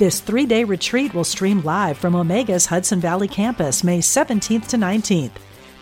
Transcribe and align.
This 0.00 0.20
three 0.20 0.46
day 0.46 0.64
retreat 0.64 1.12
will 1.12 1.24
stream 1.24 1.60
live 1.60 1.98
from 1.98 2.14
Omega's 2.14 2.64
Hudson 2.64 3.00
Valley 3.00 3.28
campus 3.28 3.84
May 3.84 3.98
17th 3.98 4.68
to 4.68 4.78
19th. 4.78 5.32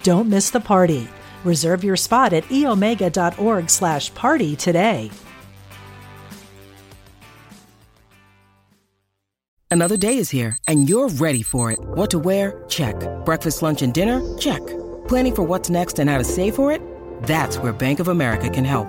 Don't 0.02 0.28
miss 0.28 0.50
the 0.50 0.58
party. 0.58 1.06
Reserve 1.44 1.84
your 1.84 1.94
spot 1.94 2.32
at 2.32 2.42
eomega.org 2.46 3.70
slash 3.70 4.12
party 4.14 4.56
today. 4.56 5.12
Another 9.70 9.96
day 9.96 10.18
is 10.18 10.30
here, 10.30 10.58
and 10.66 10.88
you're 10.88 11.10
ready 11.10 11.44
for 11.44 11.70
it. 11.70 11.78
What 11.78 12.10
to 12.10 12.18
wear? 12.18 12.64
Check. 12.68 12.96
Breakfast, 13.24 13.62
lunch, 13.62 13.82
and 13.82 13.94
dinner? 13.94 14.18
Check. 14.36 14.66
Planning 15.06 15.36
for 15.36 15.42
what's 15.44 15.70
next 15.70 16.00
and 16.00 16.10
how 16.10 16.18
to 16.18 16.24
save 16.24 16.56
for 16.56 16.72
it? 16.72 16.82
That's 17.22 17.58
where 17.58 17.72
Bank 17.72 18.00
of 18.00 18.08
America 18.08 18.50
can 18.50 18.64
help. 18.64 18.88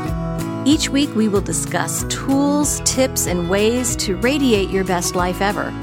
Each 0.63 0.89
week, 0.89 1.15
we 1.15 1.27
will 1.27 1.41
discuss 1.41 2.03
tools, 2.03 2.81
tips, 2.85 3.25
and 3.25 3.49
ways 3.49 3.95
to 3.95 4.15
radiate 4.17 4.69
your 4.69 4.83
best 4.83 5.15
life 5.15 5.41
ever, 5.41 5.73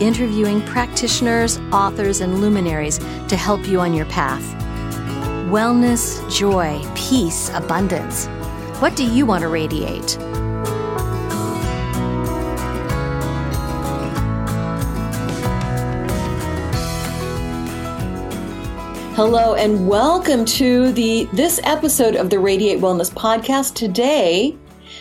interviewing 0.00 0.60
practitioners, 0.66 1.58
authors, 1.72 2.20
and 2.20 2.38
luminaries 2.38 2.98
to 2.98 3.36
help 3.36 3.66
you 3.66 3.80
on 3.80 3.94
your 3.94 4.04
path. 4.06 4.42
Wellness, 5.50 6.20
joy, 6.30 6.78
peace, 6.94 7.48
abundance. 7.54 8.26
What 8.80 8.96
do 8.96 9.04
you 9.04 9.24
want 9.24 9.42
to 9.42 9.48
radiate? 9.48 10.18
Hello 19.18 19.56
and 19.56 19.88
welcome 19.88 20.44
to 20.44 20.92
the 20.92 21.24
this 21.32 21.58
episode 21.64 22.14
of 22.14 22.30
the 22.30 22.38
Radiate 22.38 22.78
Wellness 22.78 23.12
podcast. 23.12 23.74
Today, 23.74 24.56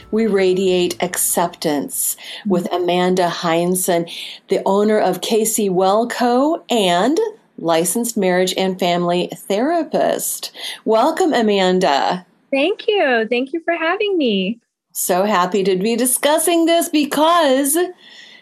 we 0.09 0.25
radiate 0.25 0.97
acceptance 1.03 2.17
with 2.47 2.67
Amanda 2.73 3.29
Heinzen, 3.29 4.11
the 4.47 4.63
owner 4.65 4.97
of 4.97 5.21
KC 5.21 5.69
Well 5.69 6.07
Co. 6.07 6.65
and 6.67 7.19
licensed 7.59 8.17
marriage 8.17 8.55
and 8.57 8.79
family 8.79 9.29
therapist. 9.35 10.52
Welcome, 10.83 11.31
Amanda. 11.31 12.25
Thank 12.52 12.87
you. 12.87 13.27
Thank 13.30 13.53
you 13.53 13.61
for 13.63 13.75
having 13.75 14.17
me. 14.17 14.59
So 14.93 15.25
happy 15.25 15.63
to 15.63 15.75
be 15.75 15.95
discussing 15.95 16.65
this 16.65 16.89
because 16.89 17.77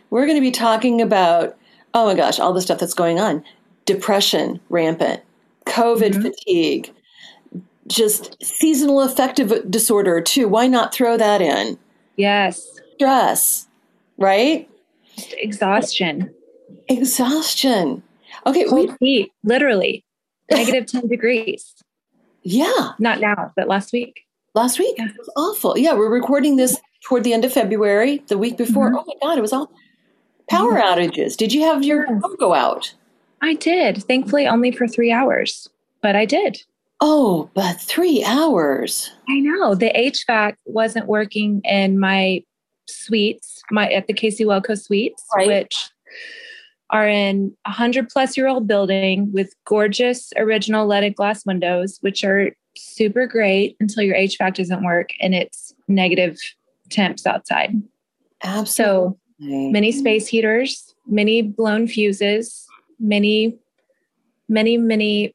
we're 0.09 0.25
going 0.25 0.38
to 0.38 0.41
be 0.41 0.51
talking 0.51 1.01
about, 1.01 1.57
oh 1.94 2.05
my 2.05 2.13
gosh, 2.13 2.39
all 2.39 2.53
the 2.53 2.61
stuff 2.61 2.79
that's 2.79 2.94
going 2.94 3.19
on. 3.19 3.44
Depression 3.83 4.61
rampant, 4.69 5.21
COVID 5.65 6.11
mm-hmm. 6.11 6.21
fatigue, 6.21 6.93
just 7.87 8.41
seasonal 8.43 9.01
affective 9.01 9.69
disorder 9.69 10.21
too. 10.21 10.47
Why 10.47 10.67
not 10.67 10.93
throw 10.93 11.17
that 11.17 11.41
in? 11.41 11.77
Yes. 12.15 12.79
Stress, 12.95 13.67
right? 14.17 14.69
Just 15.15 15.33
exhaustion. 15.37 16.33
Exhaustion. 16.87 18.03
Okay. 18.45 18.65
Cold 18.65 18.95
we, 18.99 19.07
heat, 19.07 19.31
literally. 19.43 20.03
Negative 20.51 20.85
10 20.85 21.07
degrees. 21.07 21.73
Yeah. 22.43 22.91
Not 22.99 23.19
now, 23.19 23.51
but 23.55 23.67
last 23.67 23.91
week. 23.91 24.21
Last 24.53 24.79
week. 24.79 24.95
Yeah. 24.97 25.07
It 25.07 25.17
was 25.17 25.29
awful. 25.35 25.77
Yeah, 25.77 25.93
we're 25.93 26.09
recording 26.09 26.55
this 26.55 26.79
toward 27.01 27.23
the 27.23 27.33
end 27.33 27.43
of 27.43 27.51
February, 27.51 28.23
the 28.27 28.37
week 28.37 28.57
before. 28.57 28.89
Mm-hmm. 28.89 28.97
Oh 28.97 29.05
my 29.07 29.13
God, 29.27 29.37
it 29.37 29.41
was 29.41 29.53
all 29.53 29.71
power 30.49 30.73
mm-hmm. 30.73 30.99
outages. 30.99 31.35
Did 31.35 31.53
you 31.53 31.61
have 31.63 31.83
your 31.83 32.05
yes. 32.07 32.21
go 32.39 32.53
out? 32.53 32.93
I 33.45 33.53
did. 33.53 34.03
Thankfully, 34.03 34.47
only 34.47 34.72
for 34.72 34.88
three 34.88 35.11
hours, 35.11 35.69
but 36.01 36.16
I 36.16 36.25
did. 36.25 36.63
Oh, 37.00 37.47
but 37.53 37.79
three 37.79 38.23
hours. 38.23 39.11
I 39.29 39.39
know. 39.39 39.75
The 39.75 39.91
HVAC 39.95 40.56
wasn't 40.66 41.06
working 41.06 41.61
in 41.63 42.00
my 42.00 42.44
suites, 42.88 43.61
my 43.69 43.88
at 43.91 44.07
the 44.07 44.16
KC 44.16 44.47
Welco 44.47 44.75
suites, 44.79 45.23
right. 45.35 45.45
which 45.47 45.91
are 46.89 47.07
in 47.07 47.56
a 47.66 47.72
hundred 47.72 48.09
plus 48.09 48.35
year 48.35 48.47
old 48.47 48.67
building 48.67 49.31
with 49.31 49.53
gorgeous 49.66 50.33
original 50.38 50.88
leaded 50.88 51.16
glass 51.16 51.45
windows, 51.45 52.00
which 52.01 52.23
are 52.23 52.50
super 52.75 53.27
great 53.27 53.77
until 53.79 54.01
your 54.01 54.16
HVAC 54.16 54.56
doesn't 54.56 54.83
work 54.83 55.09
and 55.22 55.35
it's 55.35 55.72
negative 55.88 56.39
temps 56.89 57.27
outside. 57.27 57.73
Absolutely. 58.44 59.16
So 59.16 59.17
many 59.39 59.91
space 59.91 60.25
heaters, 60.25 60.95
many 61.06 61.44
blown 61.44 61.88
fuses, 61.88 62.64
many, 63.00 63.57
many, 64.47 64.78
many, 64.78 65.33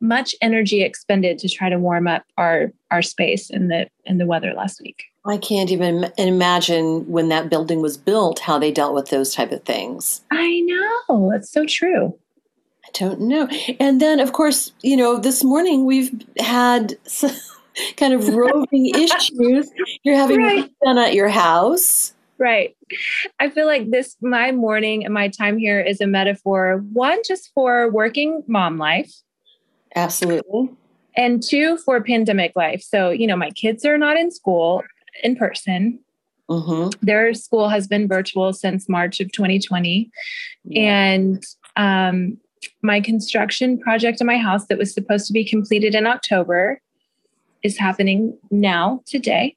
much 0.00 0.34
energy 0.40 0.82
expended 0.82 1.38
to 1.38 1.48
try 1.48 1.68
to 1.68 1.78
warm 1.78 2.06
up 2.06 2.24
our 2.38 2.72
our 2.90 3.02
space 3.02 3.50
in 3.50 3.68
the 3.68 3.88
in 4.04 4.18
the 4.18 4.26
weather 4.26 4.54
last 4.54 4.80
week. 4.80 5.04
I 5.26 5.38
can't 5.38 5.70
even 5.70 6.12
imagine 6.16 7.06
when 7.10 7.28
that 7.30 7.50
building 7.50 7.82
was 7.82 7.96
built 7.96 8.38
how 8.38 8.58
they 8.58 8.70
dealt 8.70 8.94
with 8.94 9.10
those 9.10 9.34
type 9.34 9.52
of 9.52 9.64
things. 9.64 10.22
I 10.30 10.60
know. 10.60 11.32
It's 11.32 11.50
so 11.50 11.66
true. 11.66 12.16
I 12.84 12.88
don't 12.94 13.20
know. 13.22 13.48
And 13.80 14.00
then 14.00 14.20
of 14.20 14.32
course, 14.32 14.72
you 14.82 14.96
know, 14.96 15.18
this 15.18 15.42
morning 15.42 15.84
we've 15.84 16.24
had 16.38 16.94
some 17.06 17.32
kind 17.96 18.14
of 18.14 18.28
roving 18.28 18.86
issues. 18.94 19.70
You're 20.04 20.16
having 20.16 20.38
right. 20.38 20.70
done 20.84 20.98
at 20.98 21.14
your 21.14 21.28
house. 21.28 22.14
Right. 22.38 22.76
I 23.40 23.48
feel 23.48 23.66
like 23.66 23.90
this, 23.90 24.16
my 24.20 24.52
morning 24.52 25.04
and 25.04 25.14
my 25.14 25.28
time 25.28 25.56
here 25.56 25.80
is 25.80 26.00
a 26.00 26.06
metaphor, 26.06 26.84
one, 26.92 27.18
just 27.26 27.50
for 27.54 27.90
working 27.90 28.42
mom 28.46 28.78
life. 28.78 29.12
Absolutely. 29.94 30.70
And 31.16 31.42
two, 31.42 31.78
for 31.78 32.02
pandemic 32.02 32.52
life. 32.54 32.82
So, 32.82 33.08
you 33.08 33.26
know, 33.26 33.36
my 33.36 33.50
kids 33.50 33.84
are 33.86 33.96
not 33.96 34.18
in 34.18 34.30
school 34.30 34.82
in 35.22 35.34
person. 35.36 35.98
Mm-hmm. 36.50 36.90
Their 37.04 37.32
school 37.34 37.68
has 37.70 37.88
been 37.88 38.06
virtual 38.06 38.52
since 38.52 38.88
March 38.88 39.20
of 39.20 39.32
2020. 39.32 40.10
Yeah. 40.64 40.80
And 40.82 41.42
um, 41.76 42.38
my 42.82 43.00
construction 43.00 43.78
project 43.78 44.20
in 44.20 44.26
my 44.26 44.36
house 44.36 44.66
that 44.66 44.78
was 44.78 44.92
supposed 44.92 45.26
to 45.26 45.32
be 45.32 45.44
completed 45.44 45.94
in 45.94 46.06
October 46.06 46.80
is 47.62 47.78
happening 47.78 48.36
now, 48.50 49.02
today. 49.06 49.56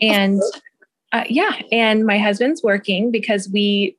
And 0.00 0.42
uh, 1.12 1.24
yeah, 1.28 1.60
and 1.72 2.06
my 2.06 2.18
husband's 2.18 2.62
working 2.62 3.10
because 3.10 3.48
we 3.52 3.96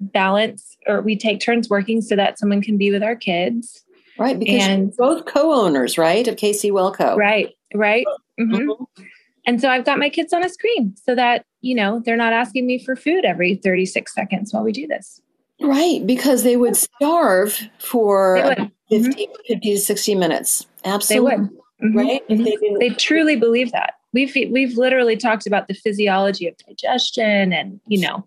balance 0.00 0.76
or 0.86 1.00
we 1.00 1.16
take 1.16 1.40
turns 1.40 1.68
working 1.68 2.00
so 2.00 2.16
that 2.16 2.38
someone 2.38 2.62
can 2.62 2.76
be 2.76 2.90
with 2.90 3.02
our 3.02 3.16
kids. 3.16 3.84
Right, 4.18 4.38
because 4.38 4.66
and, 4.66 4.96
both 4.96 5.26
co-owners, 5.26 5.96
right, 5.96 6.26
of 6.26 6.36
KC 6.36 6.72
Welco. 6.72 7.16
Right, 7.16 7.54
right. 7.74 8.06
Mm-hmm. 8.40 8.54
Mm-hmm. 8.54 9.02
And 9.46 9.60
so 9.60 9.68
I've 9.70 9.84
got 9.84 9.98
my 9.98 10.10
kids 10.10 10.32
on 10.32 10.44
a 10.44 10.48
screen 10.48 10.94
so 11.04 11.14
that, 11.14 11.44
you 11.60 11.74
know, 11.74 12.02
they're 12.04 12.16
not 12.16 12.32
asking 12.32 12.66
me 12.66 12.78
for 12.84 12.96
food 12.96 13.24
every 13.24 13.54
36 13.54 14.12
seconds 14.12 14.52
while 14.52 14.64
we 14.64 14.72
do 14.72 14.86
this. 14.86 15.20
Right, 15.60 16.04
because 16.06 16.42
they 16.42 16.56
would 16.56 16.76
starve 16.76 17.58
for 17.78 18.34
would. 18.34 18.70
50, 18.90 19.26
mm-hmm. 19.26 19.32
50, 19.48 19.74
to 19.74 19.78
60 19.78 20.14
minutes. 20.16 20.66
Absolutely. 20.84 21.30
They 21.30 21.40
would. 21.40 21.50
Mm-hmm. 21.50 21.98
Right? 21.98 22.28
Mm-hmm. 22.28 22.42
They, 22.42 22.88
they 22.88 22.94
truly 22.96 23.36
believe 23.36 23.70
that 23.72 23.94
we've 24.26 24.50
we've 24.50 24.76
literally 24.76 25.16
talked 25.16 25.46
about 25.46 25.68
the 25.68 25.74
physiology 25.74 26.46
of 26.48 26.56
digestion 26.58 27.52
and 27.52 27.80
you 27.86 28.00
know 28.00 28.26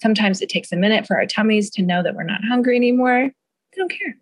sometimes 0.00 0.40
it 0.40 0.48
takes 0.48 0.72
a 0.72 0.76
minute 0.76 1.06
for 1.06 1.16
our 1.16 1.26
tummies 1.26 1.70
to 1.70 1.82
know 1.82 2.02
that 2.02 2.14
we're 2.14 2.22
not 2.22 2.42
hungry 2.44 2.76
anymore 2.76 3.30
they 3.72 3.76
don't 3.76 3.90
care 3.90 4.16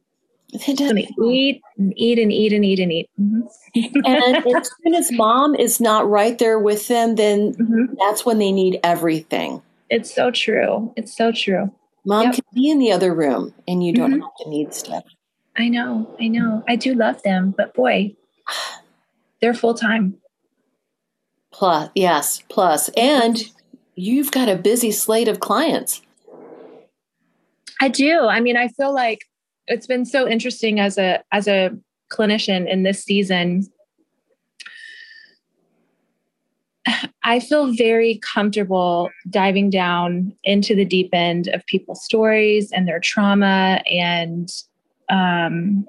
they 0.53 0.75
just 0.75 0.95
eat 1.23 1.63
and 1.79 1.95
eat 1.97 2.19
and 2.19 2.31
eat 2.31 2.53
and 2.53 2.65
eat 2.65 2.79
and 2.79 2.93
eat 2.93 3.11
mm-hmm. 3.19 3.97
and 4.05 4.57
as 4.57 4.71
soon 4.85 4.95
as 4.95 5.11
mom 5.13 5.55
is 5.55 5.81
not 5.81 6.09
right 6.09 6.39
there 6.39 6.59
with 6.59 6.89
them 6.89 7.15
then 7.15 7.55
mm-hmm. 7.55 7.95
that's 7.99 8.27
when 8.27 8.39
they 8.39 8.53
need 8.53 8.79
everything 8.85 9.63
it's 9.89 10.15
so 10.15 10.31
true 10.31 10.93
it's 10.97 11.17
so 11.17 11.33
true 11.33 11.71
Mom 12.05 12.25
yep. 12.25 12.35
can 12.35 12.45
be 12.55 12.71
in 12.71 12.79
the 12.79 12.91
other 12.91 13.15
room 13.15 13.55
and 13.69 13.85
you 13.85 13.93
don't 13.93 14.13
mm-hmm. 14.13 14.23
have 14.23 14.37
to 14.41 14.49
need 14.49 14.75
stuff. 14.75 15.05
I 15.57 15.69
know, 15.69 16.15
I 16.21 16.29
know. 16.29 16.65
I 16.67 16.77
do 16.77 16.95
love 16.95 17.23
them, 17.23 17.55
but 17.57 17.75
boy, 17.75 18.17
they're 19.41 19.55
full 19.55 19.75
time. 19.75 20.19
Plus, 21.53 21.91
yes, 21.95 22.43
plus, 22.49 22.89
and 22.97 23.43
you've 23.95 24.31
got 24.31 24.49
a 24.49 24.57
busy 24.57 24.91
slate 24.91 25.29
of 25.29 25.41
clients. 25.41 26.03
I 27.81 27.89
do. 27.89 28.27
I 28.27 28.41
mean, 28.41 28.57
I 28.57 28.69
feel 28.69 28.95
like 28.95 29.21
it's 29.67 29.87
been 29.87 30.05
so 30.05 30.27
interesting 30.29 30.81
as 30.81 30.99
a 30.99 31.23
as 31.33 31.47
a 31.47 31.71
clinician 32.11 32.69
in 32.69 32.83
this 32.83 33.05
season. 33.05 33.67
I 37.25 37.39
feel 37.39 37.73
very 37.73 38.19
comfortable 38.19 39.11
diving 39.31 39.71
down 39.71 40.35
into 40.43 40.75
the 40.75 40.85
deep 40.85 41.11
end 41.13 41.49
of 41.49 41.65
people's 41.67 42.05
stories 42.05 42.73
and 42.73 42.89
their 42.89 42.99
trauma 42.99 43.83
and 43.91 44.51
um, 45.09 45.87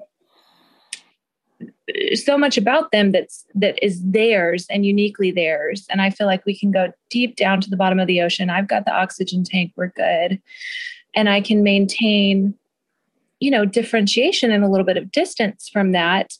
so 2.14 2.38
much 2.38 2.56
about 2.56 2.92
them 2.92 3.12
that's 3.12 3.44
that 3.54 3.82
is 3.84 4.02
theirs 4.02 4.66
and 4.70 4.86
uniquely 4.86 5.30
theirs. 5.30 5.86
And 5.90 6.00
i 6.00 6.10
feel 6.10 6.26
like 6.26 6.44
we 6.46 6.56
can 6.58 6.70
go 6.70 6.92
deep 7.10 7.36
down 7.36 7.60
to 7.60 7.70
the 7.70 7.76
bottom 7.76 7.98
of 7.98 8.06
the 8.06 8.20
ocean. 8.22 8.50
I've 8.50 8.68
got 8.68 8.84
the 8.84 8.94
oxygen 8.94 9.44
tank 9.44 9.72
we're 9.76 9.88
good. 9.88 10.40
And 11.14 11.28
i 11.28 11.40
can 11.40 11.62
maintain 11.62 12.54
you 13.40 13.50
know 13.50 13.64
differentiation 13.64 14.50
and 14.50 14.64
a 14.64 14.68
little 14.68 14.86
bit 14.86 14.96
of 14.96 15.12
distance 15.12 15.68
from 15.68 15.92
that 15.92 16.32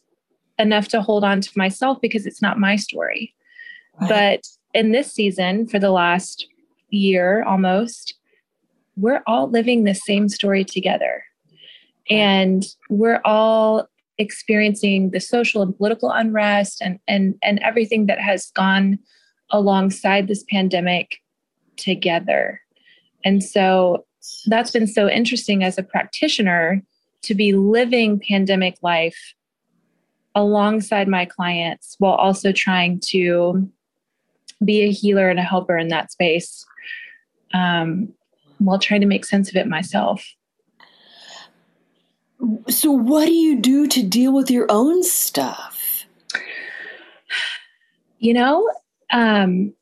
enough 0.58 0.88
to 0.88 1.02
hold 1.02 1.24
on 1.24 1.40
to 1.40 1.50
myself 1.56 2.00
because 2.00 2.26
it's 2.26 2.42
not 2.42 2.58
my 2.58 2.76
story. 2.76 3.34
Right. 4.00 4.08
but 4.08 4.48
in 4.72 4.90
this 4.90 5.12
season 5.12 5.68
for 5.68 5.78
the 5.78 5.90
last 5.90 6.48
year 6.90 7.44
almost 7.44 8.14
we're 8.96 9.22
all 9.26 9.48
living 9.48 9.84
the 9.84 9.94
same 9.94 10.28
story 10.28 10.64
together. 10.64 11.24
And 12.10 12.64
we're 12.90 13.20
all 13.24 13.88
experiencing 14.18 15.10
the 15.10 15.20
social 15.20 15.62
and 15.62 15.76
political 15.76 16.10
unrest 16.10 16.80
and 16.80 16.98
and 17.08 17.34
and 17.42 17.58
everything 17.60 18.06
that 18.06 18.20
has 18.20 18.50
gone 18.52 18.98
alongside 19.50 20.28
this 20.28 20.44
pandemic 20.50 21.18
together. 21.76 22.60
And 23.24 23.42
so 23.42 24.06
that's 24.46 24.70
been 24.70 24.86
so 24.86 25.08
interesting 25.08 25.64
as 25.64 25.78
a 25.78 25.82
practitioner 25.82 26.82
to 27.22 27.34
be 27.34 27.52
living 27.52 28.20
pandemic 28.20 28.76
life 28.82 29.34
alongside 30.34 31.08
my 31.08 31.24
clients 31.24 31.96
while 31.98 32.14
also 32.14 32.52
trying 32.52 33.00
to 33.00 33.70
be 34.64 34.82
a 34.82 34.90
healer 34.90 35.28
and 35.28 35.38
a 35.38 35.42
helper 35.42 35.76
in 35.76 35.88
that 35.88 36.10
space 36.10 36.64
um, 37.52 38.12
while 38.58 38.78
trying 38.78 39.00
to 39.00 39.06
make 39.06 39.24
sense 39.24 39.48
of 39.48 39.56
it 39.56 39.66
myself. 39.66 40.26
So, 42.68 42.90
what 42.90 43.26
do 43.26 43.32
you 43.32 43.60
do 43.60 43.86
to 43.88 44.02
deal 44.02 44.32
with 44.32 44.50
your 44.50 44.66
own 44.68 45.02
stuff? 45.02 46.06
You 48.18 48.34
know, 48.34 48.70
um, 49.12 49.74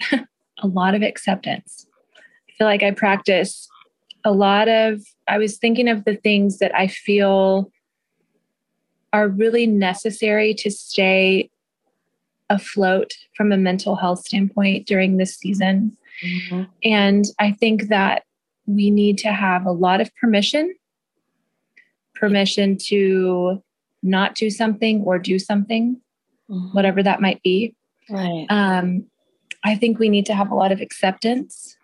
a 0.12 0.66
lot 0.66 0.94
of 0.94 1.02
acceptance. 1.02 1.86
I 2.16 2.52
feel 2.58 2.66
like 2.66 2.82
I 2.82 2.90
practice 2.90 3.68
a 4.24 4.32
lot 4.32 4.68
of, 4.68 5.02
I 5.28 5.38
was 5.38 5.56
thinking 5.56 5.88
of 5.88 6.04
the 6.04 6.16
things 6.16 6.58
that 6.58 6.74
I 6.74 6.86
feel 6.86 7.70
are 9.12 9.28
really 9.28 9.66
necessary 9.66 10.54
to 10.54 10.70
stay 10.70 11.50
afloat 12.48 13.12
from 13.36 13.52
a 13.52 13.56
mental 13.56 13.96
health 13.96 14.20
standpoint 14.20 14.86
during 14.86 15.16
this 15.16 15.36
season. 15.36 15.96
Mm-hmm. 16.24 16.62
And 16.84 17.24
I 17.38 17.52
think 17.52 17.88
that 17.88 18.24
we 18.66 18.90
need 18.90 19.18
to 19.18 19.32
have 19.32 19.64
a 19.64 19.72
lot 19.72 20.00
of 20.00 20.14
permission 20.16 20.74
permission 22.20 22.76
to 22.76 23.62
not 24.02 24.34
do 24.34 24.50
something 24.50 25.02
or 25.02 25.18
do 25.18 25.38
something, 25.38 26.00
mm-hmm. 26.48 26.68
whatever 26.68 27.02
that 27.02 27.20
might 27.20 27.42
be. 27.42 27.74
Right. 28.08 28.46
Um, 28.48 29.06
I 29.64 29.74
think 29.74 29.98
we 29.98 30.08
need 30.08 30.26
to 30.26 30.34
have 30.34 30.50
a 30.50 30.54
lot 30.54 30.72
of 30.72 30.80
acceptance, 30.80 31.76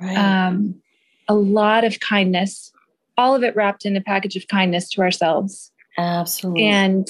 right. 0.00 0.16
um, 0.16 0.80
a 1.28 1.34
lot 1.34 1.84
of 1.84 2.00
kindness, 2.00 2.72
all 3.16 3.34
of 3.34 3.42
it 3.42 3.56
wrapped 3.56 3.84
in 3.84 3.96
a 3.96 4.00
package 4.00 4.36
of 4.36 4.46
kindness 4.48 4.88
to 4.90 5.00
ourselves. 5.00 5.72
Absolutely. 5.98 6.64
And 6.64 7.08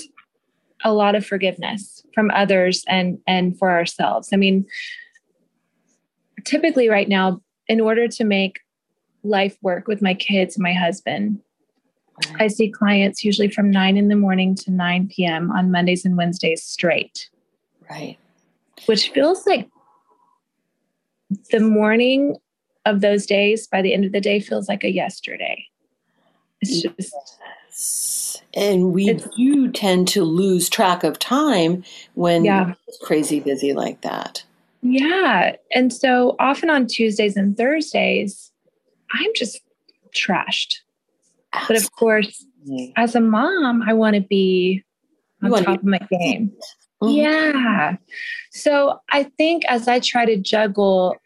a 0.84 0.92
lot 0.92 1.14
of 1.14 1.24
forgiveness 1.24 2.04
from 2.14 2.30
others 2.30 2.84
and 2.86 3.18
and 3.26 3.58
for 3.58 3.70
ourselves. 3.70 4.30
I 4.32 4.36
mean, 4.36 4.66
typically 6.44 6.88
right 6.88 7.08
now, 7.08 7.40
in 7.68 7.80
order 7.80 8.06
to 8.08 8.24
make 8.24 8.60
life 9.22 9.56
work 9.62 9.88
with 9.88 10.02
my 10.02 10.12
kids 10.14 10.56
and 10.56 10.62
my 10.62 10.74
husband, 10.74 11.40
I 12.38 12.48
see 12.48 12.70
clients 12.70 13.24
usually 13.24 13.48
from 13.48 13.70
9 13.70 13.96
in 13.96 14.08
the 14.08 14.16
morning 14.16 14.54
to 14.56 14.70
9 14.70 15.08
p.m. 15.08 15.50
on 15.50 15.70
Mondays 15.70 16.04
and 16.04 16.16
Wednesdays 16.16 16.62
straight. 16.62 17.28
Right. 17.90 18.18
Which 18.86 19.10
feels 19.10 19.46
like 19.46 19.68
the 21.50 21.60
morning 21.60 22.36
of 22.84 23.00
those 23.00 23.26
days 23.26 23.66
by 23.66 23.82
the 23.82 23.94
end 23.94 24.04
of 24.04 24.12
the 24.12 24.20
day 24.20 24.40
feels 24.40 24.68
like 24.68 24.84
a 24.84 24.92
yesterday. 24.92 25.66
It's 26.60 26.82
just. 26.82 27.14
Yes. 27.68 28.42
And 28.54 28.92
we 28.92 29.12
do 29.36 29.70
tend 29.72 30.06
to 30.08 30.22
lose 30.22 30.68
track 30.68 31.02
of 31.02 31.18
time 31.18 31.82
when 32.14 32.44
yeah. 32.44 32.74
it's 32.86 32.98
crazy 32.98 33.40
busy 33.40 33.72
like 33.72 34.02
that. 34.02 34.44
Yeah. 34.82 35.56
And 35.74 35.92
so 35.92 36.36
often 36.38 36.70
on 36.70 36.86
Tuesdays 36.86 37.36
and 37.36 37.56
Thursdays, 37.56 38.52
I'm 39.12 39.30
just 39.34 39.60
trashed. 40.14 40.76
But 41.68 41.76
of 41.76 41.92
course, 41.92 42.44
as 42.96 43.14
a 43.14 43.20
mom, 43.20 43.82
I 43.86 43.92
want 43.92 44.14
to 44.16 44.22
be 44.22 44.82
on 45.42 45.50
top 45.62 45.78
of 45.78 45.84
my 45.84 45.98
game. 46.10 46.52
Mm-hmm. 47.02 47.16
Yeah. 47.16 47.96
So 48.52 48.98
I 49.10 49.24
think 49.36 49.64
as 49.66 49.88
I 49.88 50.00
try 50.00 50.24
to 50.24 50.36
juggle 50.36 51.16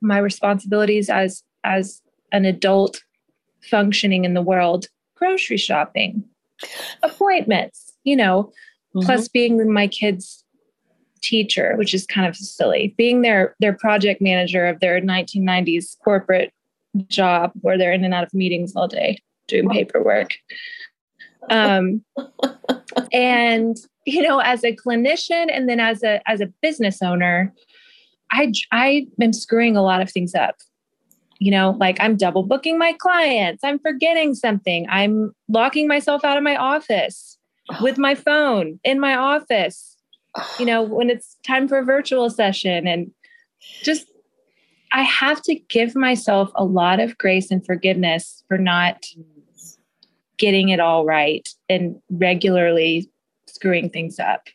my 0.00 0.18
responsibilities 0.18 1.10
as 1.10 1.42
as 1.64 2.00
an 2.32 2.44
adult 2.44 3.02
functioning 3.62 4.24
in 4.24 4.34
the 4.34 4.42
world, 4.42 4.86
grocery 5.14 5.56
shopping, 5.56 6.24
appointments, 7.02 7.92
you 8.04 8.16
know, 8.16 8.52
mm-hmm. 8.94 9.06
plus 9.06 9.28
being 9.28 9.72
my 9.72 9.86
kids' 9.86 10.44
teacher, 11.22 11.74
which 11.76 11.94
is 11.94 12.06
kind 12.06 12.26
of 12.26 12.36
silly, 12.36 12.94
being 12.96 13.22
their 13.22 13.54
their 13.60 13.74
project 13.74 14.20
manager 14.20 14.66
of 14.66 14.80
their 14.80 15.00
1990s 15.00 15.96
corporate 16.02 16.52
job 17.08 17.52
where 17.60 17.78
they're 17.78 17.92
in 17.92 18.04
and 18.04 18.14
out 18.14 18.24
of 18.24 18.34
meetings 18.34 18.74
all 18.76 18.88
day 18.88 19.18
doing 19.48 19.68
paperwork. 19.68 20.34
Um, 21.50 22.04
and 23.12 23.76
you 24.06 24.22
know, 24.22 24.40
as 24.40 24.64
a 24.64 24.74
clinician 24.74 25.46
and 25.52 25.68
then 25.68 25.80
as 25.80 26.02
a 26.02 26.20
as 26.28 26.40
a 26.40 26.52
business 26.60 27.02
owner, 27.02 27.52
I 28.30 28.52
I 28.70 29.06
am 29.20 29.32
screwing 29.32 29.76
a 29.76 29.82
lot 29.82 30.02
of 30.02 30.10
things 30.10 30.34
up. 30.34 30.56
You 31.38 31.50
know, 31.50 31.76
like 31.80 31.96
I'm 32.00 32.16
double 32.16 32.44
booking 32.44 32.78
my 32.78 32.94
clients, 32.94 33.64
I'm 33.64 33.78
forgetting 33.78 34.34
something, 34.34 34.86
I'm 34.88 35.32
locking 35.48 35.88
myself 35.88 36.24
out 36.24 36.36
of 36.36 36.42
my 36.42 36.56
office 36.56 37.36
with 37.80 37.98
my 37.98 38.14
phone 38.14 38.78
in 38.84 39.00
my 39.00 39.14
office. 39.14 39.96
You 40.58 40.66
know, 40.66 40.82
when 40.82 41.10
it's 41.10 41.36
time 41.46 41.68
for 41.68 41.78
a 41.78 41.84
virtual 41.84 42.30
session 42.30 42.86
and 42.86 43.10
just 43.82 44.06
I 44.92 45.02
have 45.02 45.42
to 45.42 45.54
give 45.54 45.96
myself 45.96 46.50
a 46.54 46.64
lot 46.64 47.00
of 47.00 47.16
grace 47.18 47.50
and 47.50 47.64
forgiveness 47.64 48.44
for 48.48 48.58
not 48.58 49.04
getting 50.38 50.68
it 50.68 50.80
all 50.80 51.04
right 51.04 51.48
and 51.68 51.96
regularly 52.10 53.10
screwing 53.46 53.88
things 53.88 54.18
up. 54.18 54.48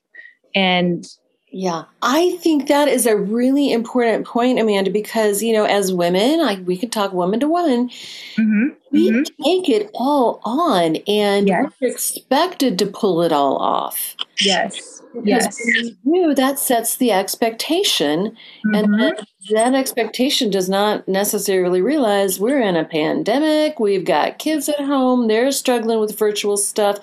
And 0.54 1.06
yeah, 1.50 1.86
I 2.02 2.38
think 2.42 2.68
that 2.68 2.90
is 2.90 3.06
a 3.06 3.16
really 3.16 3.72
important 3.72 4.28
point, 4.28 4.60
Amanda, 4.60 4.92
because, 4.92 5.42
you 5.42 5.54
know, 5.54 5.64
as 5.64 5.94
women, 5.94 6.42
like 6.42 6.60
we 6.68 6.76
can 6.76 6.90
talk 6.90 7.14
woman 7.14 7.40
to 7.40 7.48
woman, 7.48 7.90
mm-hmm. 8.36 8.68
we 8.92 9.10
mm-hmm. 9.10 9.44
take 9.44 9.70
it 9.70 9.90
all 9.94 10.42
on 10.44 10.98
and 11.08 11.48
yes. 11.48 11.72
we're 11.80 11.88
expected 11.88 12.78
to 12.80 12.86
pull 12.86 13.22
it 13.22 13.32
all 13.32 13.58
off. 13.58 14.16
Yes. 14.42 15.02
Because 15.14 15.26
yes. 15.26 15.92
when 16.04 16.36
that 16.36 16.60
sets 16.60 16.98
the 16.98 17.12
expectation, 17.12 18.32
mm-hmm. 18.66 18.76
and 18.76 18.94
that, 19.00 19.26
that 19.52 19.74
expectation 19.74 20.52
does 20.52 20.68
not 20.68 21.08
necessarily 21.08 21.82
realize 21.82 22.42
we're 22.42 22.62
in 22.62 22.76
a 22.76 22.84
pandemic, 22.84 23.80
we've 23.80 24.06
got 24.06 24.38
kids 24.38 24.68
at 24.68 24.82
home, 24.82 25.30
they're 25.30 25.52
struggling 25.54 26.02
with 26.02 26.20
virtual 26.20 26.58
stuff. 26.58 27.00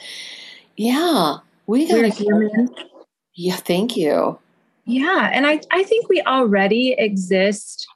Yeah, 0.76 1.38
we 1.66 1.88
got 1.88 2.14
to. 2.14 2.90
Yeah, 3.34 3.56
thank 3.56 3.96
you. 3.96 4.38
Yeah, 4.84 5.30
and 5.32 5.46
I, 5.46 5.60
I 5.70 5.82
think 5.82 6.08
we 6.08 6.22
already 6.22 6.92
exist 6.92 7.86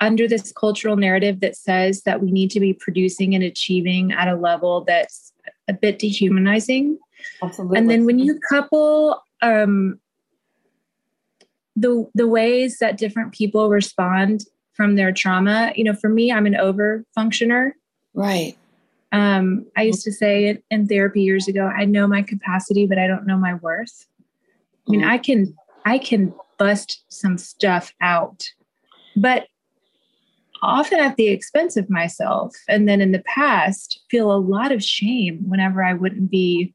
under 0.00 0.28
this 0.28 0.52
cultural 0.52 0.96
narrative 0.96 1.40
that 1.40 1.56
says 1.56 2.02
that 2.02 2.20
we 2.20 2.30
need 2.30 2.50
to 2.50 2.60
be 2.60 2.72
producing 2.72 3.34
and 3.34 3.42
achieving 3.42 4.12
at 4.12 4.28
a 4.28 4.36
level 4.36 4.82
that's 4.82 5.32
a 5.68 5.72
bit 5.72 5.98
dehumanizing. 5.98 6.98
Absolutely. 7.42 7.78
And 7.78 7.90
then 7.90 8.04
when 8.04 8.18
you 8.18 8.38
couple 8.48 9.22
um, 9.42 9.98
the 11.76 12.08
the 12.14 12.28
ways 12.28 12.78
that 12.78 12.96
different 12.96 13.32
people 13.32 13.68
respond 13.68 14.44
from 14.74 14.96
their 14.96 15.12
trauma. 15.12 15.72
You 15.74 15.84
know, 15.84 15.94
for 15.94 16.08
me, 16.08 16.32
I'm 16.32 16.46
an 16.46 16.56
over 16.56 17.04
functioner. 17.16 17.72
Right. 18.12 18.56
Um, 19.12 19.66
I 19.76 19.82
used 19.82 20.02
to 20.04 20.12
say 20.12 20.58
in 20.70 20.88
therapy 20.88 21.22
years 21.22 21.46
ago, 21.46 21.66
I 21.66 21.84
know 21.84 22.06
my 22.06 22.22
capacity, 22.22 22.86
but 22.86 22.98
I 22.98 23.06
don't 23.06 23.26
know 23.26 23.36
my 23.36 23.54
worth. 23.54 24.06
I 24.86 24.90
mean, 24.90 25.00
mm-hmm. 25.00 25.10
I 25.10 25.18
can 25.18 25.54
I 25.84 25.98
can 25.98 26.34
bust 26.58 27.04
some 27.08 27.38
stuff 27.38 27.92
out, 28.00 28.48
but 29.16 29.46
often 30.64 30.98
at 30.98 31.16
the 31.16 31.28
expense 31.28 31.76
of 31.76 31.90
myself. 31.90 32.54
And 32.68 32.88
then 32.88 33.00
in 33.00 33.12
the 33.12 33.22
past, 33.26 34.00
feel 34.10 34.32
a 34.32 34.38
lot 34.38 34.72
of 34.72 34.82
shame 34.82 35.44
whenever 35.46 35.84
I 35.84 35.92
wouldn't 35.92 36.30
be 36.30 36.74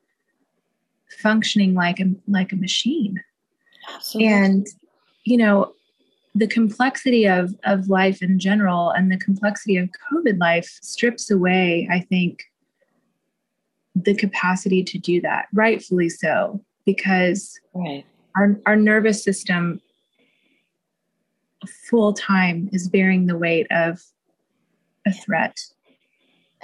functioning 1.20 1.74
like 1.74 2.00
a 2.00 2.06
like 2.28 2.52
a 2.52 2.56
machine. 2.56 3.22
Absolutely. 3.94 4.32
And 4.32 4.68
you 5.26 5.38
know, 5.38 5.74
the 6.36 6.48
complexity 6.48 7.28
of 7.28 7.56
of 7.64 7.90
life 7.90 8.22
in 8.22 8.40
general 8.40 8.92
and 8.92 9.12
the 9.12 9.18
complexity 9.18 9.78
of 9.78 9.90
COVID 10.12 10.40
life 10.40 10.78
strips 10.82 11.32
away, 11.32 11.88
I 11.92 12.02
think, 12.02 12.44
the 13.96 14.14
capacity 14.14 14.84
to 14.84 15.00
do 15.00 15.20
that, 15.22 15.48
rightfully 15.54 16.10
so, 16.10 16.64
because 16.94 17.60
right. 17.74 18.06
our 18.36 18.60
our 18.66 18.76
nervous 18.76 19.24
system 19.24 19.82
full 21.90 22.14
time 22.14 22.70
is 22.72 22.88
bearing 22.88 23.28
the 23.28 23.38
weight 23.38 23.68
of 23.72 24.02
a 25.06 25.14
threat. 25.14 25.60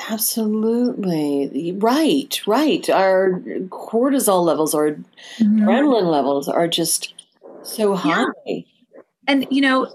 Absolutely. 0.09 1.73
Right, 1.77 2.41
right. 2.45 2.89
Our 2.89 3.39
cortisol 3.69 4.43
levels 4.43 4.75
our 4.75 4.91
mm-hmm. 4.91 5.63
adrenaline 5.63 6.11
levels 6.11 6.49
are 6.49 6.67
just 6.67 7.13
so 7.63 7.95
high. 7.95 8.25
Yeah. 8.43 8.61
And, 9.27 9.47
you 9.49 9.61
know, 9.61 9.91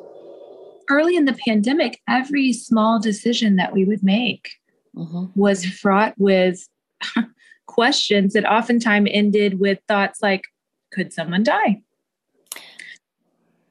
early 0.88 1.16
in 1.16 1.26
the 1.26 1.38
pandemic, 1.46 2.00
every 2.08 2.52
small 2.52 2.98
decision 2.98 3.56
that 3.56 3.72
we 3.72 3.84
would 3.84 4.02
make 4.02 4.50
mm-hmm. 4.96 5.26
was 5.34 5.64
fraught 5.66 6.14
with 6.16 6.66
questions 7.70 8.32
that 8.32 8.44
oftentimes 8.44 9.08
ended 9.12 9.60
with 9.60 9.78
thoughts 9.86 10.20
like, 10.22 10.42
could 10.92 11.12
someone 11.12 11.42
die? 11.42 11.82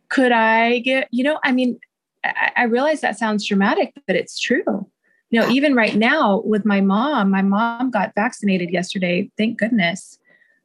Could 0.10 0.32
I 0.32 0.80
get, 0.80 1.08
you 1.12 1.24
know, 1.24 1.40
I 1.44 1.52
mean, 1.52 1.80
I, 2.24 2.52
I 2.56 2.64
realize 2.64 3.02
that 3.02 3.20
sounds 3.20 3.46
dramatic, 3.46 3.94
but 4.08 4.16
it's 4.16 4.40
true. 4.40 4.90
You 5.30 5.42
know, 5.42 5.50
even 5.50 5.76
right 5.76 5.96
now 5.96 6.42
with 6.46 6.66
my 6.66 6.82
mom, 6.82 7.30
my 7.30 7.44
mom 7.44 7.92
got 7.92 8.16
vaccinated 8.16 8.72
yesterday, 8.72 9.30
thank 9.38 9.60
goodness. 9.60 10.18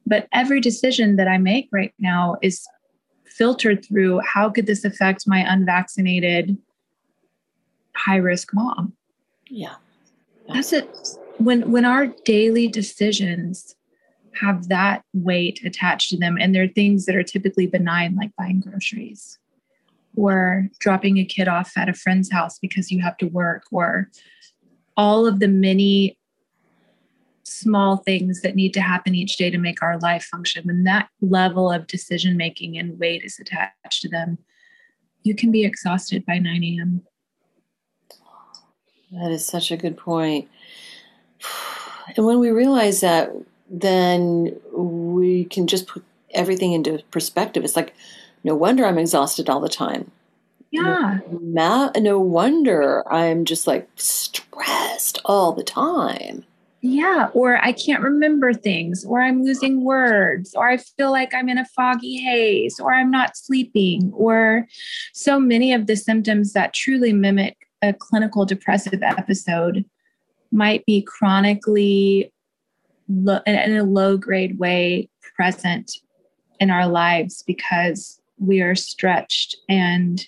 But 0.06 0.28
every 0.32 0.60
decision 0.60 1.16
that 1.16 1.28
I 1.28 1.38
make 1.38 1.68
right 1.72 1.92
now 1.98 2.36
is 2.40 2.66
filtered 3.34 3.84
through 3.84 4.20
how 4.20 4.48
could 4.48 4.66
this 4.66 4.84
affect 4.84 5.26
my 5.26 5.44
unvaccinated 5.46 6.56
high 7.96 8.16
risk 8.16 8.52
mom 8.52 8.92
yeah 9.48 9.74
that's 10.48 10.72
it 10.72 10.88
when 11.38 11.70
when 11.70 11.84
our 11.84 12.08
daily 12.24 12.68
decisions 12.68 13.74
have 14.40 14.68
that 14.68 15.02
weight 15.12 15.60
attached 15.64 16.10
to 16.10 16.16
them 16.16 16.36
and 16.40 16.54
they're 16.54 16.68
things 16.68 17.06
that 17.06 17.14
are 17.14 17.22
typically 17.22 17.66
benign 17.66 18.16
like 18.16 18.30
buying 18.36 18.60
groceries 18.60 19.38
or 20.16 20.68
dropping 20.80 21.18
a 21.18 21.24
kid 21.24 21.48
off 21.48 21.72
at 21.76 21.88
a 21.88 21.94
friend's 21.94 22.30
house 22.32 22.58
because 22.58 22.90
you 22.90 23.00
have 23.00 23.16
to 23.16 23.26
work 23.26 23.62
or 23.70 24.10
all 24.96 25.26
of 25.26 25.40
the 25.40 25.48
many 25.48 26.16
small 27.44 27.98
things 27.98 28.40
that 28.40 28.56
need 28.56 28.74
to 28.74 28.80
happen 28.80 29.14
each 29.14 29.36
day 29.36 29.50
to 29.50 29.58
make 29.58 29.82
our 29.82 29.98
life 29.98 30.24
function, 30.24 30.66
when 30.66 30.84
that 30.84 31.08
level 31.20 31.70
of 31.70 31.86
decision 31.86 32.36
making 32.36 32.76
and 32.76 32.98
weight 32.98 33.22
is 33.22 33.38
attached 33.38 34.02
to 34.02 34.08
them, 34.08 34.38
you 35.22 35.34
can 35.34 35.50
be 35.50 35.64
exhausted 35.64 36.24
by 36.26 36.38
9 36.38 36.64
a.m. 36.64 37.02
That 39.12 39.30
is 39.30 39.46
such 39.46 39.70
a 39.70 39.76
good 39.76 39.96
point. 39.96 40.48
And 42.16 42.26
when 42.26 42.38
we 42.38 42.50
realize 42.50 43.00
that, 43.00 43.32
then 43.70 44.54
we 44.72 45.46
can 45.46 45.66
just 45.66 45.86
put 45.86 46.04
everything 46.34 46.72
into 46.72 47.02
perspective. 47.10 47.64
It's 47.64 47.76
like, 47.76 47.94
no 48.44 48.54
wonder 48.54 48.84
I'm 48.84 48.98
exhausted 48.98 49.48
all 49.48 49.58
the 49.58 49.70
time. 49.70 50.10
Yeah. 50.70 51.20
No, 51.30 51.90
no 51.96 52.18
wonder 52.18 53.02
I'm 53.10 53.44
just 53.44 53.66
like 53.66 53.88
stressed 53.96 55.20
all 55.24 55.52
the 55.52 55.64
time. 55.64 56.44
Yeah, 56.86 57.30
or 57.32 57.56
I 57.64 57.72
can't 57.72 58.02
remember 58.02 58.52
things, 58.52 59.06
or 59.06 59.22
I'm 59.22 59.42
losing 59.42 59.84
words, 59.84 60.54
or 60.54 60.68
I 60.68 60.76
feel 60.76 61.10
like 61.10 61.32
I'm 61.32 61.48
in 61.48 61.56
a 61.56 61.64
foggy 61.64 62.18
haze, 62.18 62.78
or 62.78 62.92
I'm 62.92 63.10
not 63.10 63.38
sleeping, 63.38 64.12
or 64.14 64.66
so 65.14 65.40
many 65.40 65.72
of 65.72 65.86
the 65.86 65.96
symptoms 65.96 66.52
that 66.52 66.74
truly 66.74 67.14
mimic 67.14 67.56
a 67.80 67.94
clinical 67.94 68.44
depressive 68.44 69.02
episode 69.02 69.86
might 70.54 70.86
be 70.86 71.02
chronically 71.02 72.32
lo- 73.08 73.40
in 73.46 73.76
a 73.76 73.82
low 73.82 74.16
grade 74.16 74.58
way 74.58 75.08
present 75.36 75.98
in 76.60 76.70
our 76.70 76.86
lives 76.86 77.42
because 77.46 78.20
we 78.38 78.60
are 78.60 78.74
stretched 78.74 79.56
and 79.68 80.26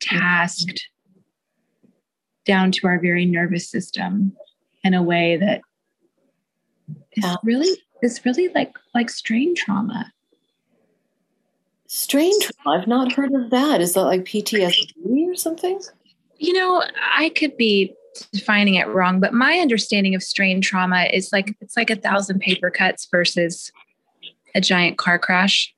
tasked 0.00 0.88
down 2.44 2.70
to 2.70 2.86
our 2.86 3.00
very 3.00 3.24
nervous 3.24 3.68
system 3.68 4.32
in 4.84 4.94
a 4.94 5.02
way 5.02 5.36
that 5.36 5.60
is 7.12 7.24
yeah. 7.24 7.36
really 7.42 7.82
is 8.02 8.24
really 8.24 8.48
like 8.48 8.76
like 8.94 9.10
strain 9.10 9.54
trauma. 9.54 10.12
Strain 11.88 12.32
trauma. 12.40 12.78
I've 12.78 12.88
not 12.88 13.12
heard 13.12 13.32
of 13.32 13.50
that. 13.50 13.80
Is 13.80 13.94
that 13.94 14.02
like 14.02 14.24
PTSD 14.24 15.26
or 15.26 15.34
something? 15.34 15.80
You 16.38 16.52
know, 16.52 16.82
I 17.14 17.30
could 17.30 17.56
be 17.56 17.94
defining 18.32 18.74
it 18.74 18.88
wrong, 18.88 19.20
but 19.20 19.32
my 19.32 19.58
understanding 19.58 20.14
of 20.14 20.22
strain 20.22 20.60
trauma 20.60 21.08
is 21.12 21.32
like 21.32 21.54
it's 21.60 21.76
like 21.76 21.90
a 21.90 21.96
thousand 21.96 22.40
paper 22.40 22.70
cuts 22.70 23.06
versus 23.10 23.72
a 24.54 24.60
giant 24.60 24.98
car 24.98 25.18
crash. 25.18 25.74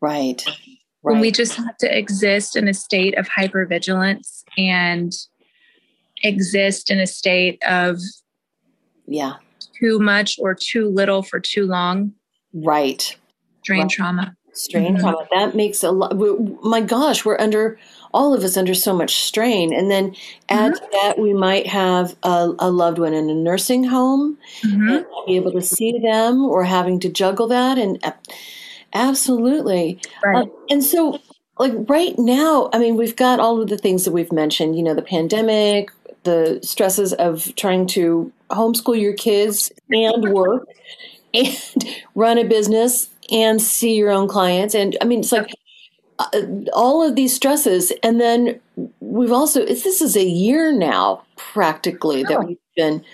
Right. 0.00 0.42
right. 0.46 0.56
When 1.02 1.20
we 1.20 1.30
just 1.30 1.54
have 1.54 1.76
to 1.78 1.96
exist 1.98 2.56
in 2.56 2.68
a 2.68 2.74
state 2.74 3.16
of 3.16 3.28
hypervigilance 3.28 4.44
and 4.56 5.12
exist 6.22 6.90
in 6.90 6.98
a 6.98 7.06
state 7.06 7.62
of 7.64 7.98
yeah 9.06 9.34
too 9.78 9.98
much 9.98 10.38
or 10.38 10.54
too 10.54 10.88
little 10.88 11.22
for 11.22 11.40
too 11.40 11.66
long. 11.66 12.12
Right. 12.52 13.16
Strain 13.62 13.82
right. 13.82 13.90
trauma. 13.90 14.36
Strain 14.52 14.94
mm-hmm. 14.94 15.00
trauma. 15.00 15.26
That 15.32 15.54
makes 15.54 15.82
a 15.82 15.90
lot. 15.90 16.16
My 16.62 16.80
gosh, 16.80 17.24
we're 17.24 17.38
under 17.38 17.78
all 18.14 18.32
of 18.32 18.44
us 18.44 18.56
under 18.56 18.74
so 18.74 18.94
much 18.94 19.16
strain. 19.16 19.74
And 19.74 19.90
then 19.90 20.14
add 20.48 20.72
mm-hmm. 20.72 20.84
to 20.84 20.90
that, 20.92 21.18
we 21.18 21.34
might 21.34 21.66
have 21.66 22.16
a, 22.22 22.52
a, 22.60 22.70
loved 22.70 22.98
one 22.98 23.12
in 23.12 23.28
a 23.28 23.34
nursing 23.34 23.84
home 23.84 24.38
mm-hmm. 24.62 24.88
and 24.88 25.06
be 25.26 25.36
able 25.36 25.52
to 25.52 25.60
see 25.60 25.98
them 25.98 26.44
or 26.44 26.64
having 26.64 27.00
to 27.00 27.08
juggle 27.08 27.48
that. 27.48 27.76
And 27.76 27.98
absolutely. 28.94 30.00
Right. 30.24 30.46
Uh, 30.46 30.50
and 30.70 30.82
so, 30.82 31.20
like 31.58 31.72
right 31.88 32.14
now, 32.16 32.70
I 32.72 32.78
mean, 32.78 32.96
we've 32.96 33.16
got 33.16 33.40
all 33.40 33.60
of 33.60 33.68
the 33.68 33.78
things 33.78 34.04
that 34.04 34.12
we've 34.12 34.32
mentioned, 34.32 34.76
you 34.76 34.82
know, 34.82 34.94
the 34.94 35.02
pandemic, 35.02 35.90
the 36.22 36.60
stresses 36.62 37.12
of 37.14 37.54
trying 37.56 37.86
to 37.88 38.32
homeschool 38.50 39.00
your 39.00 39.12
kids 39.12 39.72
and 39.90 40.32
work 40.32 40.66
and 41.34 41.58
run 42.14 42.38
a 42.38 42.44
business 42.44 43.10
and 43.30 43.60
see 43.60 43.94
your 43.96 44.10
own 44.10 44.28
clients 44.28 44.74
and 44.74 44.98
i 45.00 45.04
mean 45.04 45.20
it's 45.20 45.32
like 45.32 45.50
uh, 46.18 46.42
all 46.72 47.06
of 47.06 47.16
these 47.16 47.34
stresses 47.34 47.92
and 48.02 48.20
then 48.20 48.60
we've 49.00 49.32
also 49.32 49.64
this 49.64 50.00
is 50.00 50.16
a 50.16 50.24
year 50.24 50.72
now 50.72 51.22
practically 51.36 52.22
that 52.22 52.44
we've 52.46 52.58
been 52.76 53.04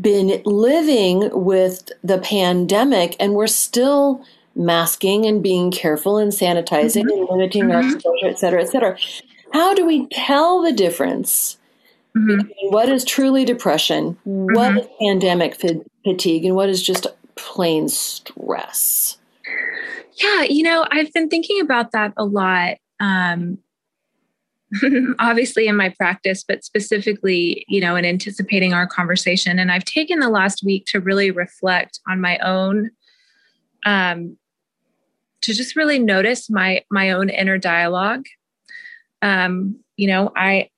been 0.00 0.40
living 0.44 1.28
with 1.32 1.90
the 2.04 2.18
pandemic 2.18 3.16
and 3.18 3.34
we're 3.34 3.46
still 3.46 4.24
masking 4.54 5.26
and 5.26 5.42
being 5.42 5.70
careful 5.70 6.18
and 6.18 6.32
sanitizing 6.32 7.04
mm-hmm. 7.04 7.20
and 7.20 7.28
limiting 7.30 7.64
mm-hmm. 7.64 7.72
our 7.72 7.94
exposure 7.94 8.26
et 8.26 8.38
cetera 8.38 8.62
et 8.62 8.68
cetera 8.68 8.96
how 9.52 9.74
do 9.74 9.84
we 9.84 10.06
tell 10.06 10.62
the 10.62 10.72
difference 10.72 11.58
mm-hmm. 12.16 12.48
what 12.70 12.88
is 12.88 13.04
truly 13.04 13.44
depression, 13.44 14.16
mm-hmm. 14.26 14.54
what 14.54 14.78
is 14.78 14.86
pandemic 14.98 15.54
fatigue, 15.54 16.44
and 16.44 16.54
what 16.54 16.68
is 16.68 16.82
just 16.82 17.06
plain 17.34 17.88
stress. 17.88 19.18
Yeah, 20.16 20.42
you 20.42 20.62
know, 20.62 20.86
I've 20.90 21.12
been 21.12 21.28
thinking 21.28 21.60
about 21.60 21.92
that 21.92 22.12
a 22.16 22.24
lot. 22.24 22.76
Um, 23.00 23.58
obviously 25.18 25.66
in 25.68 25.76
my 25.76 25.90
practice, 25.90 26.44
but 26.46 26.64
specifically, 26.64 27.64
you 27.68 27.80
know, 27.80 27.96
in 27.96 28.04
anticipating 28.04 28.72
our 28.72 28.86
conversation. 28.86 29.58
And 29.58 29.70
I've 29.70 29.84
taken 29.84 30.18
the 30.18 30.30
last 30.30 30.62
week 30.64 30.86
to 30.86 31.00
really 31.00 31.30
reflect 31.30 32.00
on 32.08 32.20
my 32.20 32.38
own, 32.38 32.90
um, 33.84 34.36
to 35.42 35.52
just 35.52 35.76
really 35.76 35.98
notice 35.98 36.48
my 36.48 36.82
my 36.90 37.10
own 37.10 37.28
inner 37.28 37.58
dialogue. 37.58 38.26
Um, 39.20 39.80
you 39.96 40.06
know, 40.06 40.32
I 40.36 40.68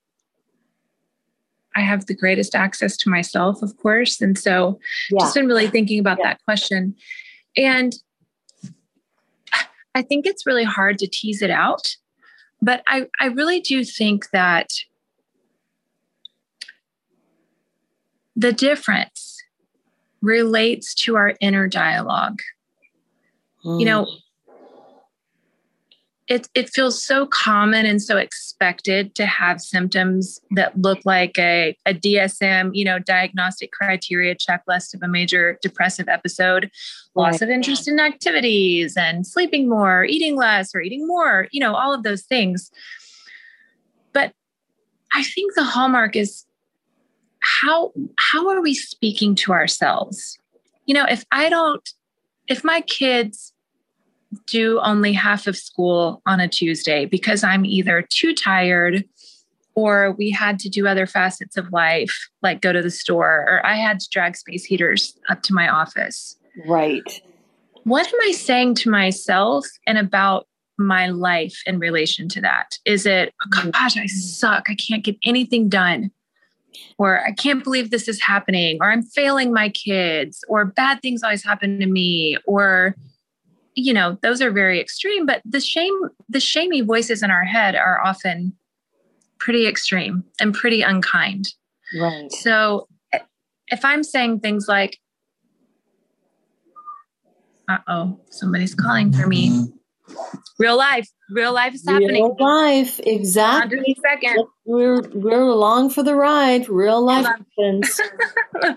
I 1.76 1.80
have 1.80 2.06
the 2.06 2.14
greatest 2.14 2.54
access 2.54 2.96
to 2.98 3.10
myself, 3.10 3.62
of 3.62 3.76
course. 3.76 4.20
And 4.20 4.38
so 4.38 4.78
yeah. 5.10 5.20
just 5.20 5.34
been 5.34 5.46
really 5.46 5.68
thinking 5.68 5.98
about 5.98 6.18
yeah. 6.18 6.30
that 6.30 6.44
question. 6.44 6.94
And 7.56 7.94
I 9.94 10.02
think 10.02 10.26
it's 10.26 10.46
really 10.46 10.64
hard 10.64 10.98
to 10.98 11.06
tease 11.06 11.42
it 11.42 11.50
out, 11.50 11.96
but 12.60 12.82
I, 12.86 13.06
I 13.20 13.26
really 13.26 13.60
do 13.60 13.84
think 13.84 14.30
that 14.30 14.68
the 18.36 18.52
difference 18.52 19.42
relates 20.20 20.94
to 20.94 21.16
our 21.16 21.34
inner 21.40 21.68
dialogue. 21.68 22.40
Mm. 23.64 23.80
You 23.80 23.86
know, 23.86 24.06
it, 26.26 26.48
it 26.54 26.70
feels 26.70 27.04
so 27.04 27.26
common 27.26 27.84
and 27.84 28.00
so 28.00 28.16
expected 28.16 29.14
to 29.14 29.26
have 29.26 29.60
symptoms 29.60 30.40
that 30.52 30.78
look 30.80 31.00
like 31.04 31.38
a, 31.38 31.76
a 31.84 31.92
DSM, 31.92 32.70
you 32.72 32.84
know, 32.84 32.98
diagnostic 32.98 33.72
criteria 33.72 34.34
checklist 34.34 34.94
of 34.94 35.02
a 35.02 35.08
major 35.08 35.58
depressive 35.60 36.08
episode, 36.08 36.70
loss 37.14 37.42
of 37.42 37.50
interest 37.50 37.88
in 37.88 38.00
activities 38.00 38.96
and 38.96 39.26
sleeping 39.26 39.68
more, 39.68 40.04
eating 40.04 40.34
less 40.34 40.74
or 40.74 40.80
eating 40.80 41.06
more, 41.06 41.46
you 41.52 41.60
know, 41.60 41.74
all 41.74 41.92
of 41.92 42.04
those 42.04 42.22
things. 42.22 42.70
But 44.14 44.32
I 45.12 45.24
think 45.24 45.54
the 45.54 45.64
hallmark 45.64 46.16
is 46.16 46.46
how 47.40 47.92
how 48.18 48.48
are 48.48 48.62
we 48.62 48.74
speaking 48.74 49.34
to 49.34 49.52
ourselves? 49.52 50.38
You 50.86 50.94
know, 50.94 51.04
if 51.04 51.24
I 51.30 51.50
don't 51.50 51.86
if 52.48 52.64
my 52.64 52.80
kids 52.80 53.53
do 54.46 54.80
only 54.80 55.12
half 55.12 55.46
of 55.46 55.56
school 55.56 56.22
on 56.26 56.40
a 56.40 56.48
Tuesday 56.48 57.06
because 57.06 57.44
I'm 57.44 57.64
either 57.64 58.02
too 58.02 58.34
tired 58.34 59.04
or 59.74 60.12
we 60.12 60.30
had 60.30 60.58
to 60.60 60.68
do 60.68 60.86
other 60.86 61.06
facets 61.06 61.56
of 61.56 61.72
life, 61.72 62.28
like 62.42 62.60
go 62.60 62.72
to 62.72 62.82
the 62.82 62.90
store, 62.90 63.44
or 63.48 63.66
I 63.66 63.74
had 63.74 64.00
to 64.00 64.08
drag 64.08 64.36
space 64.36 64.64
heaters 64.64 65.18
up 65.28 65.42
to 65.42 65.54
my 65.54 65.68
office. 65.68 66.36
Right. 66.66 67.22
What 67.82 68.06
am 68.06 68.20
I 68.22 68.32
saying 68.32 68.76
to 68.76 68.90
myself 68.90 69.66
and 69.86 69.98
about 69.98 70.46
my 70.78 71.08
life 71.08 71.60
in 71.66 71.78
relation 71.78 72.28
to 72.30 72.40
that? 72.40 72.78
Is 72.84 73.04
it, 73.04 73.34
oh, 73.44 73.58
mm-hmm. 73.58 73.70
gosh, 73.70 73.96
I 73.96 74.06
suck. 74.06 74.64
I 74.68 74.76
can't 74.76 75.04
get 75.04 75.16
anything 75.24 75.68
done. 75.68 76.10
Or 76.98 77.24
I 77.24 77.32
can't 77.32 77.62
believe 77.62 77.90
this 77.90 78.08
is 78.08 78.20
happening. 78.20 78.78
Or 78.80 78.90
I'm 78.90 79.02
failing 79.02 79.52
my 79.52 79.68
kids. 79.68 80.44
Or 80.48 80.64
bad 80.64 81.00
things 81.02 81.22
always 81.22 81.44
happen 81.44 81.78
to 81.80 81.86
me. 81.86 82.36
Or, 82.46 82.96
you 83.74 83.92
know 83.92 84.18
those 84.22 84.40
are 84.40 84.50
very 84.50 84.80
extreme 84.80 85.26
but 85.26 85.42
the 85.44 85.60
shame 85.60 85.94
the 86.28 86.40
shamey 86.40 86.80
voices 86.80 87.22
in 87.22 87.30
our 87.30 87.44
head 87.44 87.74
are 87.74 88.00
often 88.04 88.52
pretty 89.38 89.66
extreme 89.66 90.24
and 90.40 90.54
pretty 90.54 90.80
unkind. 90.80 91.48
Right. 92.00 92.32
So 92.32 92.88
if 93.68 93.84
i'm 93.84 94.02
saying 94.02 94.40
things 94.40 94.66
like 94.68 94.98
uh-oh 97.68 98.20
somebody's 98.30 98.74
calling 98.74 99.12
for 99.12 99.26
me. 99.26 99.68
Real 100.58 100.76
life 100.76 101.08
real 101.30 101.52
life 101.52 101.74
is 101.74 101.84
happening. 101.86 102.22
Real 102.22 102.36
life 102.38 103.00
exactly. 103.00 103.96
Second. 104.02 104.44
we're 104.66 105.00
we're 105.14 105.40
along 105.40 105.90
for 105.90 106.02
the 106.02 106.14
ride. 106.14 106.68
Real 106.68 107.04
life 107.04 107.26
happens. 107.26 108.00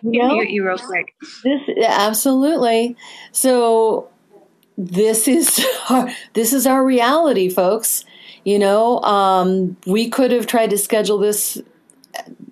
You 0.01 0.23
know? 0.23 0.41
you 0.41 0.65
real 0.65 0.77
quick. 0.77 1.13
This 1.43 1.61
absolutely. 1.85 2.95
So 3.31 4.09
this 4.77 5.27
is 5.27 5.65
our, 5.89 6.09
this 6.33 6.53
is 6.53 6.67
our 6.67 6.85
reality, 6.85 7.49
folks. 7.49 8.05
You 8.43 8.59
know, 8.59 9.01
um, 9.01 9.75
we 9.85 10.09
could 10.09 10.31
have 10.31 10.47
tried 10.47 10.69
to 10.69 10.77
schedule 10.77 11.17
this 11.17 11.61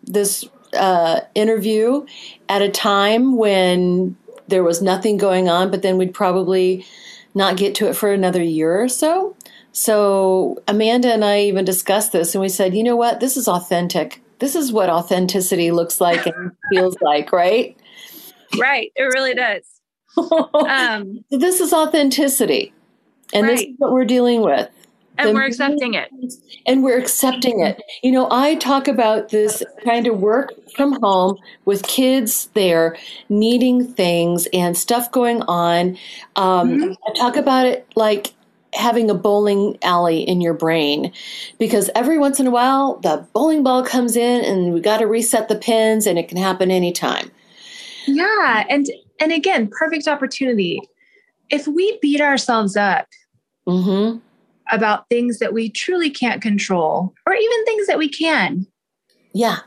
this 0.03 0.47
uh, 0.73 1.21
interview 1.33 2.05
at 2.49 2.61
a 2.61 2.69
time 2.69 3.37
when 3.37 4.15
there 4.47 4.63
was 4.63 4.81
nothing 4.81 5.17
going 5.17 5.49
on, 5.49 5.71
but 5.71 5.81
then 5.81 5.97
we'd 5.97 6.13
probably 6.13 6.85
not 7.33 7.57
get 7.57 7.75
to 7.75 7.89
it 7.89 7.95
for 7.95 8.11
another 8.11 8.43
year 8.43 8.81
or 8.81 8.89
so. 8.89 9.35
So 9.71 10.61
Amanda 10.67 11.11
and 11.11 11.25
I 11.25 11.41
even 11.41 11.65
discussed 11.65 12.11
this, 12.11 12.35
and 12.35 12.41
we 12.41 12.49
said, 12.49 12.75
you 12.75 12.83
know 12.83 12.95
what, 12.95 13.19
this 13.19 13.35
is 13.35 13.47
authentic. 13.47 14.21
This 14.39 14.55
is 14.55 14.71
what 14.71 14.89
authenticity 14.89 15.71
looks 15.71 15.99
like 15.99 16.25
and 16.25 16.51
feels 16.69 16.95
like, 17.01 17.31
right? 17.31 17.75
Right. 18.57 18.91
It 18.95 19.03
really 19.03 19.33
does. 19.33 19.74
Um, 20.17 21.23
this 21.31 21.59
is 21.59 21.73
authenticity. 21.73 22.73
And 23.33 23.47
right. 23.47 23.57
this 23.57 23.61
is 23.61 23.75
what 23.77 23.91
we're 23.91 24.05
dealing 24.05 24.41
with. 24.41 24.69
And 25.17 25.29
the 25.29 25.33
we're 25.33 25.45
accepting 25.45 25.93
it. 25.93 26.11
And 26.65 26.83
we're 26.83 26.97
accepting 26.97 27.61
it. 27.61 27.81
You 28.03 28.11
know, 28.11 28.27
I 28.31 28.55
talk 28.55 28.87
about 28.87 29.29
this 29.29 29.63
kind 29.83 30.07
of 30.07 30.19
work 30.19 30.51
from 30.75 30.99
home 31.01 31.37
with 31.63 31.83
kids 31.83 32.49
there 32.53 32.97
needing 33.29 33.85
things 33.85 34.47
and 34.51 34.77
stuff 34.77 35.11
going 35.11 35.41
on. 35.43 35.97
Um, 36.35 36.69
mm-hmm. 36.69 36.91
I 37.07 37.13
talk 37.17 37.37
about 37.37 37.65
it 37.65 37.87
like 37.95 38.33
having 38.73 39.09
a 39.09 39.13
bowling 39.13 39.77
alley 39.83 40.21
in 40.21 40.41
your 40.41 40.53
brain 40.53 41.13
because 41.59 41.89
every 41.95 42.17
once 42.17 42.41
in 42.41 42.47
a 42.47 42.51
while 42.51 42.97
the 42.97 43.25
bowling 43.31 43.63
ball 43.63 43.83
comes 43.83 44.17
in 44.17 44.43
and 44.43 44.73
we 44.73 44.81
got 44.81 44.97
to 44.97 45.07
reset 45.07 45.47
the 45.47 45.55
pins 45.55 46.05
and 46.05 46.19
it 46.19 46.27
can 46.27 46.37
happen 46.37 46.69
anytime. 46.71 47.31
Yeah. 48.05 48.65
And 48.69 48.85
and 49.19 49.31
again, 49.31 49.69
perfect 49.69 50.07
opportunity. 50.07 50.81
If 51.49 51.67
we 51.67 51.97
beat 52.01 52.21
ourselves 52.21 52.75
up 52.75 53.07
mm-hmm. 53.67 54.17
about 54.71 55.07
things 55.09 55.39
that 55.39 55.53
we 55.53 55.69
truly 55.69 56.09
can't 56.09 56.41
control, 56.41 57.13
or 57.25 57.33
even 57.33 57.65
things 57.65 57.87
that 57.87 57.97
we 57.97 58.09
can. 58.09 58.65
Yeah. 59.33 59.59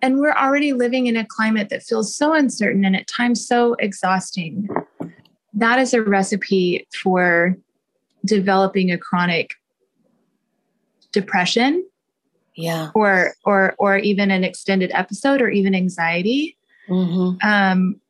And 0.00 0.18
we're 0.18 0.32
already 0.32 0.72
living 0.72 1.06
in 1.06 1.16
a 1.16 1.24
climate 1.24 1.68
that 1.68 1.84
feels 1.84 2.14
so 2.14 2.34
uncertain 2.34 2.84
and 2.84 2.96
at 2.96 3.06
times 3.06 3.46
so 3.46 3.74
exhausting. 3.74 4.68
That 5.54 5.78
is 5.78 5.94
a 5.94 6.02
recipe 6.02 6.88
for 7.02 7.56
developing 8.24 8.90
a 8.90 8.98
chronic 8.98 9.50
depression 11.12 11.84
yeah 12.56 12.90
or 12.94 13.34
or 13.44 13.74
or 13.78 13.96
even 13.96 14.30
an 14.30 14.44
extended 14.44 14.90
episode 14.94 15.40
or 15.40 15.48
even 15.48 15.74
anxiety 15.74 16.56
mm-hmm. 16.88 17.36
um 17.46 18.00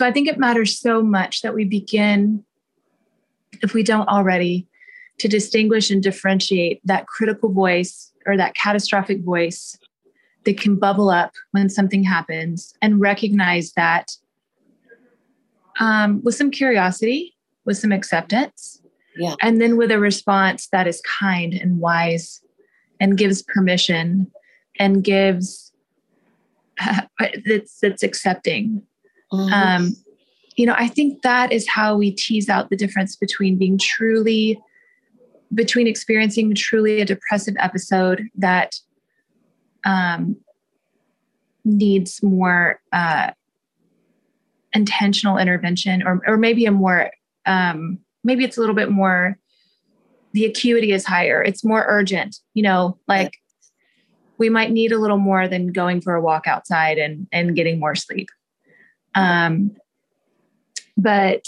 so 0.00 0.06
I 0.06 0.12
think 0.12 0.28
it 0.28 0.38
matters 0.38 0.78
so 0.78 1.02
much 1.02 1.42
that 1.42 1.54
we 1.54 1.66
begin, 1.66 2.42
if 3.60 3.74
we 3.74 3.82
don't 3.82 4.08
already, 4.08 4.66
to 5.18 5.28
distinguish 5.28 5.90
and 5.90 6.02
differentiate 6.02 6.80
that 6.86 7.06
critical 7.06 7.52
voice 7.52 8.10
or 8.24 8.34
that 8.38 8.54
catastrophic 8.54 9.20
voice 9.22 9.76
that 10.46 10.58
can 10.58 10.76
bubble 10.76 11.10
up 11.10 11.32
when 11.50 11.68
something 11.68 12.02
happens 12.02 12.72
and 12.80 12.98
recognize 12.98 13.72
that 13.72 14.12
um, 15.80 16.22
with 16.24 16.34
some 16.34 16.50
curiosity, 16.50 17.36
with 17.66 17.76
some 17.76 17.92
acceptance, 17.92 18.80
yeah. 19.18 19.34
and 19.42 19.60
then 19.60 19.76
with 19.76 19.90
a 19.90 19.98
response 19.98 20.68
that 20.68 20.86
is 20.86 21.02
kind 21.02 21.52
and 21.52 21.78
wise 21.78 22.40
and 23.00 23.18
gives 23.18 23.42
permission 23.42 24.32
and 24.78 25.04
gives 25.04 25.74
uh, 26.80 27.02
that's 27.44 27.80
that's 27.80 28.02
accepting 28.02 28.86
Mm-hmm. 29.32 29.52
Um, 29.52 29.92
you 30.56 30.66
know, 30.66 30.74
I 30.76 30.88
think 30.88 31.22
that 31.22 31.52
is 31.52 31.68
how 31.68 31.96
we 31.96 32.10
tease 32.10 32.48
out 32.48 32.70
the 32.70 32.76
difference 32.76 33.16
between 33.16 33.56
being 33.56 33.78
truly, 33.78 34.60
between 35.54 35.86
experiencing 35.86 36.54
truly 36.54 37.00
a 37.00 37.04
depressive 37.04 37.54
episode 37.58 38.24
that 38.36 38.74
um, 39.84 40.36
needs 41.64 42.22
more 42.22 42.80
uh, 42.92 43.30
intentional 44.72 45.38
intervention, 45.38 46.02
or 46.06 46.20
or 46.26 46.36
maybe 46.36 46.66
a 46.66 46.72
more 46.72 47.10
um, 47.46 47.98
maybe 48.24 48.44
it's 48.44 48.56
a 48.56 48.60
little 48.60 48.74
bit 48.74 48.90
more. 48.90 49.38
The 50.32 50.44
acuity 50.44 50.92
is 50.92 51.06
higher. 51.06 51.42
It's 51.42 51.64
more 51.64 51.84
urgent. 51.88 52.36
You 52.54 52.62
know, 52.64 52.98
like 53.08 53.32
we 54.38 54.48
might 54.48 54.70
need 54.72 54.92
a 54.92 54.98
little 54.98 55.18
more 55.18 55.48
than 55.48 55.72
going 55.72 56.00
for 56.00 56.14
a 56.14 56.20
walk 56.20 56.46
outside 56.46 56.98
and 56.98 57.26
and 57.32 57.56
getting 57.56 57.78
more 57.78 57.94
sleep. 57.94 58.28
Um, 59.14 59.76
but 60.96 61.46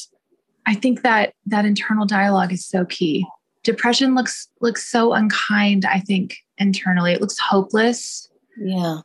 I 0.66 0.74
think 0.74 1.02
that 1.02 1.34
that 1.46 1.64
internal 1.64 2.06
dialogue 2.06 2.52
is 2.52 2.64
so 2.64 2.84
key. 2.84 3.26
Depression 3.62 4.14
looks 4.14 4.48
looks 4.60 4.88
so 4.90 5.12
unkind. 5.12 5.84
I 5.84 6.00
think 6.00 6.36
internally, 6.58 7.12
it 7.12 7.20
looks 7.20 7.38
hopeless. 7.38 8.28
Yeah, 8.58 9.00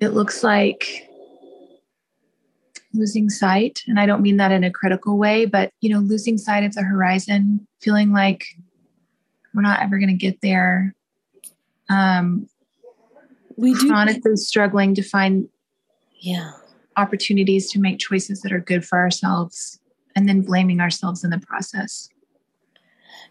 it 0.00 0.08
looks 0.08 0.42
like 0.42 1.08
losing 2.94 3.28
sight, 3.30 3.82
and 3.86 3.98
I 3.98 4.06
don't 4.06 4.22
mean 4.22 4.36
that 4.38 4.52
in 4.52 4.64
a 4.64 4.70
critical 4.70 5.18
way, 5.18 5.44
but 5.44 5.70
you 5.80 5.90
know, 5.90 6.00
losing 6.00 6.38
sight 6.38 6.64
of 6.64 6.74
the 6.74 6.82
horizon, 6.82 7.66
feeling 7.80 8.12
like 8.12 8.44
we're 9.54 9.62
not 9.62 9.82
ever 9.82 9.98
going 9.98 10.08
to 10.08 10.14
get 10.14 10.40
there. 10.40 10.94
Um, 11.88 12.48
we 13.56 13.74
do 13.74 13.88
chronically 13.88 14.36
struggling 14.36 14.94
to 14.94 15.02
find 15.02 15.48
yeah 16.20 16.52
opportunities 16.96 17.70
to 17.70 17.80
make 17.80 17.98
choices 17.98 18.42
that 18.42 18.52
are 18.52 18.60
good 18.60 18.84
for 18.84 18.98
ourselves 18.98 19.78
and 20.14 20.28
then 20.28 20.42
blaming 20.42 20.80
ourselves 20.80 21.24
in 21.24 21.30
the 21.30 21.38
process. 21.38 22.08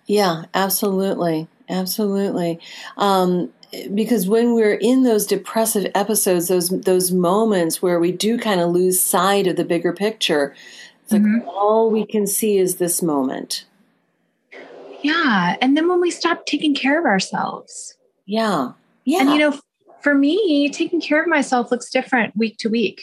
Yeah, 0.08 0.44
absolutely. 0.54 1.48
Absolutely. 1.70 2.60
Um, 2.98 3.52
because 3.94 4.28
when 4.28 4.54
we're 4.54 4.74
in 4.74 5.04
those 5.04 5.26
depressive 5.26 5.90
episodes, 5.96 6.50
those 6.50 6.70
those 6.70 7.12
moments 7.12 7.82
where 7.82 8.00
we 8.00 8.12
do 8.12 8.38
kind 8.38 8.60
of 8.60 8.72
lose 8.72 9.02
sight 9.02 9.48
of 9.48 9.56
the 9.56 9.64
bigger 9.64 9.94
picture, 9.94 10.54
it's 11.04 11.14
mm-hmm. 11.14 11.36
like 11.36 11.48
all 11.48 11.90
we 11.90 12.06
can 12.06 12.28
see 12.28 12.58
is 12.58 12.76
this 12.76 13.02
moment. 13.02 13.66
Yeah, 15.02 15.56
and 15.62 15.78
then 15.78 15.88
when 15.88 16.02
we 16.02 16.12
stop 16.12 16.46
taking 16.46 16.76
care 16.76 17.00
of 17.00 17.06
ourselves. 17.06 17.96
Yeah. 18.26 18.74
Yeah. 19.06 19.22
And 19.22 19.30
you 19.32 19.40
know, 19.40 19.60
for 20.02 20.14
me, 20.14 20.70
taking 20.70 21.00
care 21.00 21.22
of 21.22 21.28
myself 21.28 21.72
looks 21.72 21.90
different 21.90 22.36
week 22.36 22.58
to 22.60 22.70
week. 22.70 23.02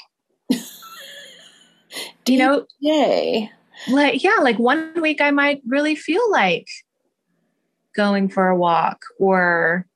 you 2.26 2.38
know, 2.38 2.66
yay. 2.80 3.50
Like, 3.88 4.22
yeah, 4.22 4.36
like 4.42 4.58
one 4.58 5.00
week 5.00 5.20
I 5.20 5.30
might 5.30 5.62
really 5.66 5.94
feel 5.94 6.30
like 6.30 6.68
going 7.94 8.28
for 8.28 8.48
a 8.48 8.56
walk 8.56 9.04
or 9.18 9.86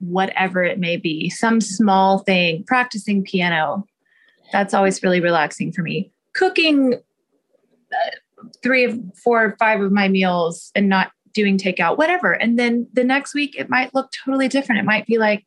whatever 0.00 0.62
it 0.62 0.78
may 0.78 0.96
be, 0.96 1.28
some 1.28 1.60
small 1.60 2.18
thing, 2.20 2.64
practicing 2.64 3.24
piano. 3.24 3.86
That's 4.52 4.74
always 4.74 5.02
really 5.02 5.20
relaxing 5.20 5.72
for 5.72 5.82
me. 5.82 6.10
Cooking 6.34 6.94
uh, 6.94 8.10
three 8.62 8.84
of 8.84 8.98
four 9.22 9.44
or 9.44 9.56
five 9.58 9.80
of 9.80 9.92
my 9.92 10.08
meals 10.08 10.70
and 10.74 10.88
not 10.88 11.10
doing 11.34 11.58
takeout, 11.58 11.98
whatever. 11.98 12.32
And 12.32 12.58
then 12.58 12.88
the 12.92 13.04
next 13.04 13.34
week 13.34 13.54
it 13.58 13.68
might 13.68 13.94
look 13.94 14.10
totally 14.24 14.48
different. 14.48 14.80
It 14.80 14.84
might 14.84 15.06
be 15.06 15.18
like. 15.18 15.46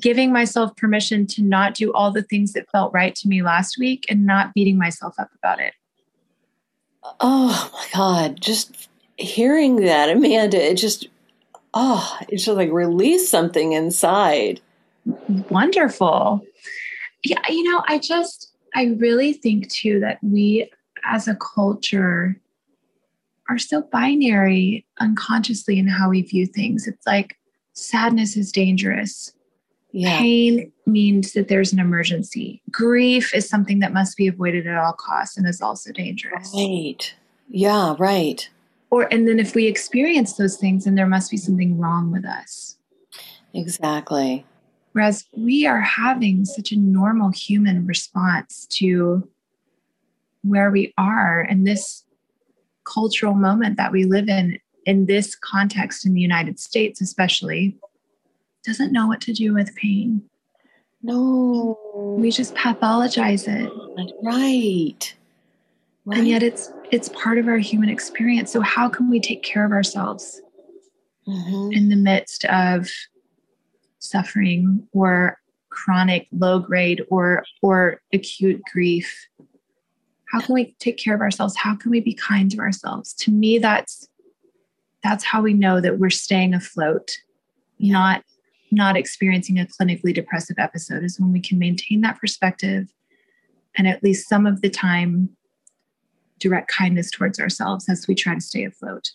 Giving 0.00 0.32
myself 0.32 0.74
permission 0.76 1.26
to 1.26 1.42
not 1.42 1.74
do 1.74 1.92
all 1.92 2.10
the 2.10 2.22
things 2.22 2.52
that 2.52 2.70
felt 2.70 2.92
right 2.92 3.14
to 3.14 3.28
me 3.28 3.42
last 3.42 3.78
week 3.78 4.06
and 4.08 4.24
not 4.24 4.54
beating 4.54 4.78
myself 4.78 5.14
up 5.18 5.30
about 5.36 5.60
it. 5.60 5.74
Oh 7.20 7.70
my 7.72 7.86
God. 7.92 8.40
Just 8.40 8.88
hearing 9.16 9.76
that, 9.76 10.08
Amanda, 10.08 10.62
it 10.62 10.76
just, 10.76 11.08
oh, 11.74 12.16
it 12.28 12.38
just 12.38 12.48
like 12.56 12.72
release 12.72 13.28
something 13.28 13.72
inside. 13.72 14.60
Wonderful. 15.50 16.42
Yeah. 17.24 17.40
You 17.48 17.64
know, 17.64 17.82
I 17.86 17.98
just, 17.98 18.52
I 18.74 18.96
really 18.98 19.32
think 19.32 19.68
too 19.70 20.00
that 20.00 20.18
we 20.22 20.70
as 21.04 21.28
a 21.28 21.36
culture 21.36 22.38
are 23.48 23.58
so 23.58 23.82
binary 23.82 24.86
unconsciously 25.00 25.78
in 25.78 25.88
how 25.88 26.08
we 26.08 26.22
view 26.22 26.46
things. 26.46 26.86
It's 26.86 27.06
like 27.06 27.36
sadness 27.74 28.36
is 28.36 28.52
dangerous. 28.52 29.32
Yeah. 29.92 30.18
Pain 30.18 30.72
means 30.86 31.32
that 31.34 31.48
there's 31.48 31.72
an 31.72 31.78
emergency. 31.78 32.62
Grief 32.70 33.34
is 33.34 33.48
something 33.48 33.80
that 33.80 33.92
must 33.92 34.16
be 34.16 34.26
avoided 34.26 34.66
at 34.66 34.78
all 34.78 34.94
costs 34.94 35.36
and 35.36 35.46
is 35.46 35.60
also 35.60 35.92
dangerous. 35.92 36.50
Right. 36.54 37.14
Yeah, 37.48 37.94
right. 37.98 38.48
Or 38.90 39.12
and 39.12 39.28
then 39.28 39.38
if 39.38 39.54
we 39.54 39.66
experience 39.66 40.34
those 40.34 40.56
things, 40.56 40.84
then 40.84 40.94
there 40.94 41.06
must 41.06 41.30
be 41.30 41.36
something 41.36 41.78
wrong 41.78 42.10
with 42.10 42.24
us. 42.24 42.76
Exactly. 43.54 44.46
Whereas 44.92 45.24
we 45.36 45.66
are 45.66 45.80
having 45.80 46.44
such 46.44 46.72
a 46.72 46.78
normal 46.78 47.30
human 47.30 47.86
response 47.86 48.66
to 48.72 49.28
where 50.42 50.70
we 50.70 50.92
are 50.98 51.42
in 51.42 51.64
this 51.64 52.04
cultural 52.84 53.34
moment 53.34 53.76
that 53.76 53.92
we 53.92 54.04
live 54.04 54.28
in, 54.28 54.58
in 54.84 55.06
this 55.06 55.34
context 55.34 56.04
in 56.04 56.14
the 56.14 56.20
United 56.20 56.58
States, 56.58 57.00
especially, 57.00 57.76
doesn't 58.64 58.92
know 58.92 59.06
what 59.06 59.20
to 59.22 59.32
do 59.32 59.54
with 59.54 59.74
pain. 59.74 60.22
No. 61.02 61.78
We 62.18 62.30
just 62.30 62.54
pathologize 62.54 63.48
it. 63.48 63.70
Right. 64.22 65.14
right. 66.04 66.18
And 66.18 66.28
yet 66.28 66.42
it's 66.42 66.72
it's 66.90 67.08
part 67.10 67.38
of 67.38 67.48
our 67.48 67.58
human 67.58 67.88
experience. 67.88 68.52
So 68.52 68.60
how 68.60 68.88
can 68.88 69.10
we 69.10 69.18
take 69.18 69.42
care 69.42 69.64
of 69.64 69.72
ourselves 69.72 70.40
mm-hmm. 71.26 71.72
in 71.72 71.88
the 71.88 71.96
midst 71.96 72.44
of 72.44 72.88
suffering 73.98 74.86
or 74.92 75.38
chronic 75.70 76.28
low 76.32 76.58
grade 76.58 77.02
or 77.08 77.44
or 77.62 78.00
acute 78.12 78.60
grief? 78.72 79.26
How 80.30 80.40
can 80.40 80.54
we 80.54 80.74
take 80.78 80.96
care 80.96 81.14
of 81.14 81.20
ourselves? 81.20 81.56
How 81.56 81.74
can 81.74 81.90
we 81.90 82.00
be 82.00 82.14
kind 82.14 82.50
to 82.52 82.58
ourselves? 82.58 83.12
To 83.14 83.30
me 83.30 83.58
that's 83.58 84.08
that's 85.02 85.24
how 85.24 85.42
we 85.42 85.52
know 85.52 85.80
that 85.80 85.98
we're 85.98 86.10
staying 86.10 86.54
afloat, 86.54 87.16
not 87.80 88.22
not 88.72 88.96
experiencing 88.96 89.58
a 89.58 89.66
clinically 89.66 90.14
depressive 90.14 90.58
episode 90.58 91.04
is 91.04 91.20
when 91.20 91.32
we 91.32 91.40
can 91.40 91.58
maintain 91.58 92.00
that 92.00 92.18
perspective 92.18 92.92
and 93.76 93.86
at 93.86 94.02
least 94.02 94.28
some 94.28 94.46
of 94.46 94.60
the 94.62 94.70
time 94.70 95.30
direct 96.38 96.68
kindness 96.68 97.10
towards 97.10 97.38
ourselves 97.38 97.88
as 97.88 98.08
we 98.08 98.14
try 98.14 98.34
to 98.34 98.40
stay 98.40 98.64
afloat. 98.64 99.12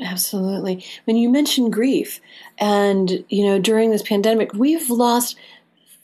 Absolutely. 0.00 0.84
When 1.04 1.16
you 1.16 1.28
mentioned 1.28 1.72
grief, 1.72 2.20
and 2.58 3.24
you 3.28 3.44
know, 3.44 3.58
during 3.58 3.90
this 3.90 4.02
pandemic, 4.02 4.52
we've 4.54 4.90
lost 4.90 5.36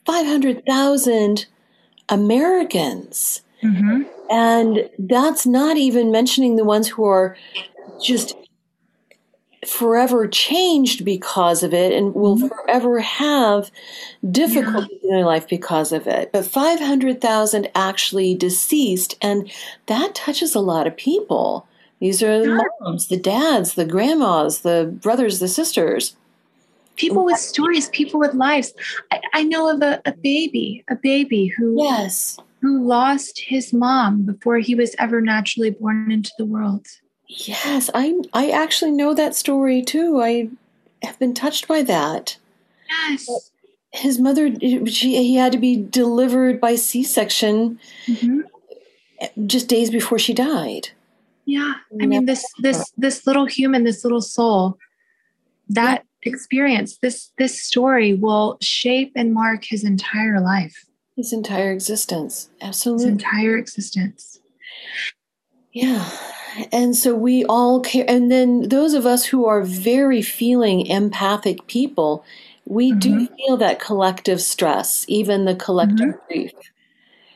500,000 0.07 1.47
Americans. 2.09 3.43
Mm-hmm. 3.63 4.03
And 4.31 4.89
that's 4.99 5.47
not 5.47 5.77
even 5.77 6.13
mentioning 6.13 6.57
the 6.57 6.65
ones 6.65 6.89
who 6.89 7.05
are 7.05 7.37
just 8.03 8.35
forever 9.67 10.29
changed 10.29 11.05
because 11.05 11.63
of 11.63 11.75
it 11.75 11.93
and 11.93 12.15
will 12.15 12.37
mm-hmm. 12.37 12.49
forever 12.49 13.01
have 13.01 13.71
difficulties 14.31 14.99
yeah. 15.03 15.09
in 15.11 15.17
their 15.17 15.27
life 15.27 15.49
because 15.49 15.93
of 15.93 16.07
it. 16.07 16.31
But 16.33 16.47
500,000 16.47 17.69
actually 17.75 18.35
deceased, 18.35 19.17
and 19.21 19.51
that 19.87 20.15
touches 20.15 20.55
a 20.55 20.61
lot 20.61 20.87
of 20.87 20.97
people. 20.97 21.67
These 22.01 22.23
are 22.23 22.39
the 22.41 22.71
moms, 22.81 23.09
the 23.09 23.17
dads, 23.17 23.75
the 23.75 23.85
grandmas, 23.85 24.61
the 24.61 24.97
brothers, 25.03 25.41
the 25.41 25.49
sisters. 25.49 26.15
People 26.95 27.25
with 27.25 27.39
stories, 27.39 27.89
people 27.91 28.21
with 28.21 28.35
lives. 28.35 28.73
I, 29.13 29.21
I 29.35 29.43
know 29.45 29.69
of 29.69 29.83
a, 29.83 30.01
a 30.05 30.13
baby, 30.13 30.85
a 30.89 30.97
baby 30.97 31.47
who 31.47 31.83
yes, 31.83 32.39
who 32.61 32.85
lost 32.85 33.39
his 33.39 33.73
mom 33.73 34.23
before 34.23 34.59
he 34.59 34.75
was 34.75 34.95
ever 34.99 35.21
naturally 35.21 35.71
born 35.71 36.11
into 36.11 36.31
the 36.39 36.45
world. 36.45 36.87
Yes, 37.29 37.91
I 37.95 38.21
I 38.33 38.51
actually 38.51 38.91
know 38.93 39.13
that 39.15 39.35
story 39.35 39.83
too. 39.83 40.21
I 40.21 40.49
have 41.03 41.19
been 41.19 41.35
touched 41.35 41.69
by 41.69 41.83
that. 41.83 42.39
Yes. 42.89 43.51
His 43.93 44.19
mother, 44.19 44.51
she 44.61 45.23
he 45.23 45.37
had 45.37 45.53
to 45.53 45.59
be 45.59 45.77
delivered 45.77 46.61
by 46.61 46.75
C-section 46.75 47.79
mm-hmm. 48.07 49.47
just 49.47 49.69
days 49.69 49.91
before 49.91 50.19
she 50.19 50.33
died. 50.33 50.89
Yeah, 51.45 51.75
I 52.01 52.07
mean 52.07 52.27
this 52.27 52.45
this 52.59 52.93
this 52.99 53.27
little 53.27 53.47
human, 53.47 53.85
this 53.85 54.05
little 54.05 54.21
soul, 54.21 54.79
that 55.71 56.05
yeah. 56.25 56.33
experience, 56.33 56.99
this 56.99 57.31
this 57.39 57.63
story 57.63 58.13
will 58.15 58.59
shape 58.61 59.13
and 59.17 59.33
mark 59.33 59.65
his 59.65 59.85
entire 59.85 60.41
life, 60.41 60.85
his 61.17 61.33
entire 61.33 61.73
existence. 61.73 62.51
Absolutely, 62.61 63.07
his 63.07 63.13
entire 63.13 63.57
existence. 63.57 64.41
Yeah, 65.81 66.11
and 66.73 66.97
so 66.97 67.15
we 67.15 67.45
all 67.45 67.81
care. 67.81 68.05
And 68.09 68.31
then 68.31 68.69
those 68.69 68.95
of 68.95 69.07
us 69.07 69.25
who 69.25 69.47
are 69.47 69.63
very 69.63 70.23
feeling 70.23 70.87
empathic 70.87 71.67
people, 71.67 72.25
we 72.65 72.91
mm-hmm. 72.91 72.99
do 72.99 73.27
feel 73.29 73.57
that 73.59 73.81
collective 73.81 74.41
stress, 74.41 75.05
even 75.09 75.45
the 75.45 75.55
collective 75.55 76.09
mm-hmm. 76.09 76.27
grief. 76.27 76.53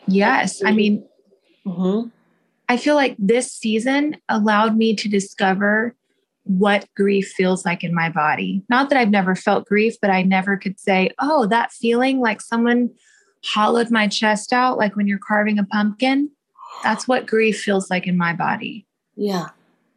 Yes. 0.07 0.63
I 0.65 0.73
mean, 0.73 1.05
mm-hmm. 1.65 2.09
I 2.69 2.77
feel 2.77 2.95
like 2.95 3.17
this 3.19 3.53
season 3.53 4.17
allowed 4.29 4.77
me 4.77 4.95
to 4.97 5.09
discover 5.09 5.95
what 6.45 6.89
grief 6.97 7.29
feels 7.29 7.65
like 7.65 7.85
in 7.85 7.95
my 7.95 8.09
body. 8.09 8.65
Not 8.69 8.91
that 8.91 8.99
I've 8.99 9.11
never 9.11 9.37
felt 9.37 9.67
grief, 9.67 9.95
but 10.01 10.11
I 10.11 10.23
never 10.23 10.57
could 10.57 10.81
say, 10.81 11.11
oh, 11.21 11.47
that 11.47 11.71
feeling 11.71 12.19
like 12.19 12.41
someone 12.41 12.91
hollowed 13.45 13.91
my 13.91 14.09
chest 14.09 14.53
out, 14.53 14.79
like 14.79 14.97
when 14.97 15.07
you're 15.07 15.19
carving 15.19 15.59
a 15.59 15.65
pumpkin. 15.65 16.31
That's 16.83 17.07
what 17.07 17.27
grief 17.27 17.61
feels 17.61 17.91
like 17.91 18.07
in 18.07 18.17
my 18.17 18.33
body. 18.33 18.87
Yeah. 19.17 19.49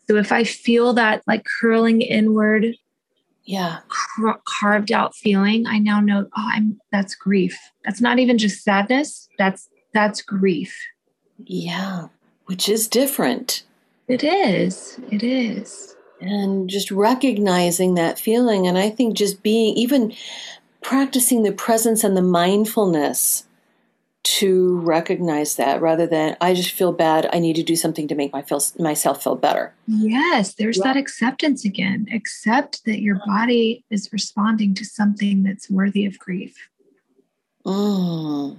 So 0.08 0.18
if 0.18 0.32
I 0.32 0.44
feel 0.44 0.94
that 0.94 1.24
like 1.28 1.46
curling 1.60 2.02
inward, 2.02 2.76
yeah, 3.44 3.80
car- 3.88 4.42
carved 4.46 4.92
out 4.92 5.16
feeling, 5.16 5.68
I 5.68 5.80
now 5.80 6.00
know 6.00 6.28
oh, 6.36 6.50
I'm 6.54 6.80
that's 6.92 7.16
grief. 7.16 7.58
That's 7.84 8.02
not 8.02 8.20
even 8.20 8.38
just 8.38 8.64
sadness. 8.64 9.28
That's 9.38 9.70
that's 9.94 10.22
grief. 10.22 10.76
Yeah, 11.46 12.08
which 12.46 12.70
is 12.70 12.88
different. 12.88 13.64
It 14.08 14.24
is. 14.24 15.00
It 15.12 15.24
is. 15.24 15.96
And 16.22 16.70
just 16.70 16.92
recognizing 16.92 17.96
that 17.96 18.20
feeling 18.20 18.68
and 18.68 18.78
I 18.78 18.90
think 18.90 19.16
just 19.16 19.44
being 19.44 19.76
even 19.76 20.14
practicing 20.82 21.44
the 21.44 21.52
presence 21.52 22.04
and 22.04 22.16
the 22.16 22.22
mindfulness 22.22 23.46
to 24.26 24.80
recognize 24.80 25.56
that 25.56 25.82
rather 25.82 26.08
than 26.08 26.36
I 26.42 26.56
just 26.56 26.72
feel 26.72 26.92
bad. 26.92 27.30
I 27.32 27.38
need 27.38 27.56
to 27.58 27.64
do 27.64 27.76
something 27.76 28.08
to 28.08 28.16
make 28.16 28.34
my 28.34 28.42
feel, 28.42 28.60
myself 28.80 29.24
feel 29.24 29.36
better. 29.36 29.72
Yes, 29.88 30.56
there's 30.56 30.80
that 30.80 30.98
acceptance 30.98 31.64
again. 31.64 32.08
Accept 32.12 32.84
that 32.86 33.02
your 33.02 33.22
body 33.28 33.84
is 33.92 34.12
responding 34.12 34.74
to 34.76 34.86
something 34.86 35.44
that's 35.44 35.70
worthy 35.70 36.08
of 36.08 36.18
grief. 36.18 36.70
Mm. 37.66 38.58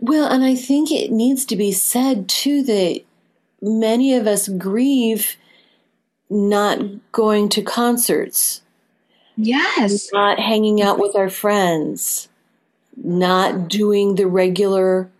Well, 0.00 0.26
and 0.26 0.42
I 0.42 0.56
think 0.56 0.90
it 0.90 1.12
needs 1.12 1.44
to 1.46 1.56
be 1.56 1.70
said 1.70 2.28
too 2.28 2.64
that 2.64 3.02
many 3.62 4.14
of 4.14 4.26
us 4.26 4.48
grieve 4.48 5.36
not 6.28 6.80
going 7.12 7.48
to 7.50 7.62
concerts. 7.62 8.62
Yes. 9.36 10.08
Not 10.12 10.40
hanging 10.40 10.82
out 10.82 10.98
with 10.98 11.14
our 11.14 11.30
friends 11.30 12.28
not 12.96 13.68
doing 13.68 14.14
the 14.14 14.26
regular 14.26 15.10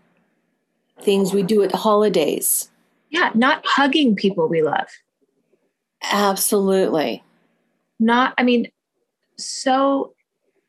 things 1.01 1.33
we 1.33 1.43
do 1.43 1.61
at 1.63 1.73
holidays. 1.73 2.69
Yeah, 3.09 3.31
not 3.33 3.61
hugging 3.65 4.15
people 4.15 4.47
we 4.47 4.61
love. 4.61 4.87
Absolutely. 6.03 7.23
Not, 7.99 8.33
I 8.37 8.43
mean, 8.43 8.71
so 9.37 10.13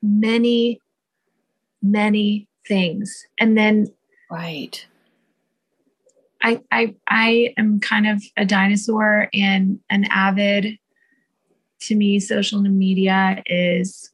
many 0.03 0.81
many 1.83 2.49
things. 2.67 3.27
And 3.39 3.57
then 3.57 3.87
right. 4.31 4.87
I 6.43 6.61
I 6.71 6.95
I 7.09 7.55
am 7.57 7.81
kind 7.81 8.07
of 8.07 8.23
a 8.37 8.45
dinosaur 8.45 9.29
and 9.33 9.81
an 9.91 10.05
avid 10.11 10.79
to 11.81 11.95
me 11.95 12.19
social 12.21 12.61
media 12.61 13.43
is 13.47 14.11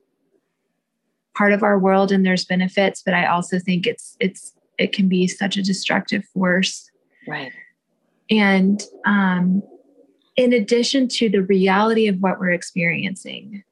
part 1.34 1.52
of 1.52 1.62
our 1.62 1.78
world 1.78 2.12
and 2.12 2.24
there's 2.24 2.44
benefits, 2.44 3.02
but 3.04 3.14
I 3.14 3.26
also 3.26 3.58
think 3.58 3.86
it's 3.86 4.16
it's 4.20 4.54
it 4.78 4.92
can 4.92 5.08
be 5.08 5.26
such 5.26 5.56
a 5.56 5.62
destructive 5.62 6.24
force. 6.26 6.90
Right. 7.26 7.52
And 8.30 8.82
um 9.06 9.62
in 10.36 10.52
addition 10.52 11.08
to 11.08 11.28
the 11.28 11.42
reality 11.42 12.08
of 12.08 12.16
what 12.20 12.40
we're 12.40 12.50
experiencing, 12.50 13.62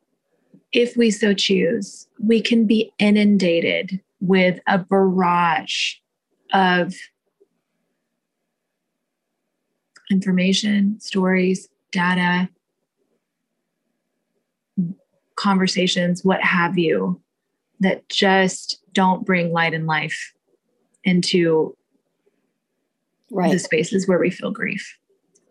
if 0.73 0.97
we 0.97 1.11
so 1.11 1.33
choose, 1.35 2.07
we 2.23 2.41
can 2.41 2.67
be 2.67 2.93
inundated 2.99 4.01
with 4.21 4.61
a 4.67 4.79
barrage 4.79 5.95
of 6.53 6.95
information, 10.11 11.01
stories, 11.01 11.69
data, 11.93 12.49
conversations, 15.37 16.25
what 16.25 16.43
have 16.43 16.79
you, 16.79 17.21
that 17.81 18.09
just 18.09 18.81
don't 18.93 19.25
bring 19.25 19.53
light 19.53 19.75
and 19.75 19.87
life 19.87 20.35
into 21.03 21.77
right. 23.31 23.51
the 23.51 23.59
spaces 23.59 24.07
where 24.07 24.19
we 24.19 24.31
feel 24.31 24.51
grief 24.51 24.99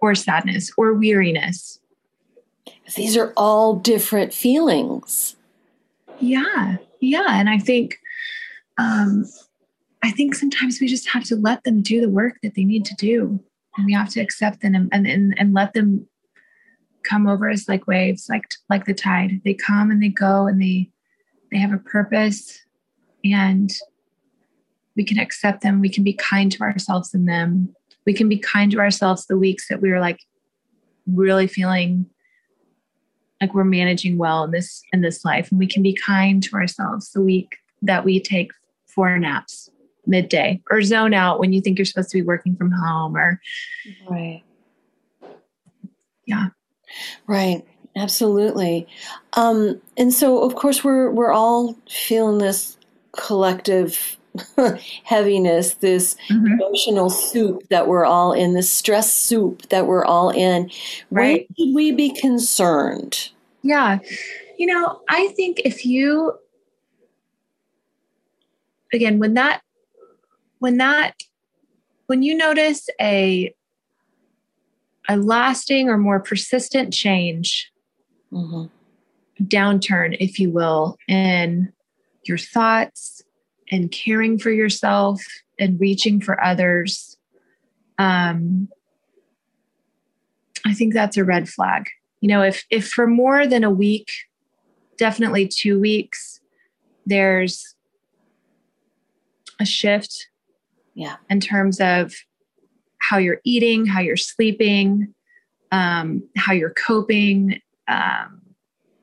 or 0.02 0.16
sadness 0.16 0.72
or 0.78 0.94
weariness. 0.94 1.80
These 2.96 3.18
are 3.18 3.34
all 3.36 3.76
different 3.76 4.34
feelings. 4.34 5.36
Yeah. 6.20 6.78
Yeah. 7.00 7.28
And 7.30 7.50
I 7.50 7.58
think, 7.58 8.00
um, 8.78 9.26
I 10.04 10.12
think 10.12 10.36
sometimes 10.36 10.80
we 10.80 10.88
just 10.88 11.10
have 11.10 11.24
to 11.26 11.36
let 11.36 11.64
them 11.64 11.82
do 11.82 12.00
the 12.02 12.10
work 12.10 12.36
that 12.44 12.56
they 12.56 12.64
need 12.64 12.86
to 12.86 12.96
do. 12.96 13.40
And 13.78 13.86
we 13.86 13.94
have 13.94 14.10
to 14.10 14.22
accept 14.22 14.62
them 14.62 14.90
and, 14.92 15.08
and, 15.08 15.34
and 15.38 15.54
let 15.54 15.74
them 15.74 16.08
come 17.04 17.28
over 17.28 17.50
us 17.50 17.70
like 17.70 17.88
waves, 17.88 18.28
like, 18.30 18.46
like 18.70 18.86
the 18.86 18.94
tide. 18.94 19.42
They 19.44 19.54
come 19.54 19.90
and 19.90 20.02
they 20.02 20.10
go 20.10 20.48
and 20.48 20.62
they, 20.62 20.90
they 21.52 21.58
have 21.58 21.74
a 21.74 21.78
purpose 21.78 22.62
and 23.24 23.72
we 24.96 25.04
can 25.04 25.20
accept 25.20 25.62
them. 25.62 25.82
We 25.82 25.90
can 25.90 26.04
be 26.04 26.14
kind 26.14 26.52
to 26.52 26.62
ourselves 26.62 27.14
in 27.14 27.26
them. 27.26 27.74
We 28.06 28.14
can 28.14 28.28
be 28.28 28.38
kind 28.38 28.72
to 28.72 28.80
ourselves 28.80 29.26
the 29.26 29.38
weeks 29.38 29.68
that 29.70 29.82
we 29.82 29.92
are 29.92 30.00
like 30.00 30.20
really 31.08 31.48
feeling 31.48 32.06
like 33.42 33.54
we're 33.54 33.64
managing 33.64 34.18
well 34.18 34.44
in 34.44 34.52
this 34.52 34.84
in 34.92 35.02
this 35.02 35.24
life 35.24 35.50
and 35.50 35.60
we 35.60 35.68
can 35.68 35.82
be 35.82 35.94
kind 35.94 36.44
to 36.44 36.56
ourselves 36.56 37.12
the 37.12 37.22
week 37.22 37.58
that 37.82 38.04
we 38.04 38.20
take 38.20 38.52
four 38.86 39.18
naps 39.18 39.70
midday 40.06 40.62
or 40.70 40.82
zone 40.82 41.14
out 41.14 41.40
when 41.40 41.54
you 41.54 41.62
think 41.62 41.78
you're 41.78 41.86
supposed 41.86 42.10
to 42.10 42.18
be 42.18 42.22
working 42.22 42.56
from 42.56 42.72
home 42.72 43.16
or 43.16 43.40
right 44.10 44.44
yeah 46.26 46.48
right 47.28 47.66
absolutely. 47.96 48.88
Um 49.34 49.82
and 49.98 50.14
so 50.14 50.44
of 50.44 50.56
course 50.56 50.84
we're 50.84 51.12
we're 51.12 51.32
all 51.32 51.76
feeling 51.90 52.40
this 52.40 52.78
collective 53.12 54.18
heaviness 55.04 55.74
this 55.76 56.16
mm-hmm. 56.30 56.46
emotional 56.46 57.10
soup 57.10 57.68
that 57.70 57.88
we're 57.88 58.06
all 58.06 58.32
in 58.32 58.54
this 58.54 58.70
stress 58.70 59.12
soup 59.12 59.68
that 59.70 59.88
we're 59.88 60.06
all 60.06 60.30
in. 60.30 60.70
Right. 61.10 61.48
when 61.58 61.68
should 61.68 61.76
we 61.76 61.92
be 61.92 62.12
concerned? 62.12 63.30
Yeah. 63.62 64.00
You 64.58 64.66
know 64.68 65.02
i 65.08 65.30
think 65.38 65.62
if 65.64 65.86
you 65.86 66.34
again 68.94 69.20
when 69.20 69.34
that 69.36 69.62
when 70.60 70.78
that 70.78 71.16
when 72.08 72.24
you 72.24 72.36
notice 72.36 72.90
a 73.00 73.54
a 75.08 75.18
lasting 75.18 75.90
or 75.90 75.98
more 75.98 76.20
persistent 76.20 76.94
change 76.94 77.72
mm-hmm. 78.32 78.66
downturn 79.46 80.16
if 80.20 80.40
you 80.40 80.50
will 80.50 80.98
in 81.08 81.72
your 82.24 82.38
thoughts 82.38 83.22
and 83.72 83.92
caring 83.92 84.38
for 84.38 84.52
yourself 84.52 85.22
and 85.58 85.80
reaching 85.80 86.22
for 86.22 86.44
others 86.44 87.18
um, 87.98 88.68
i 90.66 90.74
think 90.74 90.94
that's 90.94 91.18
a 91.18 91.24
red 91.24 91.48
flag 91.48 91.88
you 92.22 92.28
know 92.28 92.42
if 92.42 92.66
if 92.70 92.88
for 92.90 93.08
more 93.08 93.48
than 93.48 93.64
a 93.64 93.72
week 93.72 94.12
definitely 94.98 95.48
two 95.48 95.80
weeks 95.80 96.40
there's 97.06 97.76
a 99.60 99.66
shift 99.66 100.30
yeah. 101.00 101.16
In 101.30 101.40
terms 101.40 101.80
of 101.80 102.14
how 102.98 103.20
you're 103.20 103.40
eating, 103.46 103.86
how 103.86 104.02
you're 104.02 104.18
sleeping, 104.18 105.14
um, 105.72 106.28
how 106.36 106.52
you're 106.52 106.74
coping, 106.74 107.62
um, 107.90 108.42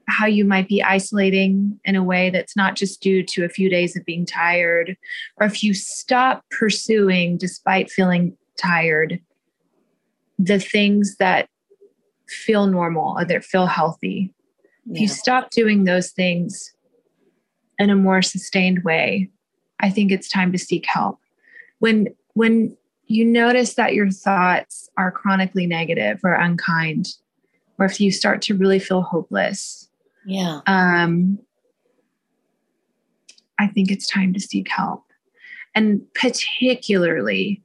how 0.09 0.27
you 0.27 0.45
might 0.45 0.69
be 0.69 0.83
isolating 0.83 1.79
in 1.85 1.97
a 1.97 2.03
way 2.03 2.31
that's 2.31 2.57
not 2.57 2.77
just 2.77 3.03
due 3.03 3.23
to 3.25 3.45
a 3.45 3.49
few 3.49 3.69
days 3.69 3.97
of 3.97 4.05
being 4.05 4.25
tired, 4.25 4.97
or 5.39 5.47
if 5.47 5.63
you 5.63 5.75
stop 5.75 6.45
pursuing 6.51 7.37
despite 7.37 7.91
feeling 7.91 8.37
tired, 8.61 9.21
the 10.39 10.61
things 10.61 11.17
that 11.17 11.49
feel 12.29 12.67
normal 12.67 13.19
or 13.19 13.25
that 13.25 13.45
feel 13.45 13.67
healthy. 13.67 14.33
Yeah. 14.85 14.95
If 14.95 15.01
you 15.01 15.09
stop 15.09 15.51
doing 15.51 15.85
those 15.85 16.11
things 16.11 16.73
in 17.79 17.91
a 17.91 17.97
more 17.97 18.23
sustained 18.23 18.85
way, 18.85 19.31
I 19.81 19.91
think 19.91 20.11
it's 20.11 20.29
time 20.29 20.53
to 20.53 20.59
seek 20.59 20.87
help 20.87 21.19
when 21.79 22.09
when 22.35 22.77
you 23.07 23.25
notice 23.25 23.75
that 23.75 23.95
your 23.95 24.11
thoughts 24.11 24.89
are 24.97 25.11
chronically 25.11 25.67
negative 25.67 26.21
or 26.25 26.35
unkind 26.35 27.07
or 27.79 27.87
if 27.87 28.01
you 28.01 28.11
start 28.11 28.43
to 28.43 28.55
really 28.55 28.79
feel 28.79 29.03
hopeless 29.03 29.89
yeah. 30.25 30.61
um 30.67 31.39
i 33.59 33.67
think 33.67 33.91
it's 33.91 34.07
time 34.07 34.33
to 34.33 34.41
seek 34.41 34.69
help. 34.69 35.03
And 35.75 36.01
particularly 36.15 37.63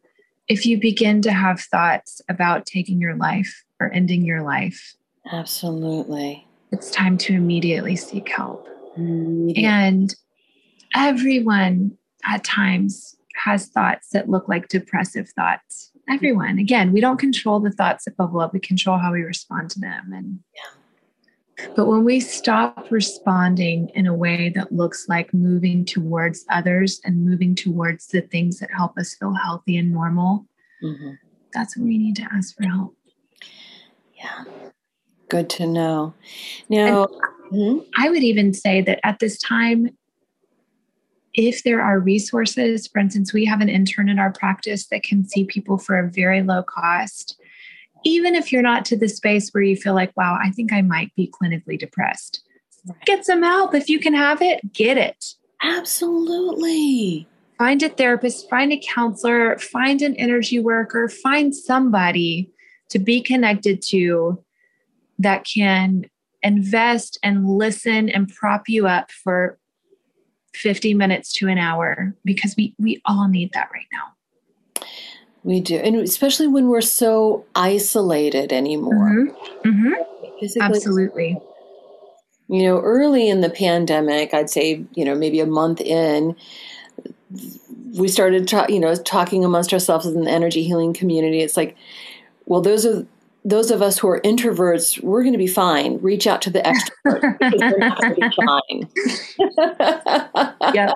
if 0.50 0.66
you 0.66 0.78
begin 0.78 1.22
to 1.22 1.32
have 1.32 1.62
thoughts 1.62 2.22
about 2.28 2.66
taking 2.66 3.00
your 3.00 3.16
life 3.16 3.64
or 3.80 3.90
ending 3.94 4.26
your 4.26 4.44
life 4.44 4.96
absolutely. 5.32 6.46
it's 6.72 6.92
time 6.92 7.18
to 7.20 7.34
immediately 7.34 7.96
seek 7.96 8.28
help. 8.30 8.68
And 8.98 10.14
everyone 10.96 11.98
at 12.26 12.44
times 12.44 13.16
has 13.36 13.68
thoughts 13.68 14.10
that 14.10 14.30
look 14.30 14.48
like 14.48 14.68
depressive 14.68 15.30
thoughts. 15.30 15.92
Everyone, 16.10 16.60
again, 16.60 16.92
we 16.92 17.02
don't 17.02 17.20
control 17.20 17.60
the 17.60 17.72
thoughts 17.72 18.06
that 18.06 18.18
bubble 18.18 18.42
up, 18.42 18.54
we 18.54 18.60
control 18.60 18.98
how 18.98 19.14
we 19.14 19.22
respond 19.22 19.70
to 19.72 19.80
them. 19.80 20.12
And 20.14 20.40
yeah. 20.56 21.72
But 21.76 21.86
when 21.86 22.04
we 22.04 22.20
stop 22.20 22.88
responding 22.90 23.90
in 23.94 24.08
a 24.08 24.14
way 24.14 24.52
that 24.56 24.72
looks 24.72 25.08
like 25.08 25.34
moving 25.34 25.86
towards 25.86 26.46
others 26.50 27.00
and 27.04 27.26
moving 27.26 27.56
towards 27.56 28.08
the 28.08 28.22
things 28.22 28.60
that 28.60 28.70
help 28.76 28.98
us 28.98 29.16
feel 29.16 29.34
healthy 29.34 29.78
and 29.78 29.92
normal, 29.92 30.48
mm-hmm. 30.84 31.12
that's 31.54 31.78
when 31.78 31.88
we 31.88 31.98
need 31.98 32.16
to 32.18 32.28
ask 32.34 32.56
for 32.56 32.64
help. 32.64 32.96
Yeah. 34.16 34.46
Good 35.30 35.50
to 35.52 35.68
know. 35.68 36.14
Now, 36.68 37.08
mm-hmm. 37.52 37.80
I 37.98 38.10
would 38.10 38.24
even 38.24 38.54
say 38.54 38.82
that 38.82 39.00
at 39.04 39.20
this 39.20 39.38
time, 39.38 39.90
if 41.34 41.64
there 41.64 41.82
are 41.82 42.00
resources, 42.00 42.88
for 42.88 43.00
instance, 43.00 43.34
we 43.34 43.46
have 43.46 43.62
an 43.62 43.70
intern 43.70 44.10
in 44.10 44.20
our 44.20 44.32
practice 44.32 44.88
that 44.88 45.04
can 45.04 45.28
see 45.28 45.46
people 45.46 45.78
for 45.78 45.98
a 45.98 46.10
very 46.10 46.44
low 46.44 46.64
cost. 46.64 47.40
Even 48.04 48.36
if 48.36 48.52
you're 48.52 48.62
not 48.62 48.84
to 48.86 48.98
the 48.98 49.08
space 49.08 49.50
where 49.52 49.64
you 49.64 49.76
feel 49.76 49.94
like, 49.94 50.12
wow, 50.18 50.38
I 50.42 50.50
think 50.52 50.74
I 50.74 50.82
might 50.82 51.14
be 51.16 51.32
clinically 51.32 51.78
depressed, 51.78 52.42
get 53.06 53.26
some 53.26 53.44
help. 53.44 53.76
If 53.76 53.90
you 53.90 54.00
can 54.00 54.14
have 54.14 54.42
it, 54.42 54.74
get 54.74 54.98
it. 54.98 55.36
Absolutely. 55.62 57.28
Find 57.58 57.84
a 57.84 57.90
therapist, 57.90 58.50
find 58.50 58.74
a 58.74 58.82
counselor, 58.84 59.58
find 59.60 60.02
an 60.02 60.16
energy 60.16 60.60
worker, 60.60 61.08
find 61.08 61.56
somebody 61.56 62.50
to 62.90 62.98
be 62.98 63.22
connected 63.22 63.84
to 63.90 64.44
that 65.20 65.46
can 65.46 66.06
invest 66.42 67.20
and 67.22 67.48
listen 67.48 68.10
and 68.10 68.28
prop 68.28 68.68
you 68.68 68.88
up 68.88 69.12
for 69.12 69.60
50 70.54 70.94
minutes 70.94 71.34
to 71.34 71.48
an 71.48 71.58
hour 71.58 72.14
because 72.26 72.56
we 72.58 72.74
we 72.78 73.02
all 73.06 73.28
need 73.28 73.52
that 73.54 73.70
right 73.74 73.86
now. 73.92 74.86
We 75.44 75.60
do. 75.60 75.78
And 75.78 75.96
especially 75.96 76.48
when 76.48 76.68
we're 76.68 76.82
so 76.82 77.46
isolated 77.56 78.54
anymore. 78.54 79.28
Mm-hmm. 79.66 79.70
Mm-hmm. 79.70 80.62
absolutely. 80.62 81.38
You 82.48 82.64
know 82.64 82.82
early 82.82 83.30
in 83.30 83.40
the 83.40 83.50
pandemic 83.50 84.34
i'd 84.34 84.50
say 84.50 84.84
you 84.94 85.06
know 85.06 85.16
maybe 85.16 85.40
a 85.40 85.46
month 85.46 85.80
in 85.80 86.36
we 87.94 88.08
started 88.08 88.48
ta- 88.48 88.68
you 88.70 88.80
know 88.80 88.96
talking 88.96 89.44
amongst 89.44 89.74
ourselves 89.74 90.06
in 90.06 90.22
the 90.22 90.32
energy 90.32 90.64
healing 90.64 90.94
community. 90.94 91.42
It's 91.42 91.58
like 91.58 91.76
well 92.46 92.62
those 92.62 92.86
are 92.86 93.06
those 93.44 93.72
of 93.72 93.82
us 93.82 93.98
who 93.98 94.08
are 94.08 94.22
introverts, 94.22 95.02
we're 95.02 95.24
going 95.24 95.34
to 95.34 95.40
be 95.40 95.48
fine. 95.48 95.98
Reach 96.00 96.28
out 96.28 96.42
to 96.44 96.50
the 96.50 96.62
extroverts 97.06 97.40
because 97.40 97.62
we're 97.62 97.78
not 97.78 98.02
going 98.02 98.16
to 98.16 98.30
be 98.30 98.36
fine. 100.60 100.74
yeah. 100.76 100.94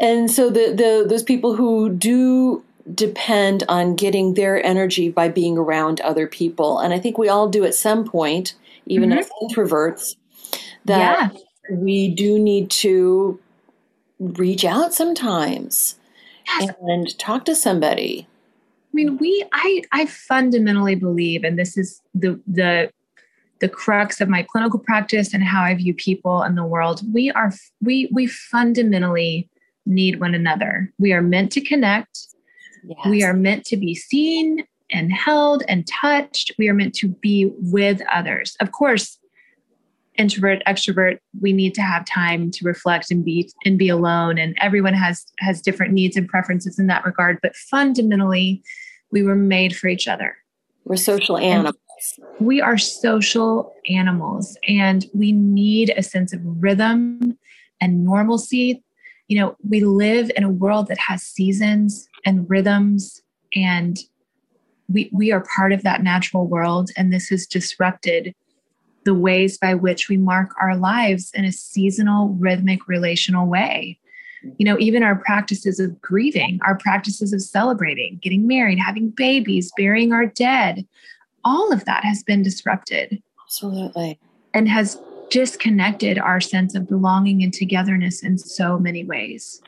And 0.00 0.30
so 0.30 0.50
the, 0.50 0.74
the 0.74 1.06
those 1.08 1.22
people 1.22 1.54
who 1.54 1.88
do 1.88 2.64
depend 2.94 3.62
on 3.68 3.94
getting 3.94 4.34
their 4.34 4.64
energy 4.64 5.08
by 5.08 5.28
being 5.28 5.56
around 5.56 6.00
other 6.00 6.26
people. 6.26 6.80
And 6.80 6.92
I 6.92 6.98
think 6.98 7.18
we 7.18 7.28
all 7.28 7.48
do 7.48 7.64
at 7.64 7.74
some 7.74 8.04
point, 8.04 8.54
even 8.86 9.10
mm-hmm. 9.10 9.18
as 9.20 9.30
introverts, 9.42 10.16
that 10.84 11.32
yeah. 11.32 11.76
we 11.76 12.08
do 12.08 12.38
need 12.38 12.70
to 12.70 13.38
reach 14.18 14.64
out 14.64 14.92
sometimes 14.92 15.96
yes. 16.60 16.74
and 16.80 17.18
talk 17.18 17.44
to 17.44 17.54
somebody. 17.54 18.26
I 18.92 18.94
mean, 18.94 19.16
we 19.18 19.44
I 19.52 19.82
I 19.92 20.06
fundamentally 20.06 20.94
believe, 20.94 21.44
and 21.44 21.58
this 21.58 21.78
is 21.78 22.00
the 22.14 22.40
the 22.46 22.90
the 23.60 23.68
crux 23.68 24.20
of 24.20 24.28
my 24.28 24.42
clinical 24.42 24.78
practice 24.78 25.32
and 25.32 25.42
how 25.42 25.62
I 25.62 25.74
view 25.74 25.94
people 25.94 26.42
in 26.42 26.56
the 26.56 26.64
world. 26.64 27.00
We 27.12 27.30
are 27.30 27.52
we 27.80 28.10
we 28.12 28.26
fundamentally 28.26 29.48
need 29.86 30.20
one 30.20 30.34
another. 30.34 30.92
We 30.98 31.12
are 31.12 31.22
meant 31.22 31.52
to 31.52 31.60
connect. 31.60 32.18
Yes. 32.84 32.98
We 33.06 33.22
are 33.22 33.32
meant 33.32 33.64
to 33.66 33.76
be 33.76 33.94
seen 33.94 34.64
and 34.90 35.12
held 35.12 35.62
and 35.68 35.86
touched. 35.86 36.52
We 36.58 36.68
are 36.68 36.74
meant 36.74 36.94
to 36.96 37.08
be 37.08 37.50
with 37.58 38.02
others. 38.12 38.56
Of 38.60 38.72
course, 38.72 39.18
introvert, 40.18 40.62
extrovert, 40.66 41.18
we 41.40 41.52
need 41.52 41.74
to 41.74 41.82
have 41.82 42.04
time 42.04 42.50
to 42.50 42.64
reflect 42.64 43.10
and 43.10 43.24
be 43.24 43.50
and 43.64 43.78
be 43.78 43.88
alone. 43.88 44.38
And 44.38 44.56
everyone 44.60 44.94
has 44.94 45.24
has 45.38 45.62
different 45.62 45.92
needs 45.92 46.16
and 46.16 46.28
preferences 46.28 46.78
in 46.78 46.86
that 46.88 47.04
regard. 47.04 47.38
But 47.42 47.56
fundamentally, 47.56 48.62
we 49.12 49.22
were 49.22 49.36
made 49.36 49.76
for 49.76 49.86
each 49.86 50.08
other. 50.08 50.36
We're 50.84 50.96
social 50.96 51.38
animals. 51.38 51.76
And 52.18 52.46
we 52.46 52.60
are 52.60 52.76
social 52.76 53.72
animals 53.88 54.58
and 54.66 55.06
we 55.14 55.30
need 55.30 55.92
a 55.96 56.02
sense 56.02 56.32
of 56.32 56.40
rhythm 56.42 57.38
and 57.80 58.04
normalcy 58.04 58.82
you 59.32 59.40
know, 59.40 59.56
we 59.66 59.80
live 59.80 60.30
in 60.36 60.44
a 60.44 60.50
world 60.50 60.88
that 60.88 60.98
has 60.98 61.22
seasons 61.22 62.06
and 62.26 62.44
rhythms 62.50 63.22
and 63.54 63.98
we 64.90 65.08
we 65.10 65.32
are 65.32 65.46
part 65.56 65.72
of 65.72 65.82
that 65.84 66.02
natural 66.02 66.46
world 66.46 66.90
and 66.98 67.10
this 67.10 67.28
has 67.28 67.46
disrupted 67.46 68.34
the 69.06 69.14
ways 69.14 69.56
by 69.56 69.72
which 69.72 70.10
we 70.10 70.18
mark 70.18 70.50
our 70.60 70.76
lives 70.76 71.30
in 71.34 71.46
a 71.46 71.52
seasonal 71.52 72.28
rhythmic 72.38 72.86
relational 72.88 73.46
way 73.46 73.98
you 74.58 74.64
know 74.64 74.78
even 74.78 75.02
our 75.02 75.16
practices 75.16 75.78
of 75.80 76.00
grieving 76.00 76.58
our 76.64 76.76
practices 76.76 77.32
of 77.32 77.40
celebrating 77.40 78.18
getting 78.22 78.46
married 78.46 78.78
having 78.78 79.10
babies 79.10 79.72
burying 79.76 80.12
our 80.12 80.26
dead 80.26 80.86
all 81.44 81.72
of 81.72 81.84
that 81.84 82.04
has 82.04 82.22
been 82.22 82.42
disrupted 82.42 83.22
absolutely 83.46 84.18
and 84.54 84.68
has 84.68 85.00
disconnected 85.32 86.18
our 86.18 86.40
sense 86.40 86.74
of 86.74 86.86
belonging 86.86 87.42
and 87.42 87.54
togetherness 87.54 88.22
in 88.22 88.36
so 88.36 88.78
many 88.78 89.02
ways. 89.02 89.62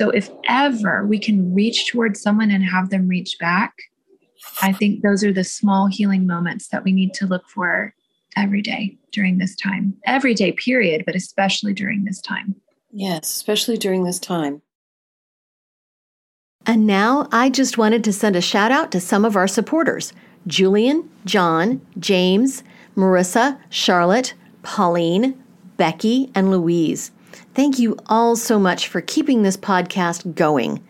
So, 0.00 0.10
if 0.10 0.30
ever 0.48 1.06
we 1.06 1.18
can 1.18 1.54
reach 1.54 1.92
towards 1.92 2.20
someone 2.20 2.50
and 2.50 2.64
have 2.64 2.90
them 2.90 3.06
reach 3.06 3.36
back, 3.38 3.74
I 4.62 4.72
think 4.72 5.02
those 5.02 5.22
are 5.22 5.32
the 5.32 5.44
small 5.44 5.86
healing 5.86 6.26
moments 6.26 6.68
that 6.68 6.84
we 6.84 6.92
need 6.92 7.14
to 7.14 7.26
look 7.26 7.48
for 7.48 7.94
every 8.34 8.62
day 8.62 8.96
during 9.12 9.38
this 9.38 9.54
time, 9.54 9.94
every 10.06 10.34
day, 10.34 10.52
period, 10.52 11.04
but 11.04 11.14
especially 11.14 11.74
during 11.74 12.04
this 12.04 12.20
time. 12.20 12.56
Yes, 12.96 13.28
especially 13.32 13.76
during 13.76 14.04
this 14.04 14.20
time. 14.20 14.62
And 16.64 16.86
now 16.86 17.28
I 17.32 17.50
just 17.50 17.76
wanted 17.76 18.04
to 18.04 18.12
send 18.12 18.36
a 18.36 18.40
shout 18.40 18.70
out 18.70 18.92
to 18.92 19.00
some 19.00 19.24
of 19.24 19.34
our 19.36 19.48
supporters 19.48 20.12
Julian, 20.46 21.10
John, 21.24 21.80
James, 21.98 22.62
Marissa, 22.96 23.58
Charlotte, 23.68 24.34
Pauline, 24.62 25.42
Becky, 25.76 26.30
and 26.36 26.52
Louise. 26.52 27.10
Thank 27.54 27.80
you 27.80 27.98
all 28.06 28.36
so 28.36 28.60
much 28.60 28.86
for 28.86 29.00
keeping 29.00 29.42
this 29.42 29.56
podcast 29.56 30.36
going. 30.36 30.82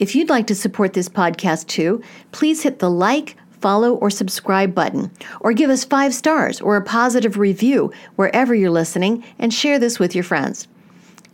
If 0.00 0.16
you'd 0.16 0.30
like 0.30 0.48
to 0.48 0.56
support 0.56 0.94
this 0.94 1.08
podcast 1.08 1.68
too, 1.68 2.02
please 2.32 2.64
hit 2.64 2.80
the 2.80 2.90
like, 2.90 3.36
follow, 3.60 3.94
or 3.94 4.10
subscribe 4.10 4.74
button, 4.74 5.12
or 5.38 5.52
give 5.52 5.70
us 5.70 5.84
five 5.84 6.14
stars 6.14 6.60
or 6.60 6.76
a 6.76 6.84
positive 6.84 7.38
review 7.38 7.92
wherever 8.16 8.56
you're 8.56 8.70
listening, 8.70 9.22
and 9.38 9.54
share 9.54 9.78
this 9.78 10.00
with 10.00 10.16
your 10.16 10.24
friends. 10.24 10.66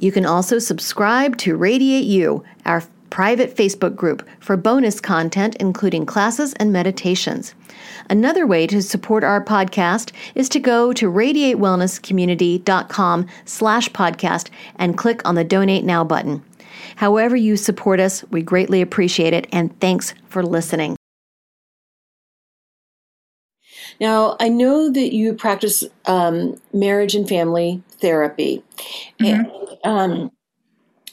You 0.00 0.10
can 0.12 0.24
also 0.24 0.58
subscribe 0.58 1.36
to 1.38 1.56
Radiate 1.56 2.06
You, 2.06 2.42
our 2.64 2.82
private 3.10 3.54
Facebook 3.54 3.94
group 3.94 4.26
for 4.40 4.56
bonus 4.56 4.98
content, 4.98 5.56
including 5.56 6.06
classes 6.06 6.54
and 6.54 6.72
meditations. 6.72 7.54
Another 8.08 8.46
way 8.46 8.66
to 8.68 8.80
support 8.80 9.22
our 9.22 9.44
podcast 9.44 10.12
is 10.34 10.48
to 10.48 10.58
go 10.58 10.94
to 10.94 11.12
radiatewellnesscommunity.com 11.12 13.26
slash 13.44 13.90
podcast 13.90 14.48
and 14.76 14.96
click 14.96 15.20
on 15.28 15.34
the 15.34 15.44
Donate 15.44 15.84
Now 15.84 16.02
button. 16.02 16.42
However 16.96 17.36
you 17.36 17.58
support 17.58 18.00
us, 18.00 18.24
we 18.30 18.40
greatly 18.40 18.80
appreciate 18.80 19.34
it, 19.34 19.48
and 19.52 19.78
thanks 19.80 20.14
for 20.30 20.42
listening. 20.42 20.96
Now, 24.00 24.36
I 24.40 24.48
know 24.48 24.90
that 24.90 25.14
you 25.14 25.34
practice 25.34 25.84
um, 26.06 26.60
marriage 26.72 27.14
and 27.14 27.28
family 27.28 27.82
therapy. 28.00 28.62
Mm-hmm. 29.20 29.26
And, 29.26 29.78
um, 29.84 30.30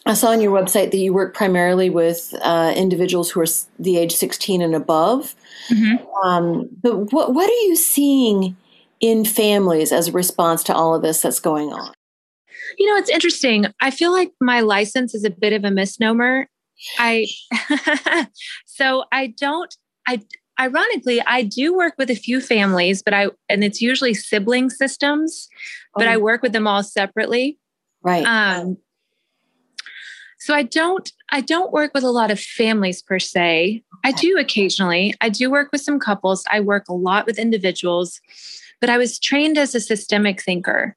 I 0.06 0.14
saw 0.14 0.30
on 0.30 0.40
your 0.40 0.54
website 0.54 0.92
that 0.92 0.98
you 0.98 1.14
work 1.14 1.36
primarily 1.36 1.90
with 1.90 2.34
uh, 2.42 2.74
individuals 2.78 3.30
who 3.30 3.42
are 3.42 3.48
the 3.78 3.98
age 3.98 4.14
16 4.14 4.62
and 4.62 4.74
above. 4.74 5.36
Mm-hmm. 5.70 6.08
Um, 6.26 6.70
but 6.82 7.12
what, 7.12 7.34
what 7.34 7.50
are 7.50 7.64
you 7.68 7.76
seeing 7.76 8.56
in 9.02 9.26
families 9.26 9.92
as 9.92 10.08
a 10.08 10.14
response 10.14 10.64
to 10.64 10.74
all 10.74 10.96
of 10.96 11.02
this 11.02 11.22
that's 11.22 11.42
going 11.42 11.74
on? 11.74 11.94
You 12.78 12.90
know, 12.90 12.98
it's 12.98 13.10
interesting. 13.10 13.66
I 13.82 13.92
feel 13.92 14.14
like 14.14 14.32
my 14.40 14.62
license 14.62 15.14
is 15.14 15.26
a 15.26 15.30
bit 15.30 15.52
of 15.52 15.66
a 15.66 15.72
misnomer. 15.72 16.48
I 17.00 17.28
so 18.66 19.04
I 19.12 19.28
don't 19.28 19.76
I 20.08 20.22
ironically 20.60 21.22
I 21.22 21.44
do 21.44 21.76
work 21.76 21.94
with 21.98 22.10
a 22.10 22.16
few 22.16 22.42
families, 22.42 23.02
but 23.02 23.14
I 23.14 23.28
and 23.50 23.64
it's 23.64 23.82
usually 23.82 24.14
sibling 24.14 24.70
systems, 24.70 25.48
but 25.96 26.08
I 26.08 26.16
oh. 26.16 26.20
work 26.20 26.42
with 26.42 26.54
them 26.54 26.68
all 26.68 26.84
separately. 26.84 27.60
Right. 28.04 28.26
Um 28.26 28.78
so 30.40 30.54
I 30.54 30.64
don't 30.64 31.12
I 31.32 31.42
don't 31.42 31.74
work 31.74 31.92
with 31.94 32.04
a 32.04 32.12
lot 32.12 32.32
of 32.32 32.40
families 32.40 33.02
per 33.02 33.20
se. 33.20 33.84
I 34.04 34.12
do 34.12 34.38
occasionally. 34.38 35.14
I 35.20 35.30
do 35.30 35.50
work 35.50 35.70
with 35.72 35.82
some 35.82 36.00
couples. 36.00 36.46
I 36.52 36.60
work 36.60 36.88
a 36.88 36.94
lot 36.94 37.26
with 37.26 37.40
individuals, 37.40 38.22
but 38.80 38.90
I 38.90 38.98
was 38.98 39.20
trained 39.20 39.58
as 39.58 39.76
a 39.76 39.82
systemic 39.82 40.42
thinker. 40.42 40.96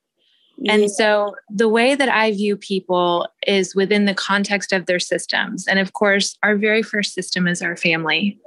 And 0.68 0.90
so 0.90 1.35
the 1.49 1.68
way 1.68 1.94
that 1.94 2.09
I 2.09 2.33
view 2.33 2.57
people 2.57 3.27
is 3.46 3.75
within 3.75 4.05
the 4.05 4.14
context 4.14 4.73
of 4.73 4.87
their 4.87 4.99
systems. 4.99 5.66
And 5.66 5.79
of 5.79 5.94
course, 5.94 6.37
our 6.42 6.57
very 6.57 6.83
first 6.83 7.14
system 7.14 7.49
is 7.49 7.62
our 7.62 7.77
family. 7.77 8.38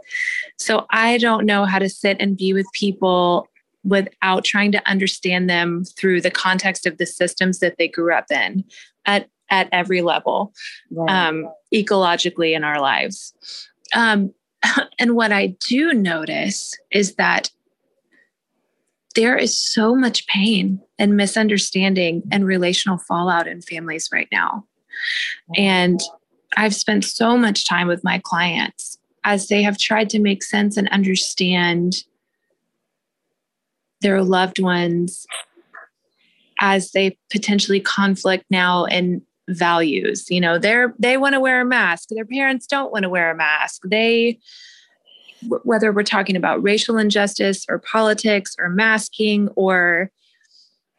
So 0.57 0.85
I 0.91 1.17
don't 1.17 1.45
know 1.45 1.65
how 1.65 1.79
to 1.79 1.89
sit 1.89 2.17
and 2.19 2.37
be 2.37 2.53
with 2.53 2.67
people 2.73 3.47
without 3.83 4.43
trying 4.45 4.71
to 4.73 4.89
understand 4.89 5.49
them 5.49 5.83
through 5.97 6.21
the 6.21 6.31
context 6.31 6.85
of 6.85 6.97
the 6.97 7.05
systems 7.05 7.59
that 7.59 7.77
they 7.77 7.87
grew 7.87 8.13
up 8.13 8.31
in 8.31 8.63
at 9.05 9.27
at 9.49 9.69
every 9.71 10.01
level 10.01 10.53
right. 10.89 11.27
um, 11.27 11.47
ecologically 11.73 12.55
in 12.55 12.63
our 12.63 12.79
lives. 12.79 13.33
Um, 13.93 14.33
and 14.99 15.15
what 15.15 15.31
I 15.31 15.55
do 15.67 15.93
notice 15.93 16.73
is 16.91 17.15
that 17.15 17.51
there 19.15 19.37
is 19.37 19.57
so 19.57 19.95
much 19.95 20.25
pain 20.27 20.81
and 20.97 21.15
misunderstanding 21.15 22.23
and 22.31 22.45
relational 22.45 22.97
fallout 22.97 23.47
in 23.47 23.61
families 23.61 24.09
right 24.11 24.27
now. 24.31 24.65
And 25.55 25.99
I've 26.57 26.75
spent 26.75 27.05
so 27.05 27.37
much 27.37 27.67
time 27.67 27.87
with 27.87 28.03
my 28.03 28.19
clients 28.23 28.97
as 29.23 29.47
they 29.47 29.63
have 29.63 29.77
tried 29.77 30.09
to 30.11 30.19
make 30.19 30.43
sense 30.43 30.77
and 30.77 30.87
understand 30.89 32.03
their 34.01 34.21
loved 34.21 34.59
ones 34.59 35.25
as 36.59 36.91
they 36.91 37.17
potentially 37.31 37.79
conflict 37.79 38.45
now 38.49 38.85
in 38.85 39.21
values. 39.49 40.29
You 40.29 40.41
know 40.41 40.57
they're 40.57 40.93
they 40.99 41.17
want 41.17 41.33
to 41.33 41.39
wear 41.39 41.61
a 41.61 41.65
mask. 41.65 42.09
Their 42.09 42.25
parents 42.25 42.67
don't 42.67 42.91
want 42.91 43.03
to 43.03 43.09
wear 43.09 43.31
a 43.31 43.35
mask. 43.35 43.81
They 43.85 44.39
whether 45.63 45.91
we're 45.91 46.03
talking 46.03 46.35
about 46.35 46.61
racial 46.61 46.97
injustice 46.97 47.65
or 47.69 47.79
politics 47.79 48.55
or 48.59 48.69
masking 48.69 49.49
or 49.55 50.11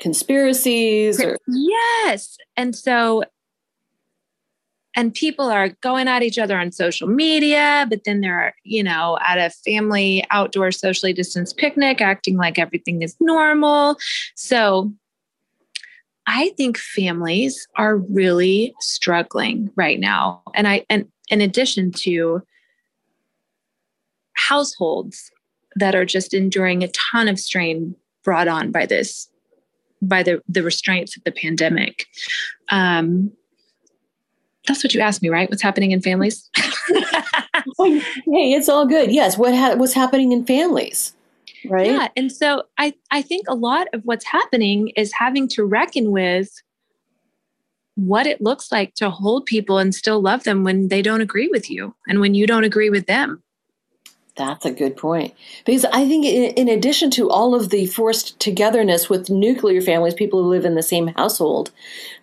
conspiracies 0.01 1.21
or- 1.23 1.39
yes 1.47 2.37
and 2.57 2.75
so 2.75 3.23
and 4.97 5.13
people 5.13 5.47
are 5.47 5.71
going 5.81 6.09
at 6.09 6.23
each 6.23 6.39
other 6.39 6.59
on 6.59 6.73
social 6.73 7.07
media 7.09 7.87
but 7.89 8.01
then 8.05 8.21
they're 8.21 8.55
you 8.65 8.83
know 8.83 9.19
at 9.27 9.39
a 9.39 9.51
family 9.65 10.25
outdoor 10.31 10.73
socially 10.73 11.13
distanced 11.13 11.57
picnic 11.57 12.01
acting 12.01 12.37
like 12.37 12.59
everything 12.59 13.03
is 13.03 13.17
normal 13.21 13.97
so 14.35 14.93
I 16.27 16.51
think 16.57 16.79
families 16.79 17.67
are 17.77 17.97
really 17.97 18.75
struggling 18.81 19.71
right 19.77 20.01
now. 20.01 20.43
And 20.55 20.67
I 20.67 20.87
and 20.89 21.07
in 21.29 21.41
addition 21.41 21.91
to 21.93 22.43
households 24.49 25.31
that 25.77 25.95
are 25.95 26.05
just 26.05 26.35
enduring 26.35 26.83
a 26.83 26.89
ton 26.89 27.29
of 27.29 27.39
strain 27.39 27.95
brought 28.23 28.49
on 28.49 28.71
by 28.71 28.87
this 28.87 29.29
by 30.03 30.23
the 30.23 30.43
the 30.49 30.63
restraints 30.63 31.17
of 31.17 31.25
the 31.25 31.33
pandemic 31.33 32.07
um, 32.71 33.33
that's 34.67 34.83
what 34.83 34.95
you 34.95 35.01
asked 35.01 35.23
me, 35.23 35.29
right? 35.29 35.51
What's 35.51 35.63
happening 35.63 35.91
in 35.91 36.01
families? 36.01 36.49
hey, 36.57 36.73
it's 38.27 38.69
all 38.69 38.87
good. 38.87 39.13
Yes, 39.13 39.37
what 39.37 39.55
ha- 39.55 39.75
what's 39.77 39.93
happening 39.93 40.33
in 40.33 40.45
families? 40.47 41.15
Right? 41.69 41.87
Yeah, 41.87 42.09
and 42.17 42.33
so 42.33 42.65
I 42.79 42.95
I 43.11 43.23
think 43.23 43.47
a 43.49 43.55
lot 43.55 43.89
of 43.93 44.03
what's 44.05 44.25
happening 44.25 44.91
is 44.97 45.13
having 45.13 45.49
to 45.49 45.65
reckon 45.65 46.13
with 46.13 46.51
what 47.97 48.27
it 48.27 48.41
looks 48.41 48.73
like 48.73 48.95
to 48.95 49.09
hold 49.09 49.47
people 49.47 49.79
and 49.79 49.95
still 49.95 50.21
love 50.21 50.45
them 50.45 50.65
when 50.65 50.89
they 50.89 51.01
don't 51.01 51.21
agree 51.21 51.49
with 51.49 51.71
you 51.71 51.95
and 52.09 52.21
when 52.21 52.35
you 52.35 52.47
don't 52.47 52.65
agree 52.65 52.91
with 52.91 53.07
them. 53.07 53.43
That's 54.37 54.65
a 54.65 54.73
good 54.73 54.97
point. 54.97 55.33
Because 55.65 55.85
I 55.85 56.09
think, 56.09 56.27
in, 56.27 56.69
addition 56.69 57.11
to 57.13 57.31
all 57.31 57.55
of 57.55 57.71
the 57.71 57.87
forced 57.87 58.39
togetherness 58.41 59.09
with 59.09 59.31
nuclear 59.31 59.81
families, 59.81 60.15
people 60.15 60.43
who 60.43 60.49
live 60.49 60.65
in 60.65 60.75
the 60.75 60.83
same 60.83 61.09
household, 61.09 61.71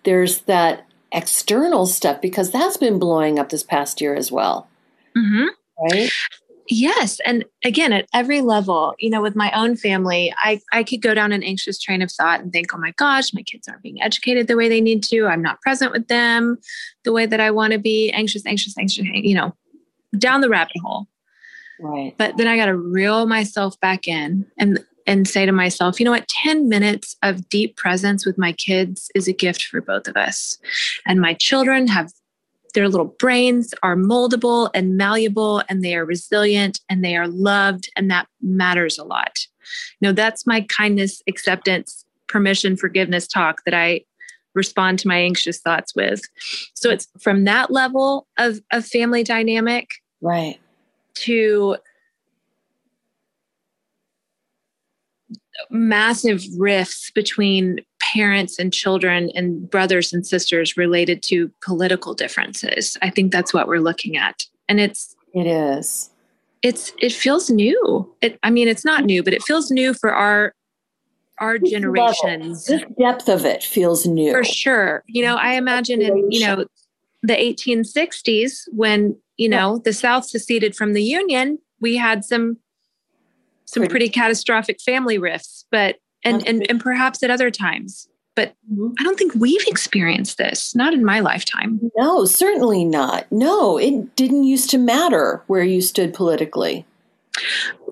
there's 0.04 0.42
that 0.42 0.86
external 1.12 1.86
stuff 1.86 2.20
because 2.20 2.50
that's 2.50 2.76
been 2.76 2.98
blowing 2.98 3.38
up 3.38 3.48
this 3.48 3.62
past 3.62 4.00
year 4.00 4.14
as 4.14 4.30
well. 4.30 4.68
Mm-hmm. 5.16 5.46
Right? 5.82 6.10
Yes. 6.68 7.18
And 7.26 7.44
again, 7.64 7.92
at 7.92 8.06
every 8.14 8.40
level, 8.40 8.94
you 8.98 9.10
know, 9.10 9.20
with 9.20 9.34
my 9.34 9.50
own 9.52 9.76
family, 9.76 10.32
I, 10.38 10.60
I 10.72 10.84
could 10.84 11.02
go 11.02 11.12
down 11.12 11.32
an 11.32 11.42
anxious 11.42 11.78
train 11.78 12.02
of 12.02 12.10
thought 12.10 12.40
and 12.40 12.52
think, 12.52 12.74
oh 12.74 12.78
my 12.78 12.92
gosh, 12.92 13.34
my 13.34 13.42
kids 13.42 13.68
aren't 13.68 13.82
being 13.82 14.00
educated 14.02 14.46
the 14.46 14.56
way 14.56 14.68
they 14.68 14.80
need 14.80 15.02
to. 15.04 15.26
I'm 15.26 15.42
not 15.42 15.60
present 15.60 15.92
with 15.92 16.08
them 16.08 16.58
the 17.04 17.12
way 17.12 17.26
that 17.26 17.40
I 17.40 17.50
want 17.50 17.72
to 17.72 17.78
be. 17.78 18.10
Anxious, 18.12 18.46
anxious, 18.46 18.76
anxious, 18.78 19.04
you 19.04 19.34
know, 19.34 19.54
down 20.16 20.40
the 20.40 20.48
rabbit 20.48 20.76
hole. 20.82 21.08
Right. 21.82 22.14
But 22.16 22.36
then 22.36 22.48
I 22.48 22.56
got 22.56 22.66
to 22.66 22.76
reel 22.76 23.26
myself 23.26 23.78
back 23.80 24.06
in 24.08 24.46
and 24.58 24.84
and 25.04 25.26
say 25.26 25.44
to 25.44 25.50
myself, 25.50 25.98
you 25.98 26.04
know 26.04 26.12
what, 26.12 26.28
10 26.28 26.68
minutes 26.68 27.16
of 27.24 27.48
deep 27.48 27.76
presence 27.76 28.24
with 28.24 28.38
my 28.38 28.52
kids 28.52 29.10
is 29.16 29.26
a 29.26 29.32
gift 29.32 29.64
for 29.64 29.80
both 29.80 30.06
of 30.06 30.16
us. 30.16 30.58
And 31.04 31.20
my 31.20 31.34
children 31.34 31.88
have 31.88 32.12
their 32.74 32.88
little 32.88 33.14
brains 33.18 33.74
are 33.82 33.96
moldable 33.96 34.70
and 34.74 34.96
malleable 34.96 35.62
and 35.68 35.82
they 35.82 35.94
are 35.96 36.04
resilient 36.04 36.80
and 36.88 37.04
they 37.04 37.16
are 37.16 37.28
loved 37.28 37.90
and 37.96 38.10
that 38.10 38.28
matters 38.40 38.96
a 38.96 39.04
lot. 39.04 39.40
You 40.00 40.08
know, 40.08 40.12
that's 40.12 40.46
my 40.46 40.62
kindness, 40.62 41.22
acceptance, 41.28 42.04
permission, 42.28 42.76
forgiveness 42.76 43.26
talk 43.26 43.64
that 43.64 43.74
I 43.74 44.02
respond 44.54 44.98
to 45.00 45.08
my 45.08 45.18
anxious 45.18 45.60
thoughts 45.60 45.94
with. 45.94 46.22
So 46.74 46.90
it's 46.90 47.08
from 47.20 47.44
that 47.44 47.70
level 47.70 48.26
of, 48.38 48.60
of 48.70 48.86
family 48.86 49.24
dynamic. 49.24 49.88
Right. 50.20 50.58
To 51.14 51.76
massive 55.70 56.42
rifts 56.58 57.10
between 57.10 57.78
parents 58.00 58.58
and 58.58 58.72
children 58.72 59.30
and 59.34 59.70
brothers 59.70 60.12
and 60.12 60.26
sisters 60.26 60.76
related 60.76 61.22
to 61.22 61.50
political 61.62 62.14
differences. 62.14 62.96
I 63.02 63.10
think 63.10 63.32
that's 63.32 63.54
what 63.54 63.68
we're 63.68 63.80
looking 63.80 64.16
at. 64.16 64.46
And 64.68 64.80
it's 64.80 65.14
it 65.34 65.46
is. 65.46 66.10
It's 66.62 66.92
it 67.00 67.12
feels 67.12 67.50
new. 67.50 68.12
It 68.20 68.38
I 68.42 68.50
mean 68.50 68.68
it's 68.68 68.84
not 68.84 69.04
new, 69.04 69.22
but 69.22 69.32
it 69.32 69.42
feels 69.42 69.70
new 69.70 69.94
for 69.94 70.12
our 70.12 70.54
our 71.38 71.58
this 71.58 71.70
generations. 71.70 72.66
This 72.66 72.82
depth 72.98 73.28
of 73.28 73.44
it 73.44 73.62
feels 73.62 74.06
new. 74.06 74.32
For 74.32 74.44
sure. 74.44 75.02
You 75.06 75.22
know, 75.22 75.36
I 75.36 75.54
imagine 75.54 76.02
in, 76.02 76.30
you 76.30 76.40
know, 76.40 76.64
the 77.22 77.34
1860s 77.34 78.64
when, 78.72 79.16
you 79.36 79.48
know, 79.48 79.78
the 79.78 79.92
South 79.92 80.26
seceded 80.26 80.74
from 80.74 80.92
the 80.92 81.02
Union, 81.02 81.58
we 81.80 81.96
had 81.96 82.24
some 82.24 82.58
some 83.64 83.82
pretty, 83.82 83.90
pretty 83.90 84.08
catastrophic 84.10 84.80
family 84.80 85.18
rifts, 85.18 85.64
but 85.70 85.96
and, 86.24 86.46
and 86.46 86.68
and 86.68 86.80
perhaps 86.80 87.22
at 87.22 87.30
other 87.30 87.50
times. 87.50 88.08
But 88.34 88.54
mm-hmm. 88.70 88.92
I 88.98 89.02
don't 89.02 89.18
think 89.18 89.34
we've 89.34 89.66
experienced 89.66 90.38
this, 90.38 90.74
not 90.74 90.94
in 90.94 91.04
my 91.04 91.20
lifetime. 91.20 91.80
No, 91.96 92.24
certainly 92.24 92.84
not. 92.84 93.26
No, 93.30 93.78
it 93.78 94.16
didn't 94.16 94.44
used 94.44 94.70
to 94.70 94.78
matter 94.78 95.42
where 95.48 95.64
you 95.64 95.82
stood 95.82 96.14
politically. 96.14 96.86